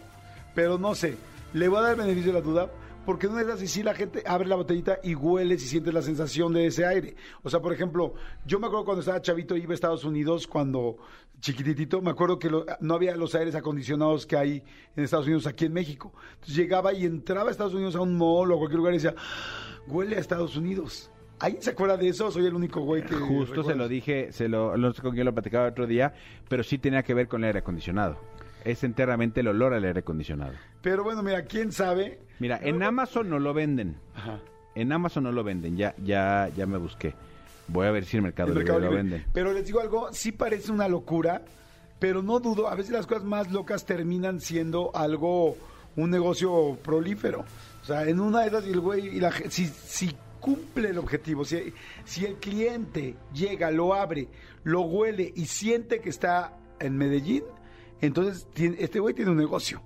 Pero 0.54 0.78
no 0.78 0.94
sé, 0.94 1.16
le 1.52 1.68
voy 1.68 1.78
a 1.78 1.82
dar 1.82 1.90
el 1.92 1.98
beneficio 1.98 2.32
de 2.32 2.38
la 2.40 2.44
duda 2.44 2.70
porque 3.04 3.26
no 3.26 3.38
es 3.40 3.48
así 3.48 3.66
si 3.66 3.82
la 3.82 3.94
gente 3.94 4.22
abre 4.26 4.46
la 4.48 4.54
botellita 4.54 4.98
y 5.02 5.14
huele 5.16 5.58
si 5.58 5.66
sientes 5.66 5.92
la 5.92 6.02
sensación 6.02 6.52
de 6.52 6.66
ese 6.66 6.86
aire. 6.86 7.16
O 7.42 7.50
sea, 7.50 7.60
por 7.60 7.72
ejemplo, 7.72 8.14
yo 8.46 8.60
me 8.60 8.66
acuerdo 8.68 8.84
cuando 8.84 9.00
estaba 9.00 9.20
chavito 9.20 9.56
iba 9.56 9.72
a 9.72 9.74
Estados 9.74 10.04
Unidos 10.04 10.46
cuando 10.46 10.98
chiquititito, 11.40 12.00
me 12.00 12.10
acuerdo 12.10 12.38
que 12.38 12.48
lo- 12.48 12.64
no 12.80 12.94
había 12.94 13.16
los 13.16 13.34
aires 13.34 13.56
acondicionados 13.56 14.24
que 14.26 14.36
hay 14.36 14.62
en 14.94 15.02
Estados 15.04 15.26
Unidos 15.26 15.48
aquí 15.48 15.64
en 15.64 15.72
México. 15.72 16.12
Entonces 16.34 16.54
llegaba 16.54 16.92
y 16.92 17.04
entraba 17.04 17.48
a 17.48 17.50
Estados 17.50 17.74
Unidos 17.74 17.96
a 17.96 18.00
un 18.02 18.16
mall 18.16 18.52
o 18.52 18.54
a 18.54 18.58
cualquier 18.58 18.78
lugar 18.78 18.92
y 18.94 18.98
decía, 18.98 19.14
"Ah, 19.18 19.80
huele 19.88 20.14
a 20.16 20.20
Estados 20.20 20.56
Unidos. 20.56 21.10
¿Alguien 21.42 21.60
se 21.60 21.70
acuerda 21.70 21.96
de 21.96 22.08
eso? 22.08 22.30
Soy 22.30 22.46
el 22.46 22.54
único 22.54 22.82
güey 22.82 23.02
que 23.02 23.16
Justo 23.16 23.64
se 23.64 23.74
lo 23.74 23.88
dije, 23.88 24.30
se 24.30 24.48
lo, 24.48 24.76
no 24.76 24.92
sé 24.92 25.02
con 25.02 25.12
quién 25.12 25.24
lo 25.24 25.34
platicaba 25.34 25.64
el 25.64 25.72
otro 25.72 25.88
día, 25.88 26.14
pero 26.48 26.62
sí 26.62 26.78
tenía 26.78 27.02
que 27.02 27.14
ver 27.14 27.26
con 27.26 27.42
el 27.42 27.48
aire 27.48 27.58
acondicionado. 27.58 28.16
Es 28.64 28.84
enteramente 28.84 29.40
el 29.40 29.48
olor 29.48 29.74
al 29.74 29.84
aire 29.84 29.98
acondicionado. 29.98 30.52
Pero 30.82 31.02
bueno, 31.02 31.20
mira, 31.24 31.42
quién 31.42 31.72
sabe. 31.72 32.20
Mira, 32.38 32.60
en 32.62 32.80
Amazon 32.84 33.28
no 33.28 33.40
lo 33.40 33.54
venden. 33.54 33.96
Ajá. 34.14 34.38
En 34.76 34.92
Amazon 34.92 35.24
no 35.24 35.32
lo 35.32 35.42
venden, 35.42 35.76
ya, 35.76 35.96
ya, 36.04 36.48
ya 36.56 36.64
me 36.64 36.78
busqué. 36.78 37.12
Voy 37.66 37.88
a 37.88 37.90
ver 37.90 38.04
si 38.04 38.18
en 38.18 38.22
Mercado 38.22 38.52
El 38.52 38.58
Libre 38.58 38.72
Mercado 38.72 38.90
lo 38.90 38.96
venden. 38.96 39.24
Pero 39.32 39.52
les 39.52 39.66
digo 39.66 39.80
algo, 39.80 40.12
sí 40.12 40.30
parece 40.30 40.70
una 40.70 40.86
locura, 40.86 41.42
pero 41.98 42.22
no 42.22 42.38
dudo, 42.38 42.68
a 42.68 42.76
veces 42.76 42.92
las 42.92 43.08
cosas 43.08 43.24
más 43.24 43.50
locas 43.50 43.84
terminan 43.84 44.40
siendo 44.40 44.92
algo, 44.94 45.56
un 45.96 46.08
negocio 46.08 46.78
prolífero. 46.84 47.44
O 47.82 47.84
sea, 47.84 48.04
en 48.06 48.20
una 48.20 48.42
de 48.42 48.46
esas, 48.46 48.64
y 48.64 48.70
el 48.70 48.80
güey, 48.80 49.16
y 49.16 49.18
la, 49.18 49.32
si, 49.32 49.66
si 49.66 50.14
cumple 50.42 50.90
el 50.90 50.98
objetivo, 50.98 51.44
si, 51.46 51.72
si 52.04 52.26
el 52.26 52.34
cliente 52.34 53.14
llega, 53.32 53.70
lo 53.70 53.94
abre, 53.94 54.28
lo 54.64 54.82
huele 54.82 55.32
y 55.34 55.46
siente 55.46 56.00
que 56.00 56.10
está 56.10 56.58
en 56.80 56.98
Medellín, 56.98 57.44
entonces 58.00 58.46
tiene- 58.52 58.76
este 58.80 58.98
güey 59.00 59.14
tiene 59.14 59.30
un 59.30 59.36
negocio. 59.38 59.80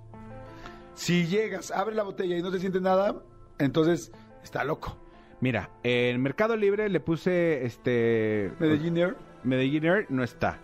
Si 0.95 1.27
llegas, 1.27 1.69
abre 1.71 1.95
la 1.95 2.01
botella 2.03 2.35
y 2.35 2.41
no 2.41 2.51
se 2.51 2.59
siente 2.59 2.81
nada, 2.81 3.21
entonces 3.59 4.11
está 4.43 4.63
loco. 4.63 4.97
Mira, 5.41 5.69
en 5.83 6.19
Mercado 6.23 6.57
Libre 6.57 6.89
le 6.89 6.99
puse 6.99 7.63
este... 7.63 8.51
Medellín 8.59 8.97
Air. 8.97 9.15
Medellín 9.43 9.85
Air 9.85 10.07
no 10.09 10.23
está. 10.23 10.59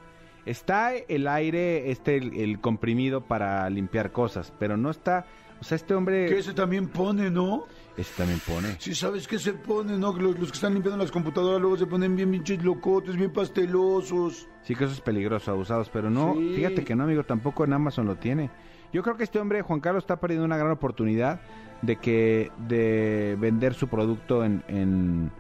Está 0.47 0.95
el 0.95 1.27
aire, 1.27 1.91
este, 1.91 2.17
el, 2.17 2.33
el 2.35 2.59
comprimido 2.59 3.21
para 3.21 3.69
limpiar 3.69 4.11
cosas, 4.11 4.51
pero 4.59 4.75
no 4.75 4.89
está... 4.89 5.25
O 5.61 5.63
sea, 5.63 5.75
este 5.75 5.93
hombre... 5.93 6.25
Que 6.25 6.39
ese 6.39 6.53
también 6.53 6.87
pone, 6.89 7.29
¿no? 7.29 7.65
Ese 7.95 8.11
también 8.17 8.39
pone. 8.47 8.75
Sí, 8.79 8.95
¿sabes 8.95 9.27
qué 9.27 9.37
se 9.37 9.53
pone, 9.53 9.97
no? 9.97 10.15
Que 10.15 10.21
Los, 10.23 10.39
los 10.39 10.49
que 10.51 10.55
están 10.55 10.73
limpiando 10.73 10.97
las 11.03 11.11
computadoras 11.11 11.61
luego 11.61 11.77
se 11.77 11.85
ponen 11.85 12.15
bien 12.15 12.31
pinches 12.31 12.63
locotes, 12.63 13.15
bien 13.15 13.31
pastelosos. 13.31 14.47
Sí 14.63 14.75
que 14.75 14.85
eso 14.85 14.93
es 14.93 15.01
peligroso, 15.01 15.51
abusados, 15.51 15.89
pero 15.91 16.09
no, 16.09 16.33
Sí. 16.33 16.53
fíjate 16.55 16.83
que 16.83 16.95
no, 16.95 17.03
amigo, 17.03 17.23
tampoco 17.23 17.63
en 17.65 17.73
Amazon 17.73 18.07
lo 18.07 18.15
tiene. 18.15 18.49
Yo 18.91 19.03
creo 19.03 19.15
que 19.17 19.23
este 19.23 19.39
hombre, 19.39 19.61
Juan 19.61 19.79
Carlos, 19.79 20.03
está 20.03 20.17
perdiendo 20.19 20.45
una 20.45 20.57
gran 20.57 20.71
oportunidad 20.71 21.41
de 21.81 21.97
que 21.97 22.51
de 22.67 23.35
vender 23.39 23.73
su 23.73 23.87
producto 23.87 24.43
en, 24.45 24.63
en, 24.67 25.31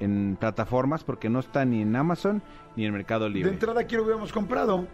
en 0.00 0.36
plataformas 0.40 1.04
porque 1.04 1.28
no 1.28 1.40
está 1.40 1.64
ni 1.64 1.82
en 1.82 1.94
Amazon 1.94 2.42
ni 2.76 2.86
en 2.86 2.92
Mercado 2.92 3.24
De 3.24 3.30
Libre. 3.30 3.52
entrada 3.52 3.80
aquí 3.82 3.96
lo 3.96 4.02
hubiéramos 4.04 4.32
comprado. 4.32 4.86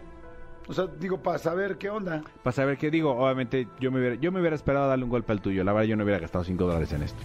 O 0.67 0.73
sea, 0.73 0.87
digo, 0.99 1.21
para 1.21 1.37
saber 1.37 1.77
qué 1.77 1.89
onda. 1.89 2.21
Para 2.43 2.53
saber 2.53 2.77
qué 2.77 2.91
digo, 2.91 3.11
obviamente 3.11 3.67
yo 3.79 3.91
me 3.91 3.99
hubiera, 3.99 4.15
yo 4.15 4.31
me 4.31 4.39
hubiera 4.39 4.55
esperado 4.55 4.89
darle 4.89 5.05
un 5.05 5.09
golpe 5.09 5.31
al 5.31 5.41
tuyo. 5.41 5.63
La 5.63 5.73
verdad, 5.73 5.87
yo 5.87 5.95
no 5.95 6.03
hubiera 6.03 6.19
gastado 6.19 6.43
5 6.43 6.63
dólares 6.65 6.91
en 6.91 7.03
esto. 7.03 7.23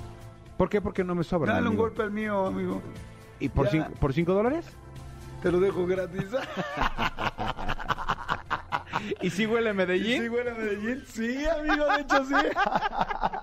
¿Por 0.57 0.69
qué? 0.69 0.81
Porque 0.81 1.03
no 1.03 1.15
me 1.15 1.25
sobra. 1.25 1.55
Dale 1.55 1.69
un 1.69 1.77
golpe 1.77 2.03
al 2.03 2.13
mío, 2.13 2.47
amigo. 2.47 2.81
¿Y 3.41 3.49
por 3.49 3.69
cinco, 3.69 3.91
por 3.99 4.13
5 4.13 4.33
dólares? 4.33 4.67
Te 5.43 5.51
lo 5.51 5.59
dejo 5.59 5.85
gratis. 5.87 6.27
¿Y 9.23 9.31
si 9.31 9.47
huele 9.47 9.71
a 9.71 9.75
Medellín? 9.75 10.23
¿Sí 10.23 10.29
huele 10.29 10.51
a 10.51 10.55
Medellín? 10.55 11.05
Sí, 11.07 11.45
amigo, 11.47 11.87
de 11.87 12.01
hecho 12.03 12.25
sí. 12.25 12.35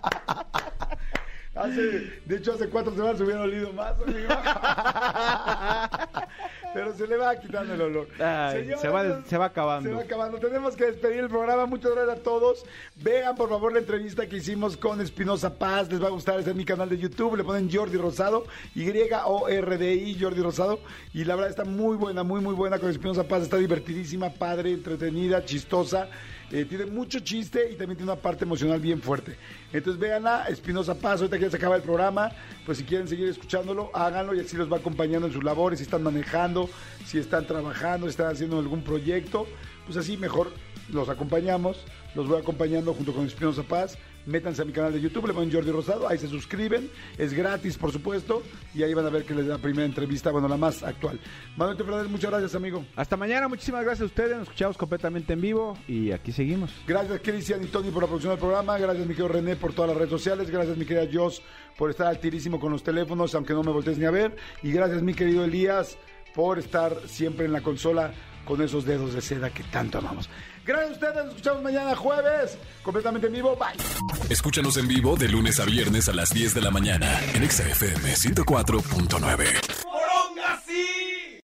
Hace, 1.59 2.21
de 2.25 2.37
hecho, 2.37 2.53
hace 2.53 2.69
cuatro 2.69 2.93
semanas 2.93 3.19
hubiera 3.19 3.41
olido 3.41 3.73
más, 3.73 3.93
amigo. 4.01 4.29
Pero 6.73 6.93
se 6.93 7.07
le 7.07 7.17
va 7.17 7.35
quitando 7.35 7.73
el 7.73 7.81
olor. 7.81 8.07
Ay, 8.19 8.71
se, 8.79 8.87
va, 8.87 9.23
se 9.25 9.37
va 9.37 9.45
acabando. 9.45 9.89
Se 9.89 9.95
va 9.95 10.03
acabando. 10.03 10.39
Tenemos 10.39 10.75
que 10.75 10.85
despedir 10.85 11.21
el 11.21 11.29
programa. 11.29 11.65
Muchas 11.65 11.91
gracias 11.91 12.19
a 12.19 12.21
todos. 12.21 12.65
Vean, 12.97 13.35
por 13.35 13.49
favor, 13.49 13.73
la 13.73 13.79
entrevista 13.79 14.27
que 14.27 14.37
hicimos 14.37 14.77
con 14.77 15.01
Espinosa 15.01 15.57
Paz. 15.57 15.91
Les 15.91 16.01
va 16.01 16.07
a 16.07 16.11
gustar. 16.11 16.39
Está 16.39 16.51
en 16.51 16.57
mi 16.57 16.65
canal 16.65 16.87
de 16.87 16.97
YouTube. 16.97 17.35
Le 17.35 17.43
ponen 17.43 17.69
Jordi 17.71 17.97
Rosado. 17.97 18.45
Y-O-R-D-I, 18.75 20.17
Jordi 20.19 20.41
Rosado. 20.41 20.79
Y 21.13 21.25
la 21.25 21.35
verdad 21.35 21.49
está 21.49 21.65
muy 21.65 21.97
buena, 21.97 22.23
muy, 22.23 22.39
muy 22.39 22.53
buena 22.53 22.77
con 22.77 22.89
Espinosa 22.89 23.27
Paz. 23.27 23.43
Está 23.43 23.57
divertidísima, 23.57 24.29
padre, 24.29 24.71
entretenida, 24.71 25.43
chistosa. 25.43 26.09
Eh, 26.51 26.65
tiene 26.65 26.85
mucho 26.85 27.19
chiste 27.19 27.69
y 27.71 27.75
también 27.75 27.97
tiene 27.97 28.11
una 28.11 28.21
parte 28.21 28.43
emocional 28.43 28.79
bien 28.79 29.01
fuerte. 29.01 29.35
Entonces 29.71 29.99
véanla, 29.99 30.45
Espinosa 30.49 30.95
Paz, 30.95 31.21
ahorita 31.21 31.37
que 31.37 31.43
ya 31.43 31.51
se 31.51 31.57
acaba 31.57 31.75
el 31.75 31.83
programa, 31.83 32.31
pues 32.65 32.79
si 32.79 32.83
quieren 32.83 33.07
seguir 33.07 33.27
escuchándolo, 33.27 33.91
háganlo 33.93 34.33
y 34.33 34.39
así 34.39 34.57
los 34.57 34.71
va 34.71 34.77
acompañando 34.77 35.27
en 35.27 35.33
sus 35.33 35.43
labores, 35.43 35.77
si 35.77 35.83
están 35.83 36.01
manejando, 36.01 36.67
si 37.05 37.19
están 37.19 37.45
trabajando, 37.45 38.07
si 38.07 38.11
están 38.11 38.31
haciendo 38.33 38.57
algún 38.57 38.81
proyecto, 38.81 39.45
pues 39.85 39.97
así 39.97 40.17
mejor 40.17 40.51
los 40.91 41.07
acompañamos, 41.07 41.77
los 42.15 42.27
voy 42.27 42.39
acompañando 42.39 42.93
junto 42.95 43.13
con 43.13 43.25
Espinosa 43.25 43.63
Paz. 43.63 43.97
Métanse 44.25 44.61
a 44.61 44.65
mi 44.65 44.71
canal 44.71 44.93
de 44.93 45.01
YouTube, 45.01 45.27
le 45.27 45.33
ponen 45.33 45.51
Jordi 45.51 45.71
Rosado, 45.71 46.07
ahí 46.07 46.17
se 46.17 46.27
suscriben, 46.27 46.89
es 47.17 47.33
gratis 47.33 47.77
por 47.77 47.91
supuesto, 47.91 48.43
y 48.75 48.83
ahí 48.83 48.93
van 48.93 49.05
a 49.05 49.09
ver 49.09 49.25
que 49.25 49.33
les 49.33 49.47
da 49.47 49.55
la 49.55 49.61
primera 49.61 49.85
entrevista, 49.85 50.31
bueno, 50.31 50.47
la 50.47 50.57
más 50.57 50.83
actual. 50.83 51.19
Manuel 51.57 51.77
Fernández, 51.77 52.09
muchas 52.09 52.29
gracias 52.29 52.55
amigo. 52.55 52.85
Hasta 52.95 53.17
mañana, 53.17 53.47
muchísimas 53.47 53.83
gracias 53.83 54.03
a 54.03 54.05
ustedes. 54.05 54.37
Nos 54.37 54.43
escuchamos 54.43 54.77
completamente 54.77 55.33
en 55.33 55.41
vivo 55.41 55.77
y 55.87 56.11
aquí 56.11 56.31
seguimos. 56.31 56.71
Gracias 56.87 57.19
Cristian 57.21 57.63
y 57.63 57.67
Tony 57.67 57.91
por 57.91 58.03
la 58.03 58.07
producción 58.07 58.33
del 58.33 58.39
programa, 58.39 58.77
gracias 58.77 59.07
mi 59.07 59.13
querido 59.13 59.29
René 59.29 59.55
por 59.55 59.73
todas 59.73 59.89
las 59.89 59.97
redes 59.97 60.11
sociales, 60.11 60.49
gracias 60.49 60.77
mi 60.77 60.85
querida 60.85 61.07
Jos 61.11 61.41
por 61.77 61.89
estar 61.89 62.07
altirísimo 62.07 62.59
con 62.59 62.71
los 62.71 62.83
teléfonos, 62.83 63.33
aunque 63.35 63.53
no 63.53 63.63
me 63.63 63.71
voltees 63.71 63.97
ni 63.97 64.05
a 64.05 64.11
ver, 64.11 64.35
y 64.61 64.71
gracias 64.71 65.01
mi 65.01 65.13
querido 65.13 65.45
Elías 65.45 65.97
por 66.35 66.59
estar 66.59 66.95
siempre 67.07 67.45
en 67.45 67.53
la 67.53 67.61
consola 67.61 68.13
con 68.45 68.61
esos 68.61 68.85
dedos 68.85 69.13
de 69.13 69.21
seda 69.21 69.49
que 69.49 69.63
tanto 69.63 69.99
amamos. 69.99 70.29
Gracias 70.69 70.91
ustedes, 70.91 71.15
nos 71.15 71.27
escuchamos 71.29 71.63
mañana 71.63 71.95
jueves, 71.95 72.55
completamente 72.83 73.25
en 73.25 73.33
vivo. 73.33 73.55
Bye. 73.55 74.29
Escúchanos 74.29 74.77
en 74.77 74.87
vivo 74.87 75.15
de 75.15 75.27
lunes 75.27 75.59
a 75.59 75.65
viernes 75.65 76.07
a 76.09 76.13
las 76.13 76.29
10 76.29 76.53
de 76.53 76.61
la 76.61 76.69
mañana 76.69 77.19
en 77.33 77.49
XFM 77.49 78.13
104.9. 78.13 79.81
¡Poronga, 79.81 80.61
sí! 80.67 81.08